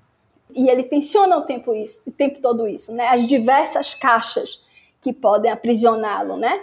[0.55, 3.07] E ele tensiona o tempo, isso, o tempo todo isso, né?
[3.07, 4.63] as diversas caixas
[4.99, 6.37] que podem aprisioná-lo.
[6.37, 6.61] Né?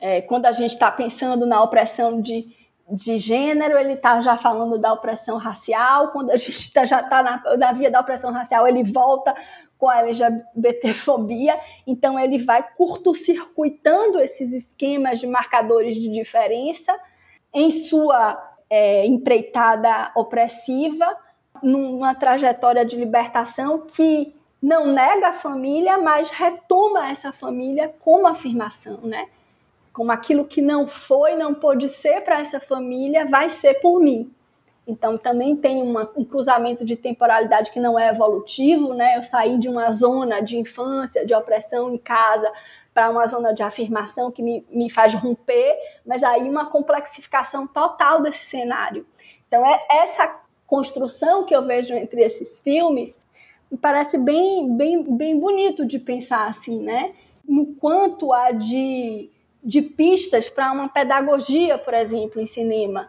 [0.00, 2.54] É, quando a gente está pensando na opressão de,
[2.92, 7.22] de gênero, ele está já falando da opressão racial, quando a gente tá, já está
[7.22, 9.34] na, na via da opressão racial, ele volta
[9.78, 16.96] com a LGBTfobia, então ele vai curto-circuitando esses esquemas de marcadores de diferença
[17.52, 21.16] em sua é, empreitada opressiva,
[21.62, 29.00] numa trajetória de libertação que não nega a família, mas retoma essa família como afirmação,
[29.02, 29.28] né?
[29.92, 34.32] Como aquilo que não foi, não pôde ser para essa família, vai ser por mim.
[34.86, 39.16] Então também tem uma, um cruzamento de temporalidade que não é evolutivo, né?
[39.16, 42.50] Eu saí de uma zona de infância, de opressão em casa,
[42.92, 48.22] para uma zona de afirmação que me, me faz romper, mas aí uma complexificação total
[48.22, 49.06] desse cenário.
[49.46, 53.18] Então é essa construção que eu vejo entre esses filmes
[53.72, 57.14] me parece bem, bem, bem bonito de pensar assim, né?
[57.42, 59.30] No quanto há de,
[59.62, 63.08] de pistas para uma pedagogia, por exemplo, em cinema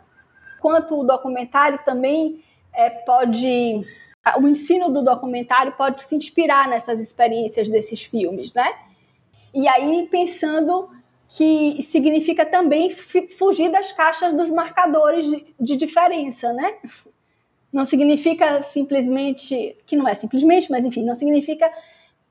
[0.64, 2.42] quanto o documentário também
[2.74, 3.86] é, pode.
[4.42, 8.74] O ensino do documentário pode se inspirar nessas experiências desses filmes, né?
[9.54, 10.90] E aí pensando
[11.28, 16.76] que significa também fugir das caixas dos marcadores de, de diferença, né?
[17.72, 21.70] Não significa simplesmente, que não é simplesmente, mas enfim, não significa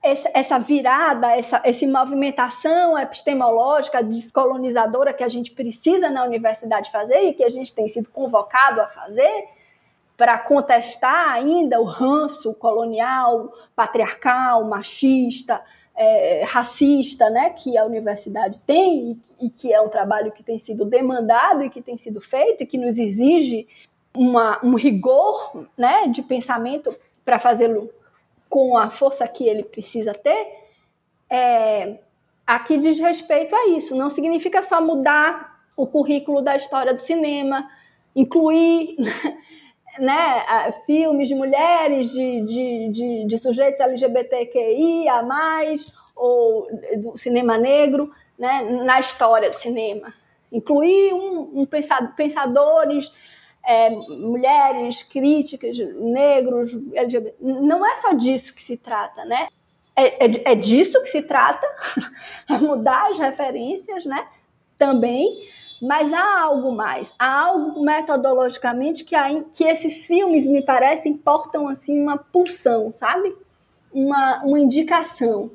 [0.02, 7.32] essa virada, essa, essa movimentação epistemológica descolonizadora que a gente precisa na universidade fazer e
[7.32, 9.48] que a gente tem sido convocado a fazer
[10.16, 15.62] para contestar ainda o ranço colonial, patriarcal, machista,
[15.94, 20.58] é, racista, né, que a universidade tem e, e, que é um trabalho que tem
[20.58, 23.68] sido demandado e que tem sido feito e que nos exige
[24.14, 26.94] uma, um rigor, né, de pensamento
[27.24, 27.90] para fazê-lo
[28.52, 30.46] com a força que ele precisa ter,
[31.30, 32.00] é,
[32.46, 33.96] aqui diz respeito a isso.
[33.96, 37.66] Não significa só mudar o currículo da história do cinema,
[38.14, 38.94] incluir
[39.98, 40.44] né,
[40.84, 45.26] filmes de mulheres, de, de, de, de sujeitos LGBTQIA,
[46.14, 50.12] ou do cinema negro, né, na história do cinema.
[50.52, 51.66] Incluir um, um
[52.14, 53.10] pensadores
[53.64, 57.36] é, mulheres, críticas, negros, LGBT.
[57.40, 59.48] Não é só disso que se trata, né?
[59.94, 61.66] É, é, é disso que se trata,
[62.48, 64.26] é mudar as referências, né?
[64.78, 65.48] Também,
[65.80, 71.68] mas há algo mais, há algo metodologicamente que, há, que esses filmes me parecem portam
[71.68, 73.34] assim uma pulsão, sabe?
[73.92, 75.50] Uma, uma indicação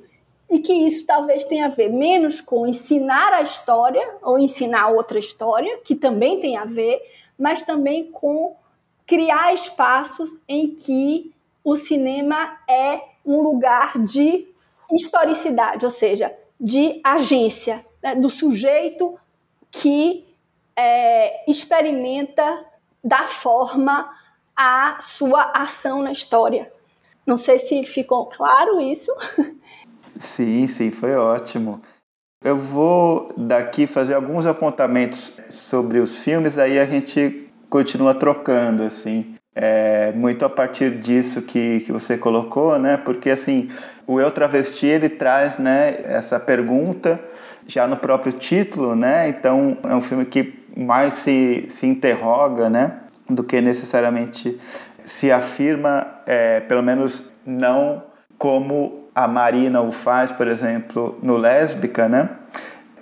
[0.49, 5.19] e que isso talvez tenha a ver menos com ensinar a história ou ensinar outra
[5.19, 7.01] história, que também tem a ver,
[7.37, 8.55] mas também com
[9.05, 11.33] criar espaços em que
[11.63, 14.47] o cinema é um lugar de
[14.91, 19.17] historicidade, ou seja, de agência, né, do sujeito
[19.69, 20.25] que
[20.75, 22.65] é, experimenta
[23.03, 24.09] da forma
[24.55, 26.71] a sua ação na história.
[27.25, 29.11] Não sei se ficou claro isso.
[30.17, 31.81] Sim, sim, foi ótimo.
[32.43, 39.35] Eu vou daqui fazer alguns apontamentos sobre os filmes, aí a gente continua trocando, assim.
[39.55, 42.95] É, muito a partir disso que, que você colocou, né?
[42.95, 43.69] Porque, assim,
[44.05, 47.19] o Eu Travesti, ele traz, né, essa pergunta
[47.65, 49.27] já no próprio título, né?
[49.27, 52.99] Então, é um filme que mais se, se interroga, né?
[53.27, 54.59] Do que necessariamente
[55.03, 58.03] se afirma, é, pelo menos não
[58.37, 62.29] como a Marina o faz, por exemplo, no Lésbica, né?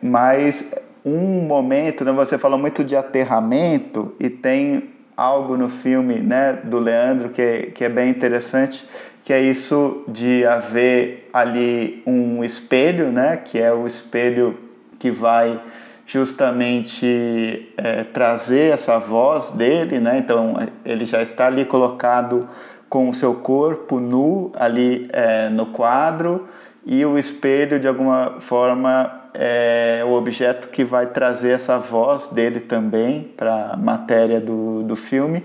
[0.01, 0.71] Mas
[1.03, 6.79] um momento, né, você falou muito de aterramento e tem algo no filme né, do
[6.79, 8.87] Leandro que, que é bem interessante,
[9.25, 14.57] que é isso de haver ali um espelho, né, que é o espelho
[14.97, 15.59] que vai
[16.05, 20.19] justamente é, trazer essa voz dele, né?
[20.19, 20.55] Então
[20.85, 22.47] ele já está ali colocado
[22.95, 26.47] com o seu corpo nu ali é, no quadro
[26.85, 32.61] e o espelho de alguma forma é o objeto que vai trazer essa voz dele
[32.61, 35.43] também para a matéria do, do filme.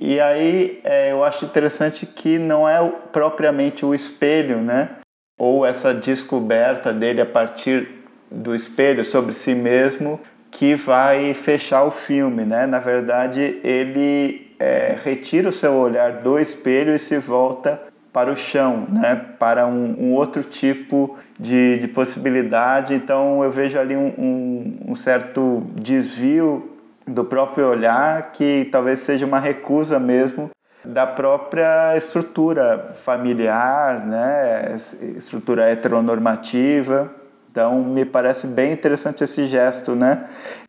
[0.00, 2.78] E aí é, eu acho interessante que não é
[3.10, 4.90] propriamente o espelho, né?
[5.36, 7.88] Ou essa descoberta dele a partir
[8.30, 10.20] do espelho sobre si mesmo
[10.52, 12.64] que vai fechar o filme, né?
[12.64, 17.80] Na verdade, ele é, retira o seu olhar do espelho e se volta
[18.12, 19.20] para o chão, né?
[19.38, 22.94] Para um, um outro tipo de, de, possibilidade.
[22.94, 26.70] Então, eu vejo ali um, um, um certo desvio
[27.06, 30.50] do próprio olhar que talvez seja uma recusa mesmo
[30.84, 34.78] da própria estrutura familiar, né?
[35.16, 37.10] Estrutura heteronormativa
[37.56, 40.26] então, me parece bem interessante esse gesto, né,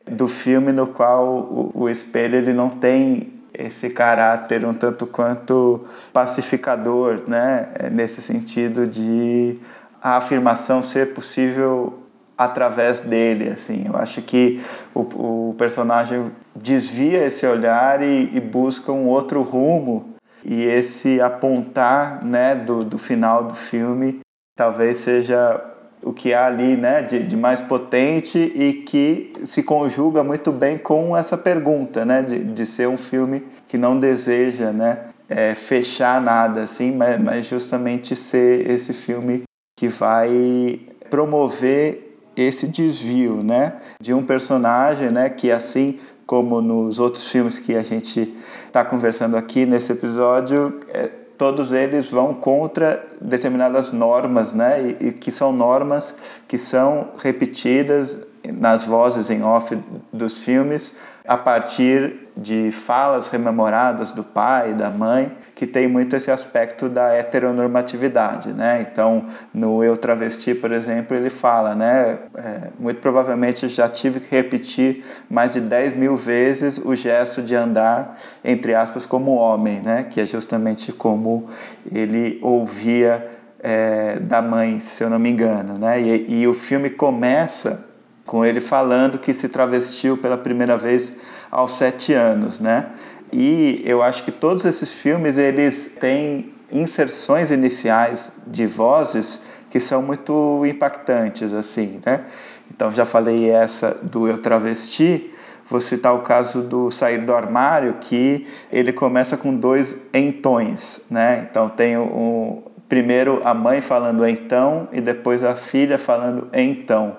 [0.10, 5.84] do filme no qual o, o espelho ele não tem esse caráter um tanto quanto
[6.14, 9.60] pacificador, né, é, nesse sentido de
[10.02, 12.04] a afirmação ser possível
[12.38, 13.86] através dele, assim.
[13.88, 20.14] Eu acho que o, o personagem desvia esse olhar e, e, busca um outro rumo
[20.46, 24.22] e esse apontar, né, do, do final do filme
[24.58, 25.64] talvez seja
[26.08, 30.78] o que há ali né, de, de, mais potente e que se conjuga muito bem
[30.78, 36.22] com essa pergunta, né, de, de ser um filme que não deseja né, é, fechar
[36.22, 39.44] nada, assim, mas, mas justamente ser esse filme
[39.78, 40.80] que vai
[41.10, 47.76] promover esse desvio né, de um personagem né, que, assim como nos outros filmes que
[47.76, 48.34] a gente
[48.66, 54.96] está conversando aqui nesse episódio, é, todos eles vão contra determinadas normas, né?
[55.00, 56.16] E, e, que são normas
[56.48, 59.78] que são repetidas nas vozes em off
[60.12, 60.92] dos filmes
[61.28, 67.12] a partir de falas rememoradas do pai da mãe, que tem muito esse aspecto da
[67.14, 68.88] heteronormatividade, né?
[68.90, 72.20] Então, no Eu Travesti, por exemplo, ele fala, né?
[72.36, 77.56] É, muito provavelmente já tive que repetir mais de 10 mil vezes o gesto de
[77.56, 80.06] andar, entre aspas, como homem, né?
[80.08, 81.50] Que é justamente como
[81.92, 83.28] ele ouvia
[83.60, 86.00] é, da mãe, se eu não me engano, né?
[86.00, 87.84] E, e o filme começa
[88.28, 91.14] com ele falando que se travestiu pela primeira vez
[91.52, 92.88] aos sete anos, né?
[93.32, 100.02] E eu acho que todos esses filmes eles têm inserções iniciais de vozes que são
[100.02, 102.26] muito impactantes, assim, né?
[102.72, 105.34] Então já falei essa do Eu Travesti,
[105.70, 111.48] vou citar o caso do Sair do Armário, que ele começa com dois entões, né?
[111.50, 117.18] Então tem o, o primeiro a mãe falando então e depois a filha falando então.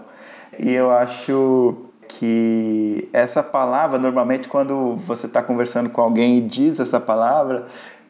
[0.58, 6.80] E eu acho que essa palavra, normalmente, quando você está conversando com alguém e diz
[6.80, 7.66] essa palavra,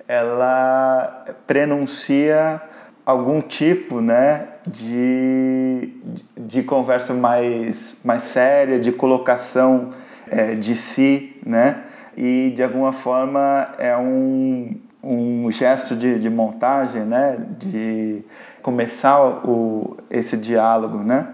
[0.07, 2.63] ela prenuncia
[3.05, 5.93] algum tipo né, de,
[6.37, 9.91] de conversa mais, mais séria, de colocação
[10.31, 11.85] é, de si, né?
[12.17, 17.39] E de alguma forma é um, um gesto de, de montagem, né?
[17.59, 18.25] De
[18.63, 21.29] começar o, esse diálogo, né?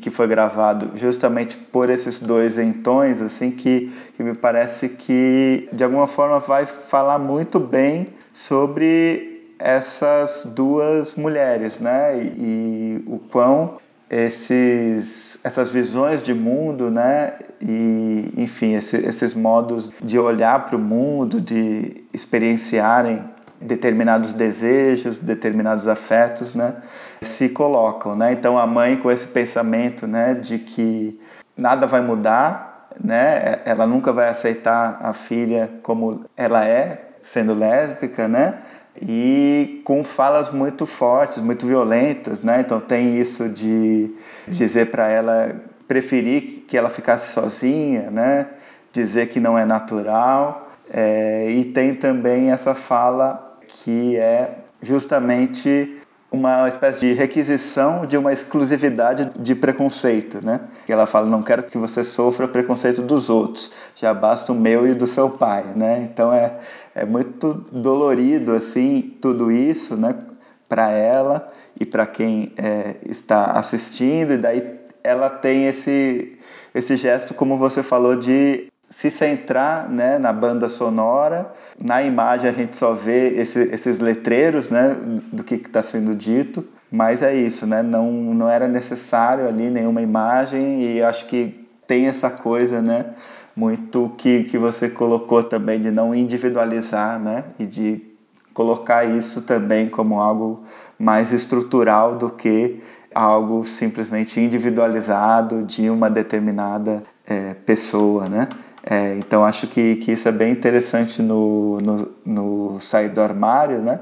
[0.00, 5.84] Que foi gravado justamente por esses dois entões, assim, que, que me parece que de
[5.84, 12.16] alguma forma vai falar muito bem sobre essas duas mulheres, né?
[12.16, 13.78] E, e o quão
[14.10, 17.34] esses, essas visões de mundo, né?
[17.60, 23.22] E, enfim, esse, esses modos de olhar para o mundo, de experienciarem
[23.60, 26.74] determinados desejos, determinados afetos, né?
[27.22, 28.32] Se colocam, né?
[28.32, 31.20] Então a mãe com esse pensamento, né, de que
[31.56, 33.60] nada vai mudar, né?
[33.64, 38.58] Ela nunca vai aceitar a filha como ela é, sendo lésbica, né?
[39.00, 42.60] E com falas muito fortes, muito violentas, né?
[42.60, 44.14] Então tem isso de
[44.48, 45.56] dizer para ela
[45.86, 48.46] preferir que ela ficasse sozinha, né?
[48.92, 50.68] Dizer que não é natural.
[50.92, 55.99] É, e tem também essa fala que é justamente
[56.32, 60.60] uma espécie de requisição de uma exclusividade de preconceito, né?
[60.88, 64.94] Ela fala, não quero que você sofra preconceito dos outros, já basta o meu e
[64.94, 66.08] do seu pai, né?
[66.10, 66.58] Então é,
[66.94, 70.14] é muito dolorido, assim, tudo isso, né?
[70.68, 76.38] Para ela e para quem é, está assistindo, e daí ela tem esse,
[76.74, 81.52] esse gesto, como você falou, de se centrar né, na banda sonora.
[81.82, 84.96] Na imagem a gente só vê esse, esses letreiros né,
[85.32, 86.66] do que está sendo dito.
[86.90, 87.84] Mas é isso, né?
[87.84, 93.06] Não, não era necessário ali nenhuma imagem e acho que tem essa coisa, né?
[93.54, 97.44] Muito que, que você colocou também de não individualizar, né?
[97.60, 98.02] E de
[98.52, 100.64] colocar isso também como algo
[100.98, 102.82] mais estrutural do que
[103.14, 108.48] algo simplesmente individualizado de uma determinada é, pessoa, né?
[108.82, 113.78] É, então acho que, que isso é bem interessante no, no, no sair do armário,
[113.80, 114.00] né?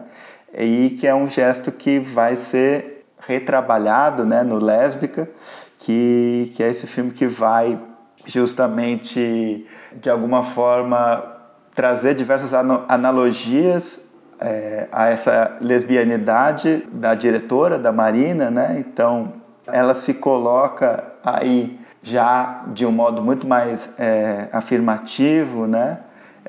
[0.56, 5.28] e que é um gesto que vai ser retrabalhado né, no Lésbica,
[5.78, 7.78] que, que é esse filme que vai
[8.24, 11.24] justamente, de alguma forma,
[11.74, 14.00] trazer diversas analogias
[14.40, 18.76] é, a essa lesbianidade da diretora, da Marina, né?
[18.78, 19.32] Então,
[19.66, 25.98] ela se coloca aí já de um modo muito mais é, afirmativo, né?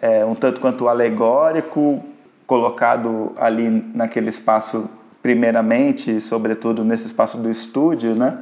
[0.02, 2.04] É, um tanto quanto alegórico,
[2.48, 4.90] colocado ali naquele espaço
[5.22, 8.40] primeiramente, sobretudo nesse espaço do estúdio, né?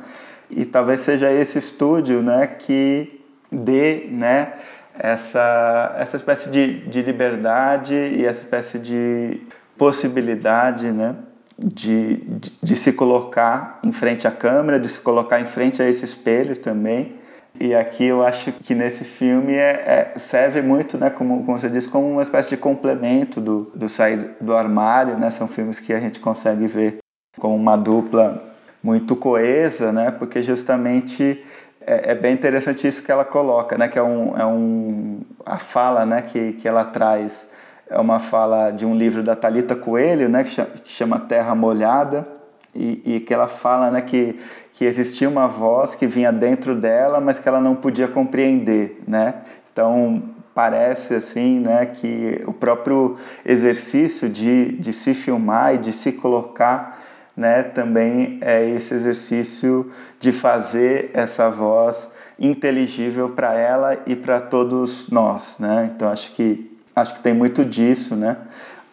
[0.50, 4.54] E talvez seja esse estúdio, né, que dê, né,
[4.98, 9.42] essa essa espécie de, de liberdade e essa espécie de
[9.78, 11.16] possibilidade, né,
[11.58, 15.90] de, de, de se colocar em frente à câmera, de se colocar em frente a
[15.90, 17.18] esse espelho também
[17.60, 21.70] e aqui eu acho que nesse filme é, é, serve muito, né, como, como você
[21.70, 25.32] disse, como uma espécie de complemento do, do sair do armário, né?
[25.32, 26.98] São filmes que a gente consegue ver
[27.40, 28.44] com uma dupla
[28.84, 30.12] muito coesa, né?
[30.12, 31.44] Porque justamente
[31.82, 33.88] é, é, bem interessante isso que ela coloca, né?
[33.88, 36.22] Que é um, é um a fala, né?
[36.22, 37.48] Que, que ela traz
[37.90, 40.44] é uma fala de um livro da Talita Coelho, né?
[40.44, 40.52] Que
[40.86, 42.28] chama, Terra Molhada
[42.76, 44.02] e, e que ela fala, né?
[44.02, 44.40] Que
[44.78, 49.42] que existia uma voz que vinha dentro dela, mas que ela não podia compreender, né?
[49.74, 50.22] Então
[50.54, 57.00] parece assim, né, que o próprio exercício de, de se filmar e de se colocar,
[57.36, 62.08] né, também é esse exercício de fazer essa voz
[62.40, 65.92] inteligível para ela e para todos nós, né?
[65.96, 68.38] Então acho que acho que tem muito disso, né?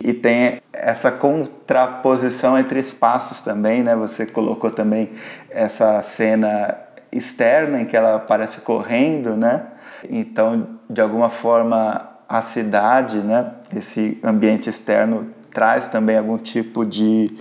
[0.05, 3.97] e tem essa contraposição entre espaços também, né?
[3.97, 5.11] Você colocou também
[5.49, 6.77] essa cena
[7.11, 9.65] externa em que ela aparece correndo, né?
[10.11, 13.53] Então, de alguma forma, a cidade, né?
[13.75, 17.35] Esse ambiente externo traz também algum tipo de,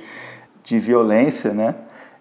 [0.64, 1.76] de violência, né?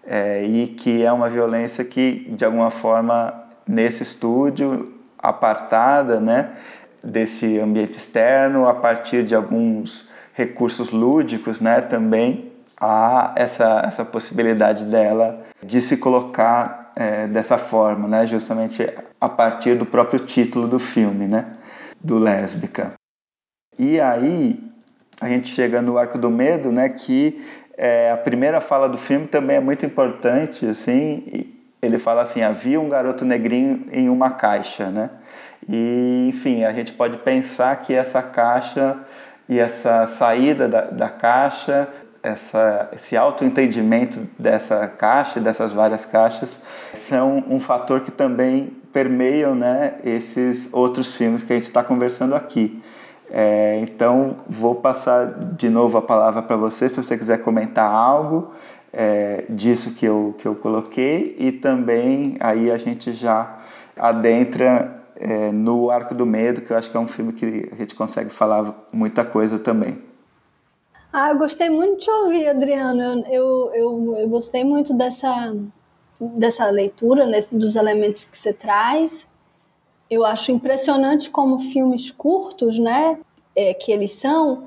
[0.05, 3.33] É, e que é uma violência que, de alguma forma,
[3.65, 6.51] nesse estúdio, apartada, né?
[7.03, 14.85] Desse ambiente externo, a partir de alguns recursos lúdicos, né, também há essa, essa possibilidade
[14.85, 18.87] dela de se colocar é, dessa forma, né, justamente
[19.19, 21.53] a partir do próprio título do filme, né,
[22.03, 22.93] do Lésbica.
[23.77, 24.59] E aí
[25.21, 27.43] a gente chega no Arco do Medo, né, que
[27.77, 32.79] é, a primeira fala do filme também é muito importante, assim, ele fala assim, havia
[32.79, 35.09] um garoto negrinho em uma caixa, né,
[35.69, 38.97] e enfim, a gente pode pensar que essa caixa
[39.47, 41.87] e essa saída da, da caixa,
[42.21, 46.59] essa, esse autoentendimento dessa caixa, dessas várias caixas,
[46.93, 52.35] são um fator que também permeiam né, esses outros filmes que a gente está conversando
[52.35, 52.81] aqui.
[53.29, 55.25] É, então, vou passar
[55.55, 58.51] de novo a palavra para você, se você quiser comentar algo
[58.93, 63.57] é, disso que eu, que eu coloquei, e também aí a gente já
[63.97, 67.75] adentra é, no Arco do Medo, que eu acho que é um filme que a
[67.75, 69.97] gente consegue falar muita coisa também.
[71.11, 73.23] Ah, eu gostei muito de ouvir, Adriano.
[73.27, 75.55] Eu, eu, eu gostei muito dessa,
[76.19, 79.25] dessa leitura, nesse, dos elementos que você traz.
[80.09, 83.17] Eu acho impressionante como filmes curtos, né,
[83.55, 84.65] é, que eles são,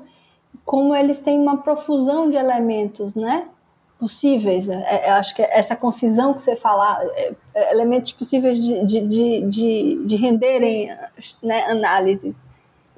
[0.65, 3.47] como eles têm uma profusão de elementos, né?
[3.99, 4.69] Possíveis.
[4.69, 9.01] É, é, acho que essa concisão que você fala, é, é, elementos possíveis de, de,
[9.01, 10.95] de, de, de renderem
[11.41, 12.47] né, análises,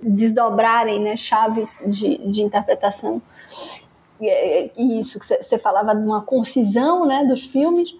[0.01, 3.21] desdobrarem né, chaves de, de interpretação.
[4.19, 7.95] E, e isso que você falava de uma concisão né, dos filmes,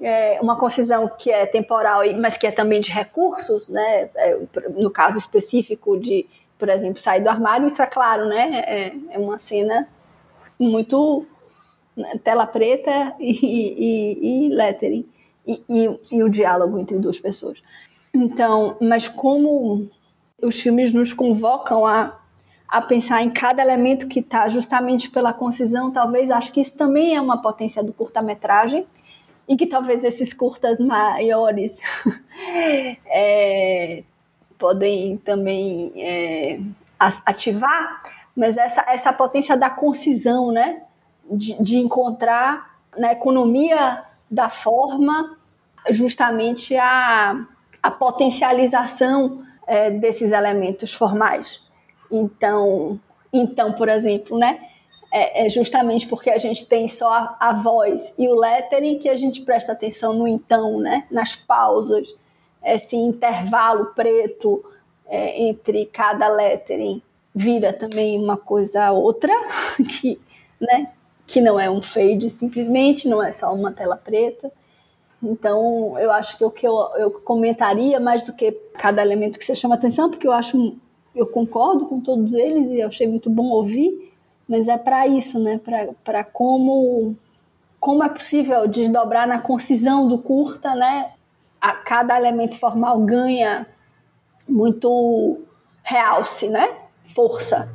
[0.00, 4.10] é uma concisão que é temporal, mas que é também de recursos, né?
[4.16, 4.36] É,
[4.76, 6.26] no caso específico de,
[6.58, 8.48] por exemplo, sair do armário, isso é claro, né?
[8.66, 9.86] É, é uma cena
[10.58, 11.41] muito né,
[12.22, 15.06] tela preta e, e, e lettering
[15.46, 17.62] e, e, e o diálogo entre duas pessoas.
[18.14, 19.90] Então, mas como
[20.40, 22.18] os filmes nos convocam a,
[22.68, 27.14] a pensar em cada elemento que está justamente pela concisão, talvez acho que isso também
[27.14, 28.86] é uma potência do curta-metragem
[29.48, 31.80] e que talvez esses curtas maiores
[33.06, 34.02] é,
[34.58, 36.60] podem também é,
[36.98, 38.00] ativar,
[38.34, 40.82] mas essa, essa potência da concisão, né?
[41.30, 45.36] De, de encontrar na economia da forma
[45.90, 47.46] justamente a,
[47.82, 51.62] a potencialização é, desses elementos formais.
[52.10, 53.00] Então,
[53.32, 54.68] então, por exemplo, né?
[55.14, 59.10] É, é, justamente porque a gente tem só a, a, voz e o lettering que
[59.10, 61.06] a gente presta atenção no então, né?
[61.10, 62.14] Nas pausas,
[62.64, 64.64] esse intervalo preto
[65.06, 67.02] é, entre cada lettering
[67.34, 69.32] vira também uma coisa outra
[70.00, 70.18] que,
[70.58, 70.92] né?
[71.32, 74.52] Que não é um fade simplesmente, não é só uma tela preta.
[75.22, 79.44] Então, eu acho que o que eu, eu comentaria mais do que cada elemento que
[79.44, 80.76] você chama atenção, porque eu acho,
[81.14, 84.12] eu concordo com todos eles e eu achei muito bom ouvir,
[84.48, 85.60] mas é para isso, né?
[86.02, 87.16] Para como
[87.78, 91.14] como é possível desdobrar na concisão do curta, né?
[91.60, 93.66] A, cada elemento formal ganha
[94.48, 95.40] muito
[95.82, 96.76] realce, né?
[97.04, 97.74] Força.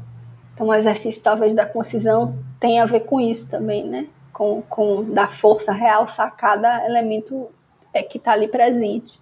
[0.57, 4.07] Então, o exercício talvez da concisão tem a ver com isso também, né?
[4.37, 7.49] com, com da força realçar cada elemento
[7.91, 9.19] é, que está ali presente.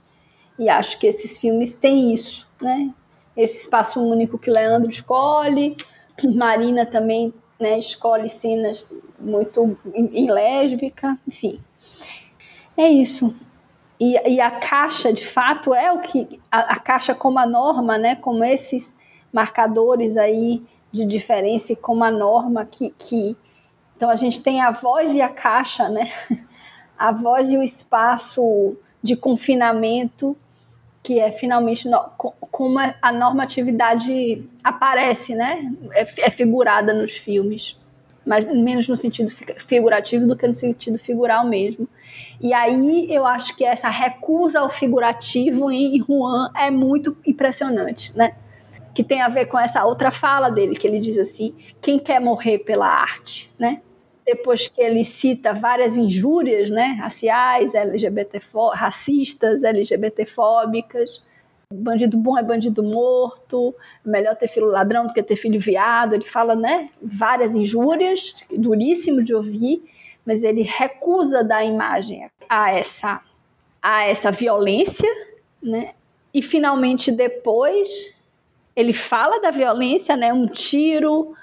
[0.59, 2.93] E acho que esses filmes têm isso, né?
[3.35, 5.77] Esse espaço único que Leandro escolhe,
[6.35, 11.61] Marina também né, escolhe cenas muito em, em lésbica, enfim.
[12.75, 13.33] É isso.
[13.97, 16.41] E, e, a caixa, de fato, é o que.
[16.51, 18.15] A, a, caixa como a norma, né?
[18.15, 18.93] Como esses
[19.31, 20.61] marcadores aí
[20.95, 23.37] de diferença e como a norma que, que
[23.95, 26.09] então a gente tem a voz e a caixa, né?
[26.97, 30.33] A voz e o espaço de confinamento,
[31.03, 35.73] que é finalmente no, como a normatividade aparece, né?
[35.91, 37.77] É, é figurada nos filmes
[38.25, 41.87] mas menos no sentido figurativo do que no sentido figural mesmo.
[42.41, 48.35] E aí eu acho que essa recusa ao figurativo em Juan é muito impressionante, né?
[48.95, 52.19] Que tem a ver com essa outra fala dele, que ele diz assim: quem quer
[52.19, 53.81] morrer pela arte, né?
[54.25, 58.41] depois que ele cita várias injúrias, né, raciais, LGBT
[58.73, 61.23] racistas, LGBTfóbicas.
[61.71, 63.73] Bandido bom é bandido morto,
[64.03, 66.13] melhor ter filho ladrão do que ter filho viado.
[66.13, 69.83] Ele fala, né, várias injúrias, duríssimo de ouvir,
[70.25, 73.21] mas ele recusa dar imagem a essa
[73.81, 75.07] a essa violência,
[75.61, 75.93] né?
[76.33, 78.14] E finalmente depois
[78.75, 81.33] ele fala da violência, né, um tiro,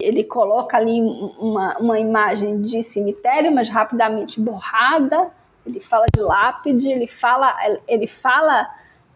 [0.00, 5.30] ele coloca ali uma, uma imagem de cemitério, mas rapidamente borrada.
[5.64, 7.54] Ele fala de lápide, ele fala,
[7.86, 8.68] ele fala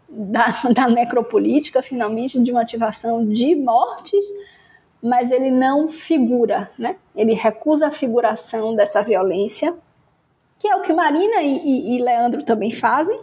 [0.07, 4.25] da, da necropolítica, finalmente, de uma ativação de mortes,
[5.01, 6.95] mas ele não figura, né?
[7.15, 9.75] Ele recusa a figuração dessa violência,
[10.59, 13.19] que é o que Marina e, e, e Leandro também fazem.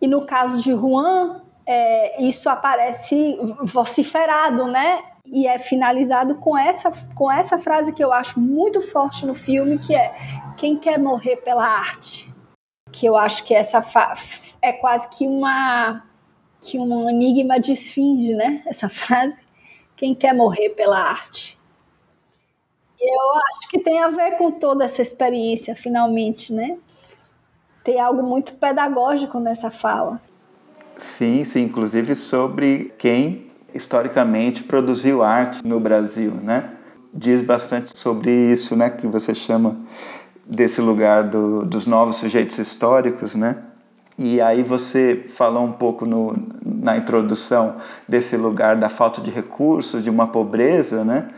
[0.00, 5.02] E no caso de Juan, é, isso aparece vociferado, né?
[5.32, 9.78] e é finalizado com essa, com essa frase que eu acho muito forte no filme,
[9.78, 10.14] que é
[10.56, 12.32] quem quer morrer pela arte.
[12.90, 13.84] Que eu acho que essa
[14.62, 16.04] é quase que uma
[16.60, 18.62] que um enigma de esfinge, né?
[18.66, 19.36] Essa frase,
[19.96, 21.58] quem quer morrer pela arte.
[23.00, 26.78] Eu acho que tem a ver com toda essa experiência, finalmente, né?
[27.84, 30.20] Tem algo muito pedagógico nessa fala.
[30.98, 36.72] Sim, sim, inclusive sobre quem historicamente produziu arte no Brasil, né?
[37.14, 38.90] Diz bastante sobre isso, né?
[38.90, 39.76] Que você chama
[40.44, 43.58] desse lugar do, dos novos sujeitos históricos, né?
[44.18, 46.34] E aí você falou um pouco no,
[46.64, 47.76] na introdução
[48.08, 51.28] desse lugar da falta de recursos, de uma pobreza, né?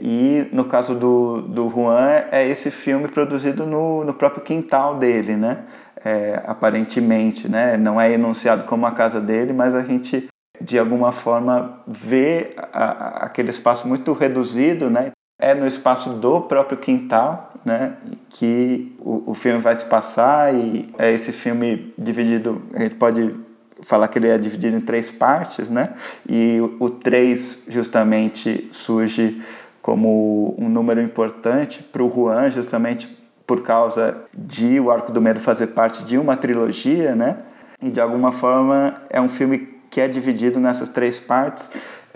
[0.00, 5.36] E no caso do, do Juan, é esse filme produzido no, no próprio quintal dele,
[5.36, 5.64] né?
[6.04, 7.76] É, aparentemente, né?
[7.76, 10.28] Não é enunciado como a casa dele, mas a gente
[10.60, 15.12] de alguma forma ver a, aquele espaço muito reduzido, né?
[15.40, 17.94] É no espaço do próprio quintal, né?
[18.30, 23.34] Que o, o filme vai se passar e é esse filme dividido, a gente pode
[23.82, 25.94] falar que ele é dividido em três partes, né?
[26.28, 29.42] E o, o três justamente surge
[29.84, 33.06] como um número importante para o Juan, justamente
[33.46, 37.36] por causa de O Arco do Medo fazer parte de uma trilogia, né?
[37.82, 41.68] E de alguma forma é um filme que é dividido nessas três partes.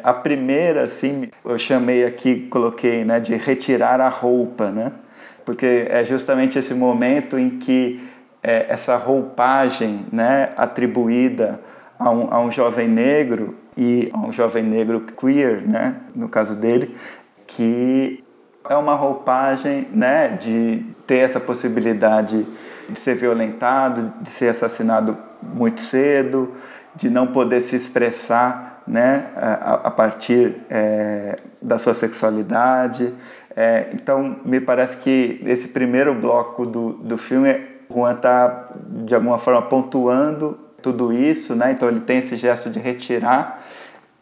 [0.02, 4.90] A primeira, assim, eu chamei aqui, coloquei, né, de retirar a roupa, né?
[5.44, 8.00] Porque é justamente esse momento em que
[8.42, 11.60] é, essa roupagem, né, atribuída
[11.98, 16.56] a um, a um jovem negro e a um jovem negro queer, né, no caso
[16.56, 16.94] dele,
[17.48, 18.22] que
[18.68, 22.46] é uma roupagem, né, de ter essa possibilidade
[22.88, 26.52] de ser violentado, de ser assassinado muito cedo,
[26.94, 33.14] de não poder se expressar né, a, a partir é, da sua sexualidade.
[33.56, 37.60] É, então, me parece que esse primeiro bloco do, do filme,
[37.90, 38.68] Juan está,
[39.04, 41.72] de alguma forma, pontuando tudo isso, né?
[41.72, 43.60] então ele tem esse gesto de retirar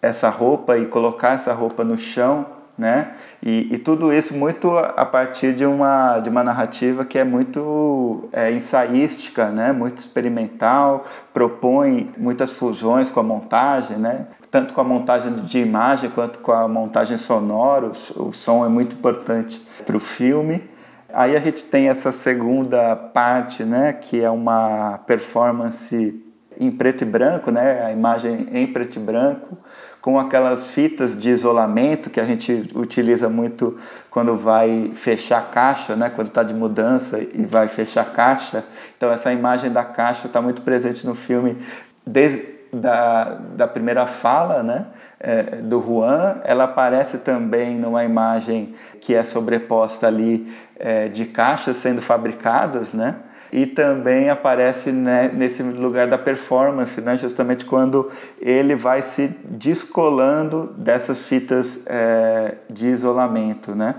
[0.01, 3.12] essa roupa e colocar essa roupa no chão né?
[3.43, 8.28] E, e, tudo isso muito a partir de uma, de uma narrativa que é muito
[8.32, 9.73] é, ensaística, né?
[9.73, 14.27] Muito experimental, propõe muitas fusões com a montagem, né?
[14.51, 18.69] Tanto com a montagem de imagem quanto com a montagem sonora, o, o som é
[18.69, 20.69] muito importante para o filme.
[21.12, 23.94] Aí a gente tem essa segunda parte, né?
[23.94, 26.26] Que é uma performance
[26.59, 27.85] em preto e branco, né?
[27.87, 29.59] A imagem em preto e branco,
[30.07, 33.77] com aquelas fitas de isolamento que a gente utiliza muito
[34.09, 36.11] quando vai fechar a caixa, né?
[36.15, 38.65] quando está de mudança e vai fechar a caixa.
[38.97, 41.59] Então essa imagem da caixa está muito presente no filme
[42.07, 44.87] desde da, da primeira fala né?
[45.19, 46.41] É, do Juan.
[46.45, 53.16] Ela aparece também numa imagem que é sobreposta ali é, de caixas sendo fabricadas, né?
[53.57, 60.74] E também aparece né, nesse lugar da performance, né, justamente quando ele vai se descolando
[60.77, 63.95] dessas fitas é, de isolamento, né,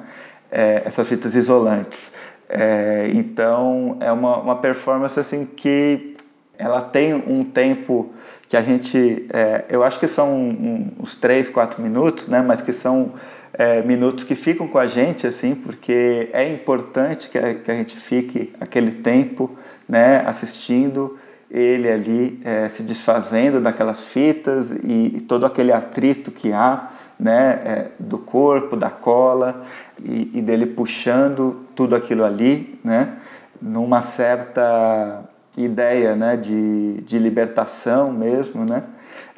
[0.51, 2.11] é, essas fitas isolantes.
[2.47, 6.15] É, então é uma, uma performance assim que
[6.55, 8.11] ela tem um tempo
[8.47, 12.71] que a gente, é, eu acho que são uns 3, 4 minutos, né, mas que
[12.71, 13.13] são
[13.57, 17.73] é, minutos que ficam com a gente, assim, porque é importante que a, que a
[17.73, 19.57] gente fique aquele tempo,
[19.89, 21.17] né, assistindo
[21.49, 26.89] ele ali é, se desfazendo daquelas fitas e, e, todo aquele atrito que há,
[27.19, 29.63] né, é, do corpo, da cola
[29.99, 33.13] e, e, dele puxando tudo aquilo ali, né,
[33.61, 35.23] numa certa
[35.55, 38.83] ideia, né, de, de libertação mesmo, né,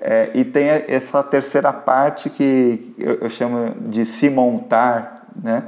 [0.01, 5.63] é, e tem essa terceira parte que eu, eu, chamo de se montar, né?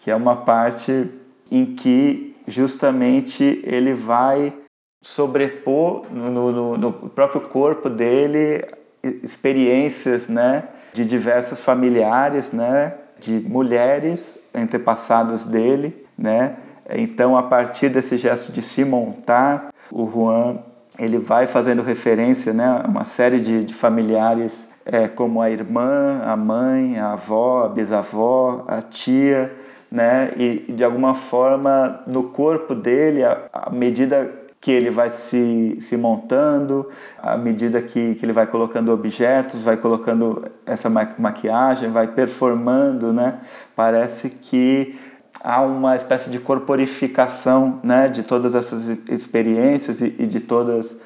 [0.00, 1.10] que é uma parte
[1.50, 4.54] em que justamente ele vai
[5.02, 8.64] sobrepor no, no, no próprio corpo dele
[9.02, 10.64] experiências né?
[10.94, 12.94] de diversas familiares, né?
[13.20, 16.06] de mulheres antepassados dele.
[16.16, 16.56] Né?
[16.90, 20.58] Então, a partir desse gesto de se montar, o Juan
[20.98, 26.20] ele vai fazendo referência né, a uma série de, de familiares é, como a irmã,
[26.24, 29.52] a mãe, a avó, a bisavó, a tia,
[29.90, 30.32] né?
[30.36, 34.30] E de alguma forma no corpo dele, à medida
[34.60, 36.88] que ele vai se, se montando,
[37.18, 43.40] à medida que, que ele vai colocando objetos, vai colocando essa maquiagem, vai performando, né?
[43.76, 44.98] Parece que
[45.44, 50.96] há uma espécie de corporificação né, de todas essas experiências e, e de todas,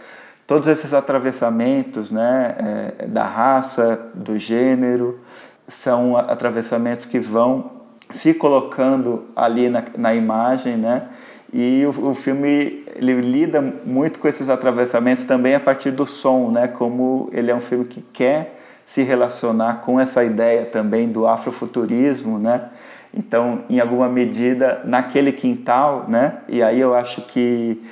[0.46, 2.54] todos esses atravessamentos né,
[3.00, 5.18] é, da raça, do gênero,
[5.66, 7.72] são atravessamentos que vão
[8.10, 11.08] se colocando ali na, na imagem, né?
[11.52, 16.50] E o, o, filme ele lida muito com esses atravessamentos também a partir do som,
[16.50, 16.68] né?
[16.68, 22.38] Como ele é um filme que quer se relacionar com essa ideia também do afrofuturismo,
[22.38, 22.68] né?
[23.12, 26.38] Então, em alguma medida, naquele quintal, né?
[26.48, 27.82] E aí eu acho que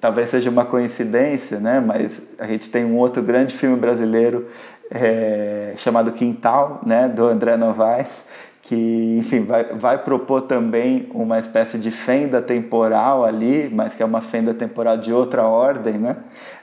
[0.00, 1.80] talvez seja uma coincidência, né?
[1.84, 4.46] Mas a gente tem um outro grande filme brasileiro
[4.90, 7.08] é, chamado Quintal, né?
[7.08, 8.24] Do André Novaes,
[8.62, 14.06] que, enfim, vai, vai propor também uma espécie de fenda temporal ali, mas que é
[14.06, 16.16] uma fenda temporal de outra ordem, né?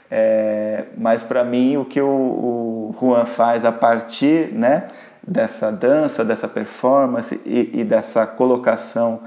[0.10, 4.86] É, mas para mim o que o, o Juan faz a partir, né?
[5.28, 9.22] Dessa dança, dessa performance e, e dessa colocação,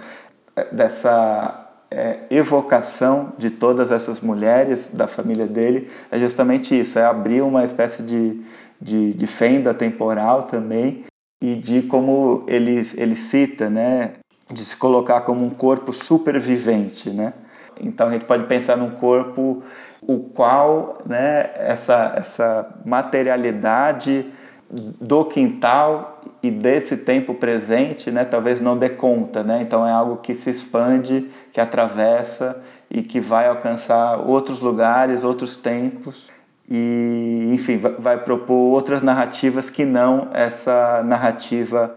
[0.54, 7.04] eh, dessa é, evocação de todas essas mulheres da família dele é justamente isso, é
[7.04, 8.40] abrir uma espécie de,
[8.80, 11.04] de, de fenda temporal também
[11.42, 14.14] e de como ele, ele cita, né,
[14.52, 17.32] de se colocar como um corpo supervivente, né?
[17.80, 19.62] Então a gente pode pensar num corpo
[20.02, 24.26] o qual, né, essa, essa materialidade
[24.70, 29.61] do quintal e desse tempo presente, né, talvez não dê conta, né?
[29.62, 35.57] Então é algo que se expande, que atravessa e que vai alcançar outros lugares, outros
[35.57, 36.31] tempos
[36.69, 41.97] e, enfim, vai propor outras narrativas que não essa narrativa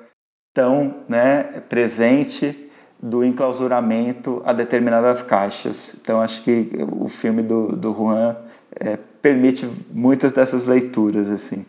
[0.54, 2.70] tão, né, presente
[3.02, 5.96] do enclausuramento a determinadas caixas.
[6.02, 8.36] Então acho que o filme do, do Juan
[8.80, 11.66] é, permite muitas dessas leituras assim.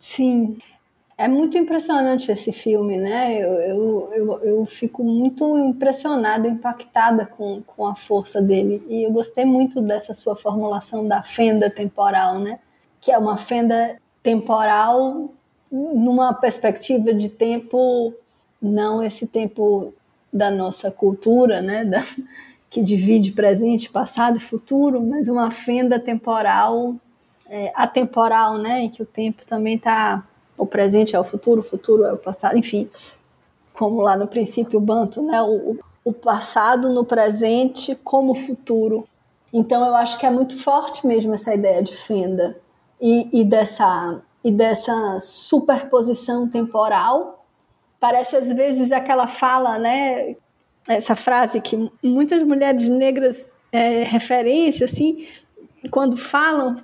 [0.00, 0.58] Sim,
[1.16, 3.38] é muito impressionante esse filme, né?
[3.38, 8.82] Eu, eu, eu, eu, fico muito impressionada, impactada com, com a força dele.
[8.88, 12.58] E eu gostei muito dessa sua formulação da fenda temporal, né?
[13.00, 15.30] que é uma fenda temporal
[15.70, 18.12] numa perspectiva de tempo,
[18.60, 19.94] não esse tempo
[20.32, 22.02] da nossa cultura, né, da,
[22.68, 26.96] que divide presente, passado e futuro, mas uma fenda temporal,
[27.50, 30.24] é, atemporal, né, em que o tempo também está,
[30.56, 32.88] o presente é o futuro, o futuro é o passado, enfim,
[33.74, 39.06] como lá no princípio Banto, né, o, o passado no presente como futuro.
[39.52, 42.56] Então eu acho que é muito forte mesmo essa ideia de fenda
[43.00, 47.44] e, e dessa e dessa superposição temporal.
[47.98, 50.36] Parece às vezes aquela fala, né?
[50.88, 55.26] Essa frase que muitas mulheres negras é, referência assim,
[55.90, 56.82] quando falam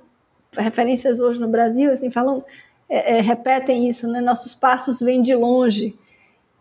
[0.57, 2.45] referências hoje no Brasil, assim falam,
[2.89, 4.20] é, é, repetem isso, né?
[4.20, 5.97] Nossos passos vêm de longe.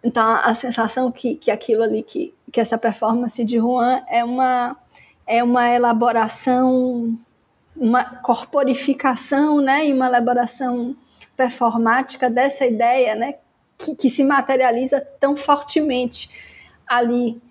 [0.03, 4.77] Então a sensação que, que aquilo ali que, que essa performance de Juan é uma
[5.25, 7.17] é uma elaboração
[7.75, 10.95] uma corporificação, né, e uma elaboração
[11.35, 13.33] performática dessa ideia, né,
[13.77, 16.29] que, que se materializa tão fortemente
[16.87, 17.41] ali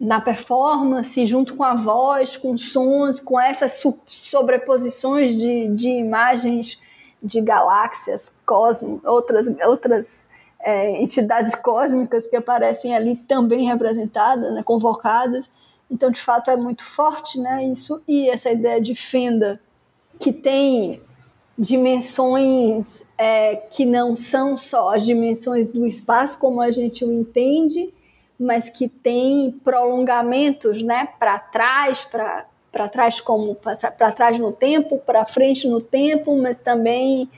[0.00, 6.80] na performance, junto com a voz, com sons, com essas sobreposições de, de imagens
[7.20, 10.28] de galáxias, cosmos, outras, outras
[10.60, 15.50] é, entidades cósmicas que aparecem ali também representadas, né, convocadas.
[15.90, 18.00] Então, de fato, é muito forte né, isso.
[18.06, 19.60] E essa ideia de fenda
[20.18, 21.02] que tem
[21.58, 27.92] dimensões é, que não são só as dimensões do espaço como a gente o entende,
[28.38, 35.24] mas que tem prolongamentos, né, para trás, para trás como para trás no tempo, para
[35.24, 37.28] frente no tempo, mas também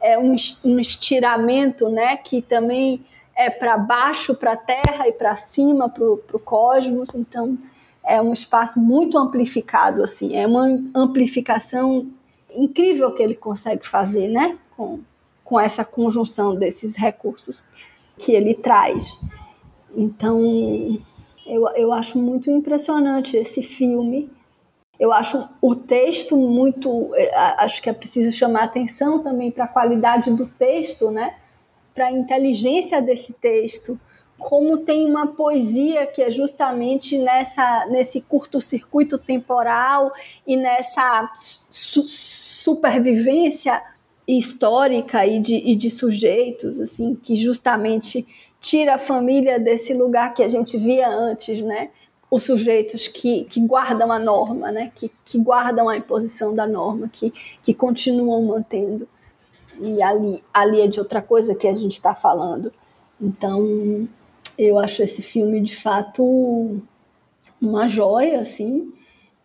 [0.00, 3.04] é um, um estiramento, né, que também
[3.36, 7.14] é para baixo, para a Terra e para cima, para o cosmos.
[7.14, 7.56] Então
[8.04, 12.06] é um espaço muito amplificado, assim, é uma amplificação
[12.54, 14.58] incrível que ele consegue fazer, né?
[14.76, 15.00] Com,
[15.44, 17.64] com essa conjunção desses recursos
[18.18, 19.18] que ele traz.
[19.94, 20.98] Então,
[21.46, 24.30] eu, eu acho muito impressionante esse filme.
[24.98, 27.14] Eu acho o texto muito.
[27.14, 31.34] É, acho que é preciso chamar atenção também para a qualidade do texto, né?
[31.94, 33.98] Para a inteligência desse texto.
[34.38, 40.12] Como tem uma poesia que é justamente nessa, nesse curto-circuito temporal
[40.46, 41.30] e nessa
[41.70, 43.82] supervivência
[44.26, 48.26] histórica e de, e de sujeitos, assim, que justamente
[48.60, 51.90] tira a família desse lugar que a gente via antes, né?
[52.30, 54.92] Os sujeitos que, que guardam a norma, né?
[54.94, 57.32] Que, que guardam a imposição da norma, que,
[57.62, 59.08] que continuam mantendo.
[59.80, 62.72] E ali, ali é de outra coisa que a gente está falando.
[63.20, 64.08] Então,
[64.58, 66.80] eu acho esse filme de fato
[67.60, 68.92] uma joia, assim,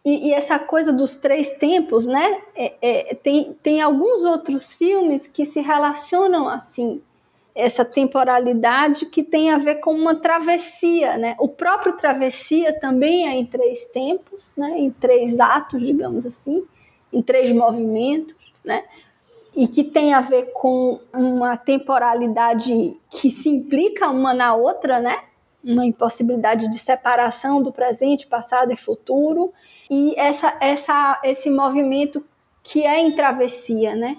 [0.05, 2.41] e, e, essa coisa dos três tempos, né?
[2.55, 7.01] É, é, tem, tem alguns outros filmes que se relacionam assim,
[7.55, 11.35] essa temporalidade que tem a ver com uma travessia, né?
[11.39, 14.77] O próprio travessia também é em três tempos, né?
[14.77, 16.65] Em três atos, digamos assim,
[17.13, 18.83] em três movimentos, né?
[19.55, 25.23] E que tem a ver com uma temporalidade que se implica uma na outra, né?
[25.63, 29.53] Uma impossibilidade de separação do presente, passado e futuro
[29.89, 32.25] e essa, essa, esse movimento
[32.61, 34.17] que é em travessia, né?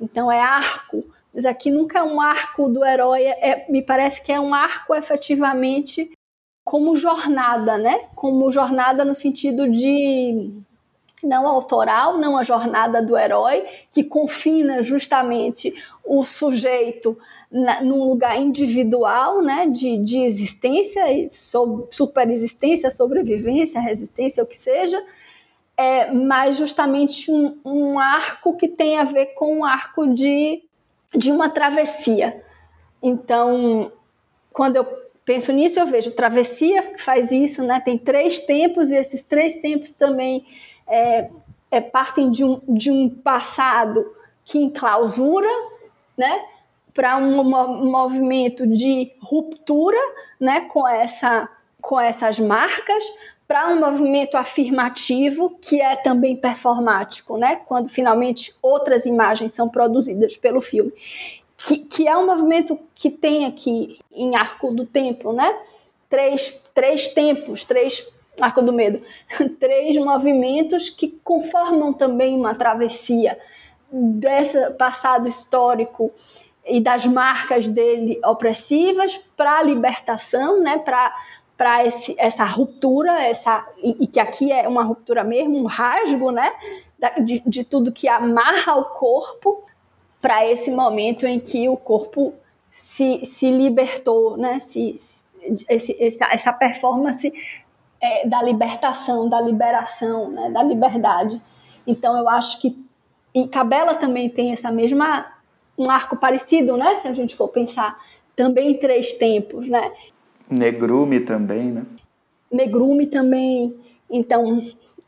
[0.00, 1.04] Então é arco,
[1.38, 4.92] mas aqui nunca é um arco do herói, é, me parece que é um arco
[4.92, 6.10] efetivamente
[6.64, 8.06] como jornada, né?
[8.16, 10.50] Como jornada no sentido de
[11.22, 15.72] não autoral, não a jornada do herói, que confina justamente
[16.04, 17.16] o sujeito
[17.48, 25.00] na, num lugar individual, né, de, de existência, sobre, superexistência, sobrevivência, resistência, o que seja,
[25.76, 30.64] é, mas justamente um, um arco que tem a ver com um arco de,
[31.14, 32.42] de uma travessia.
[33.02, 33.92] Então,
[34.52, 34.84] quando eu
[35.24, 37.80] penso nisso, eu vejo travessia que faz isso, né?
[37.80, 40.46] Tem três tempos e esses três tempos também
[40.86, 41.30] é,
[41.70, 44.04] é, partem de um, de um passado
[44.44, 45.48] que enclausura,
[46.16, 46.44] né?
[46.98, 49.96] para um movimento de ruptura
[50.40, 51.48] né, com, essa,
[51.80, 53.04] com essas marcas,
[53.48, 60.36] para um movimento afirmativo que é também performático, né, quando finalmente outras imagens são produzidas
[60.36, 60.92] pelo filme.
[61.56, 65.58] Que, que é um movimento que tem aqui em Arco do Tempo, né?
[66.08, 68.06] Três, três tempos, três
[68.40, 69.02] Arco do Medo,
[69.58, 73.36] três movimentos que conformam também uma travessia
[73.90, 76.12] desse passado histórico
[76.64, 81.12] e das marcas dele opressivas para a libertação, né, para
[81.58, 81.82] para
[82.16, 86.50] essa ruptura, essa e, e, que aqui é uma ruptura mesmo, um rasgo, né,
[87.24, 89.64] de, de tudo que amarra o corpo
[90.20, 92.32] para esse momento em que o corpo
[92.72, 94.60] se, se libertou, né?
[94.60, 94.94] Se,
[95.68, 97.32] esse, essa, essa performance
[98.00, 100.50] é, da libertação, da liberação, né?
[100.50, 101.40] da liberdade.
[101.86, 102.76] Então eu acho que
[103.34, 105.26] em Cabela também tem essa mesma
[105.76, 106.98] um arco parecido, né?
[107.00, 107.96] Se a gente for pensar
[108.34, 109.92] também em três tempos, né?
[110.50, 111.86] Negrume também, né?
[112.50, 113.78] Negrume também.
[114.10, 114.62] Então,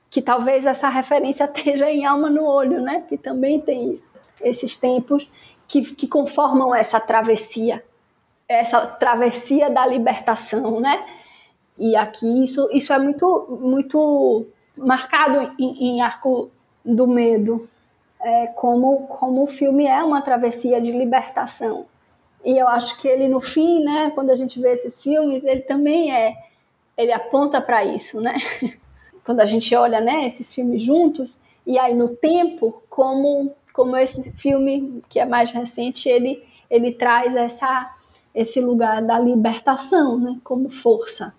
[0.08, 3.04] que talvez essa referência esteja em Alma no Olho, né?
[3.08, 4.14] Que também tem isso.
[4.42, 5.30] Esses tempos
[5.66, 7.84] que, que conformam essa travessia,
[8.48, 11.04] essa travessia da libertação, né?
[11.78, 14.46] E aqui isso, isso é muito, muito
[14.76, 16.50] marcado em, em Arco
[16.84, 17.68] do Medo,
[18.20, 21.86] é, como, como o filme é uma travessia de libertação.
[22.44, 25.60] E eu acho que ele, no fim, né, quando a gente vê esses filmes, ele
[25.60, 26.36] também é,
[26.96, 28.34] ele aponta para isso, né?
[29.24, 34.32] quando a gente olha, né, esses filmes juntos, e aí no tempo, como como esse
[34.32, 37.94] filme que é mais recente, ele ele traz essa
[38.34, 41.34] esse lugar da libertação, né, como força,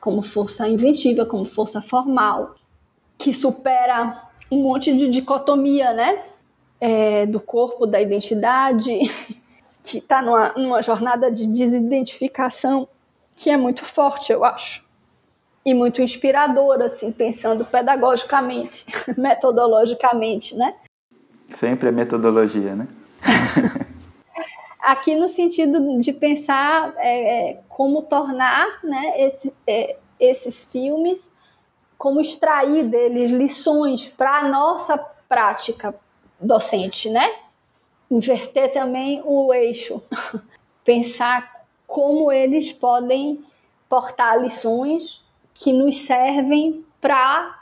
[0.00, 2.54] como força inventiva, como força formal,
[3.18, 6.22] que supera um monte de dicotomia, né,
[6.80, 8.90] é, do corpo, da identidade,
[9.84, 12.88] que está numa, numa jornada de desidentificação
[13.36, 14.84] que é muito forte, eu acho
[15.64, 18.84] e muito inspiradora, assim, pensando pedagogicamente,
[19.16, 20.74] metodologicamente, né?
[21.48, 22.86] Sempre é metodologia, né?
[24.80, 31.32] Aqui no sentido de pensar é, é, como tornar né, esse, é, esses filmes,
[31.96, 35.94] como extrair deles lições para a nossa prática
[36.38, 37.26] docente, né?
[38.10, 40.02] Inverter também o eixo,
[40.84, 43.44] pensar como eles podem
[43.88, 47.60] portar lições que nos servem para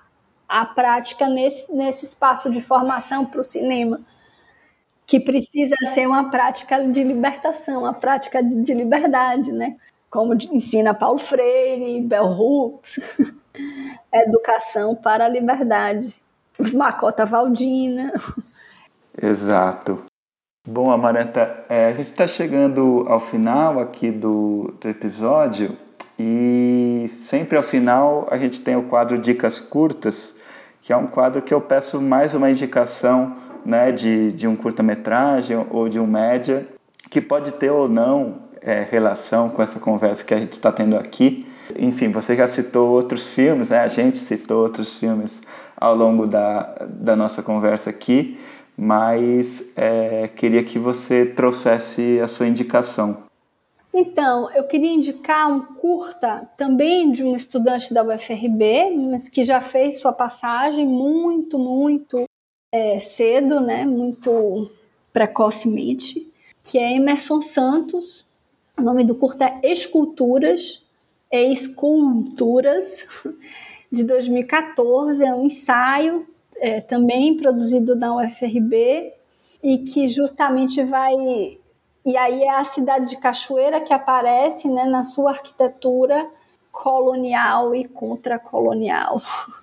[0.48, 4.00] a prática nesse, nesse espaço de formação para o cinema,
[5.06, 9.76] que precisa ser uma prática de libertação, uma prática de liberdade, né?
[10.10, 13.00] Como ensina Paulo Freire, Bell Hooks,
[14.12, 16.22] Educação para a Liberdade,
[16.74, 18.12] Macota Valdina.
[19.20, 20.11] Exato.
[20.64, 25.76] Bom, Amaranta, é, a gente está chegando ao final aqui do, do episódio
[26.16, 30.36] e sempre ao final a gente tem o quadro Dicas Curtas,
[30.80, 33.36] que é um quadro que eu peço mais uma indicação
[33.66, 36.64] né, de, de um curta-metragem ou de um média,
[37.10, 40.96] que pode ter ou não é, relação com essa conversa que a gente está tendo
[40.96, 41.44] aqui.
[41.76, 43.80] Enfim, você já citou outros filmes, né?
[43.80, 45.40] a gente citou outros filmes
[45.76, 48.38] ao longo da, da nossa conversa aqui,
[48.82, 53.22] mas é, queria que você trouxesse a sua indicação.
[53.94, 59.60] Então, eu queria indicar um curta também de um estudante da UFRB, mas que já
[59.60, 62.24] fez sua passagem muito, muito
[62.72, 63.84] é, cedo, né?
[63.84, 64.68] Muito
[65.12, 66.28] precocemente,
[66.60, 68.26] que é Emerson Santos.
[68.76, 70.84] O nome do curta é Esculturas,
[71.30, 73.06] Esculturas,
[73.92, 75.24] de 2014.
[75.24, 76.26] É um ensaio
[76.62, 79.12] é, também produzido na UFRB
[79.60, 81.12] e que justamente vai
[82.04, 86.28] e aí é a cidade de Cachoeira que aparece né, na sua arquitetura
[86.70, 89.20] colonial e contracolonial.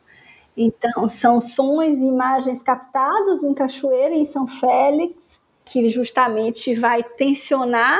[0.61, 7.97] Então, são sons e imagens captados em Cachoeira, em São Félix, que justamente vai tensionar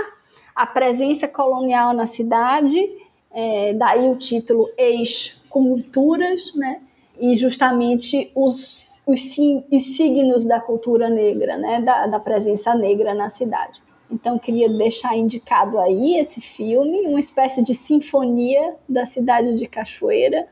[0.54, 2.78] a presença colonial na cidade,
[3.32, 6.82] é, daí o título Ex-Culturas, né?
[7.20, 9.38] e justamente os, os,
[9.72, 11.82] os, signos da cultura negra, né?
[11.82, 13.82] da, da presença negra na cidade.
[14.12, 20.48] Então queria deixar indicado aí esse filme, uma espécie de sinfonia da cidade de Cachoeira.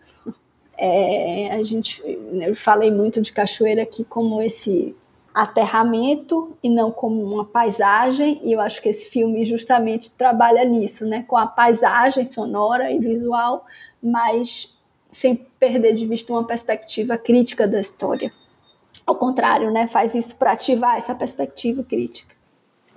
[0.78, 4.96] É, a gente, eu falei muito de Cachoeira aqui como esse
[5.34, 11.06] aterramento e não como uma paisagem, e eu acho que esse filme justamente trabalha nisso,
[11.06, 13.66] né, com a paisagem sonora e visual,
[14.02, 14.78] mas
[15.12, 18.32] sem perder de vista uma perspectiva crítica da história.
[19.08, 22.36] Ao contrário, né, faz isso para ativar essa perspectiva crítica.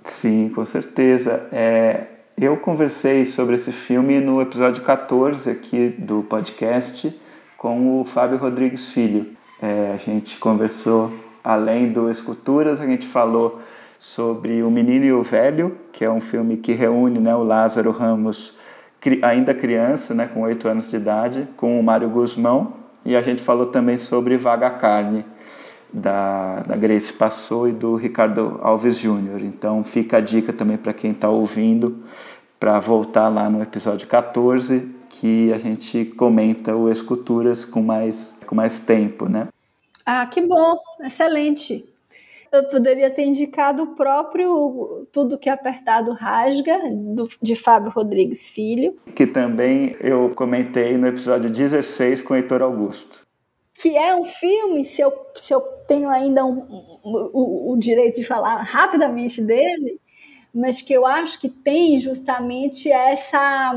[0.03, 1.47] Sim, com certeza.
[1.53, 2.07] É,
[2.37, 7.17] eu conversei sobre esse filme no episódio 14 aqui do podcast
[7.57, 9.37] com o Fábio Rodrigues Filho.
[9.61, 11.13] É, a gente conversou,
[11.43, 13.61] além do Esculturas, a gente falou
[13.99, 17.91] sobre O Menino e o Velho, que é um filme que reúne né, o Lázaro
[17.91, 18.55] Ramos,
[19.21, 22.73] ainda criança, né, com 8 anos de idade, com o Mário Guzmão,
[23.05, 25.23] e a gente falou também sobre Vaga Carne,
[25.93, 29.41] da, da Grace Passou e do Ricardo Alves Júnior.
[29.41, 32.03] Então fica a dica também para quem está ouvindo
[32.59, 38.55] para voltar lá no episódio 14 que a gente comenta o Esculturas com mais, com
[38.55, 39.47] mais tempo, né?
[40.05, 41.87] Ah, que bom, excelente.
[42.51, 48.95] Eu poderia ter indicado o próprio Tudo que Apertado Rasga, do, de Fábio Rodrigues Filho.
[49.15, 53.21] Que também eu comentei no episódio 16 com o Heitor Augusto.
[53.81, 58.17] Que é um filme, se eu, se eu tenho ainda um, um, o, o direito
[58.17, 59.99] de falar rapidamente dele,
[60.53, 63.73] mas que eu acho que tem justamente essa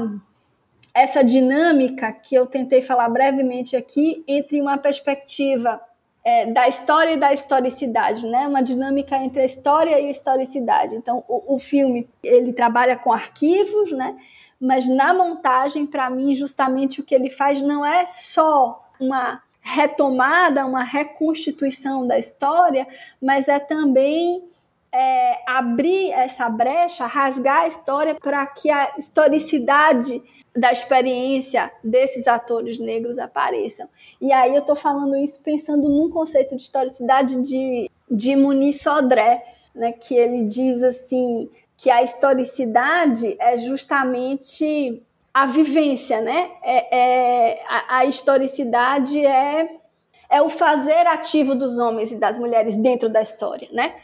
[0.95, 5.81] essa dinâmica que eu tentei falar brevemente aqui entre uma perspectiva
[6.25, 8.47] é, da história e da historicidade, né?
[8.47, 10.95] Uma dinâmica entre a história e a historicidade.
[10.95, 14.17] Então, o, o filme ele trabalha com arquivos, né?
[14.61, 20.67] Mas na montagem, para mim, justamente o que ele faz não é só uma retomada,
[20.67, 22.87] uma reconstituição da história,
[23.21, 24.45] mas é também
[24.93, 30.23] é, abrir essa brecha, rasgar a história para que a historicidade
[30.55, 33.89] da experiência desses atores negros apareçam.
[34.21, 39.45] E aí eu estou falando isso pensando num conceito de historicidade de, de Muniz Sodré,
[39.75, 45.03] né, que ele diz assim que a historicidade é justamente
[45.35, 46.53] a vivência, né?
[46.63, 49.69] É, é a, a, historicidade é,
[50.31, 53.97] é o fazer ativo dos homens e das mulheres dentro da história, né?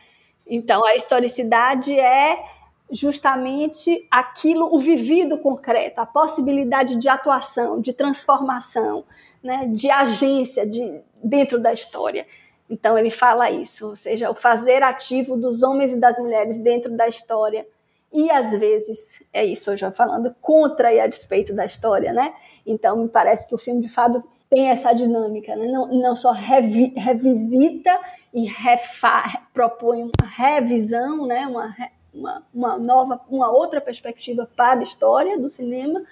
[0.45, 2.45] Então a historicidade é
[2.91, 9.05] justamente aquilo, o vivido concreto, a possibilidade de atuação, de transformação,
[9.41, 12.27] né, de agência de, dentro da história.
[12.69, 16.97] Então ele fala isso, ou seja, o fazer ativo dos homens e das mulheres dentro
[16.97, 17.65] da história.
[18.13, 22.35] E às vezes, é isso, eu já falando contra e a despeito da história, né?
[22.67, 25.69] Então me parece que o filme de Fábio tem essa dinâmica, né?
[25.69, 27.97] não, não só revi, revisita
[28.35, 29.23] e refa,
[29.55, 31.47] propõe uma revisão, né?
[31.47, 31.77] uma,
[32.13, 36.03] uma, uma nova, uma outra perspectiva para a história do cinema,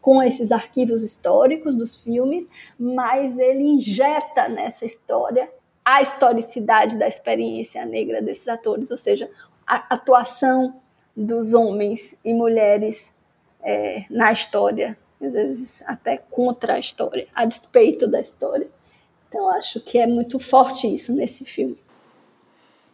[0.00, 2.46] com esses arquivos históricos dos filmes,
[2.78, 5.50] mas ele injeta nessa história
[5.84, 9.28] a historicidade da experiência negra desses atores, ou seja,
[9.66, 10.80] a atuação
[11.18, 13.10] dos homens e mulheres
[13.60, 18.68] é, na história, às vezes até contra a história, a despeito da história.
[19.28, 21.76] Então acho que é muito forte isso nesse filme.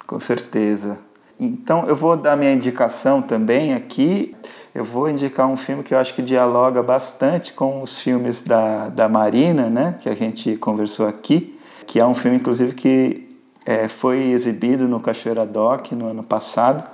[0.06, 0.98] Com certeza.
[1.38, 4.34] Então eu vou dar minha indicação também aqui.
[4.74, 8.88] Eu vou indicar um filme que eu acho que dialoga bastante com os filmes da,
[8.88, 13.24] da Marina, né, que a gente conversou aqui, que é um filme, inclusive, que
[13.64, 16.84] é, foi exibido no Cachoeira Doc no ano passado,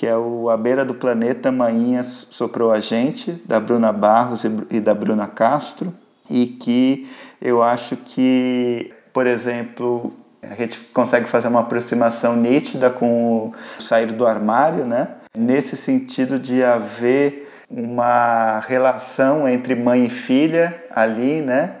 [0.00, 4.80] que é o A Beira do Planeta, Mainha Soprou a Gente, da Bruna Barros e
[4.80, 5.92] da Bruna Castro,
[6.30, 7.06] e que
[7.38, 14.06] eu acho que, por exemplo, a gente consegue fazer uma aproximação nítida com o sair
[14.06, 15.08] do armário, né?
[15.36, 21.74] Nesse sentido de haver uma relação entre mãe e filha ali, né?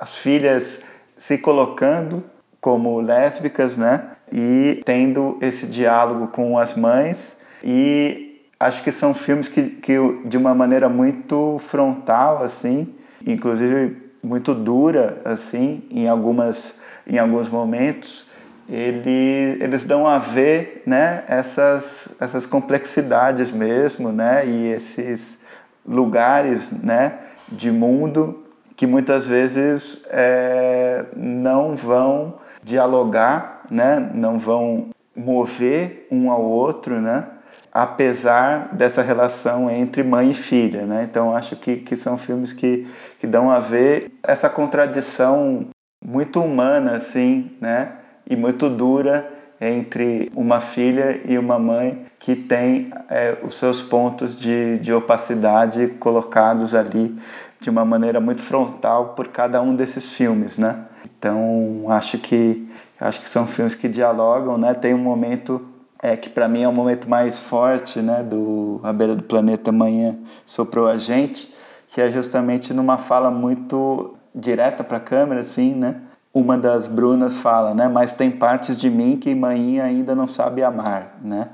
[0.00, 0.78] As filhas
[1.16, 2.22] se colocando
[2.60, 4.10] como lésbicas, né?
[4.32, 9.96] E tendo esse diálogo com as mães e acho que são filmes que, que
[10.26, 12.94] de uma maneira muito frontal, assim,
[13.26, 16.74] inclusive muito dura, assim, em algumas
[17.06, 18.26] em alguns momentos,
[18.68, 25.38] ele, eles dão a ver né, essas, essas complexidades mesmo, né, e esses
[25.86, 27.18] lugares né,
[27.48, 28.42] de mundo
[28.76, 37.26] que muitas vezes é, não vão dialogar, né, não vão mover um ao outro, né,
[37.74, 40.86] apesar dessa relação entre mãe e filha.
[40.86, 41.08] Né?
[41.10, 42.86] Então acho que, que são filmes que,
[43.18, 45.66] que dão a ver essa contradição
[46.04, 47.92] muito humana, assim, né?
[48.28, 49.28] E muito dura
[49.60, 55.88] entre uma filha e uma mãe que tem é, os seus pontos de, de opacidade
[55.98, 57.18] colocados ali
[57.60, 60.84] de uma maneira muito frontal por cada um desses filmes, né?
[61.06, 62.68] Então acho que
[63.00, 64.74] acho que são filmes que dialogam, né?
[64.74, 65.73] Tem um momento
[66.04, 68.22] é que para mim é o momento mais forte, né?
[68.22, 71.50] Do A Beira do Planeta Amanhã soprou a gente,
[71.88, 76.02] que é justamente numa fala muito direta para a câmera, assim, né?
[76.32, 77.88] Uma das Brunas fala, né?
[77.88, 81.48] Mas tem partes de mim que mãe ainda não sabe amar, né?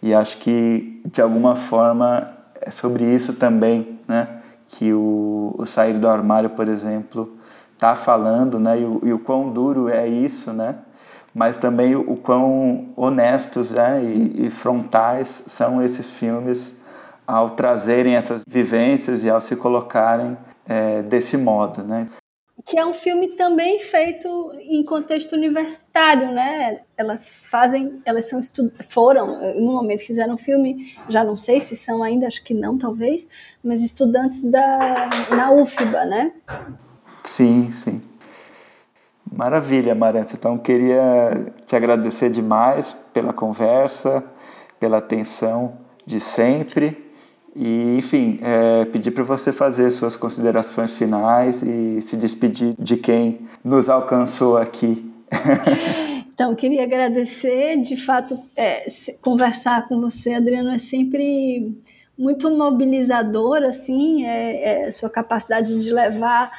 [0.00, 4.28] E acho que de alguma forma é sobre isso também, né?
[4.68, 7.36] Que o, o sair do armário, por exemplo,
[7.76, 8.80] tá falando, né?
[8.80, 10.76] E o, e o quão duro é isso, né?
[11.36, 14.02] Mas também o, quão honestos né?
[14.02, 16.74] e, e frontais são esses filmes
[17.26, 20.34] ao trazerem essas vivências e ao se colocarem
[20.66, 22.08] é, desse modo, né?
[22.64, 24.28] que é um filme também feito
[24.60, 26.80] em contexto universitário, né?
[26.96, 28.40] Elas fazem, elas são
[28.88, 32.54] foram no momento que fizeram o filme, já não sei se são ainda, acho que
[32.54, 33.28] não, talvez,
[33.62, 36.32] mas estudantes da na UFBA, né?
[37.22, 38.02] Sim, sim.
[39.30, 40.34] Maravilha, Maranta.
[40.34, 44.24] Então, queria te agradecer demais pela conversa,
[44.78, 47.04] pela atenção de sempre.
[47.54, 53.40] E, enfim, é, pedir para você fazer suas considerações finais e se despedir de quem
[53.64, 55.12] nos alcançou aqui.
[56.36, 57.80] Então, queria agradecer.
[57.80, 58.86] De fato, é,
[59.22, 61.74] conversar com você, Adriano, é sempre
[62.16, 66.52] muito mobilizador, assim, é, é sua capacidade de levar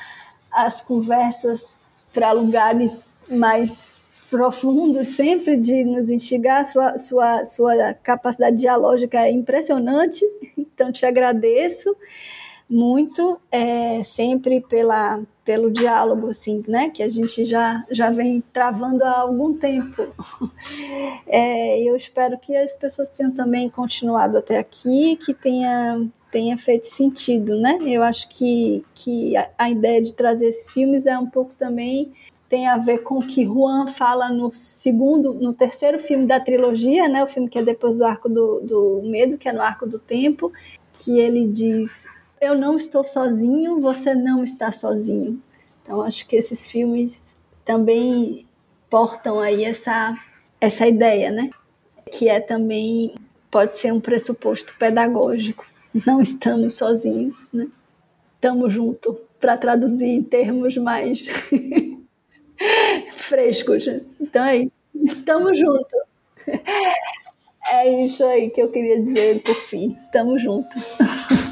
[0.52, 1.76] as conversas
[2.18, 2.91] para lugares
[3.30, 3.95] mais
[4.27, 6.65] profundos, sempre de nos instigar.
[6.65, 10.26] Sua, sua, sua capacidade dialógica é impressionante,
[10.57, 11.95] então te agradeço
[12.68, 19.03] muito, é, sempre pela, pelo diálogo, assim, né, que a gente já, já vem travando
[19.03, 20.07] há algum tempo.
[21.30, 26.87] É, eu espero que as pessoas tenham também continuado até aqui, que tenha, tenha feito
[26.87, 27.77] sentido, né?
[27.81, 32.11] Eu acho que, que a, ideia de trazer esses filmes é um pouco também
[32.49, 37.07] tem a ver com o que Juan fala no segundo, no terceiro filme da trilogia,
[37.09, 39.85] né, o filme que é depois do Arco do, do Medo, que é no Arco
[39.85, 40.51] do Tempo,
[40.99, 42.05] que ele diz:
[42.39, 45.41] Eu não estou sozinho, você não está sozinho.
[45.83, 47.35] Então, acho que esses filmes
[47.65, 48.45] também
[48.89, 50.17] portam aí essa,
[50.59, 51.49] essa ideia, né?
[52.11, 53.15] Que é também,
[53.51, 55.65] pode ser um pressuposto pedagógico.
[56.05, 57.68] Não estamos sozinhos, né?
[58.35, 61.27] Estamos juntos, para traduzir em termos mais
[63.14, 63.85] frescos.
[64.19, 64.81] Então é isso.
[65.26, 65.95] Tamo junto.
[67.72, 69.93] É isso aí que eu queria dizer por fim.
[70.11, 70.69] Tamo junto.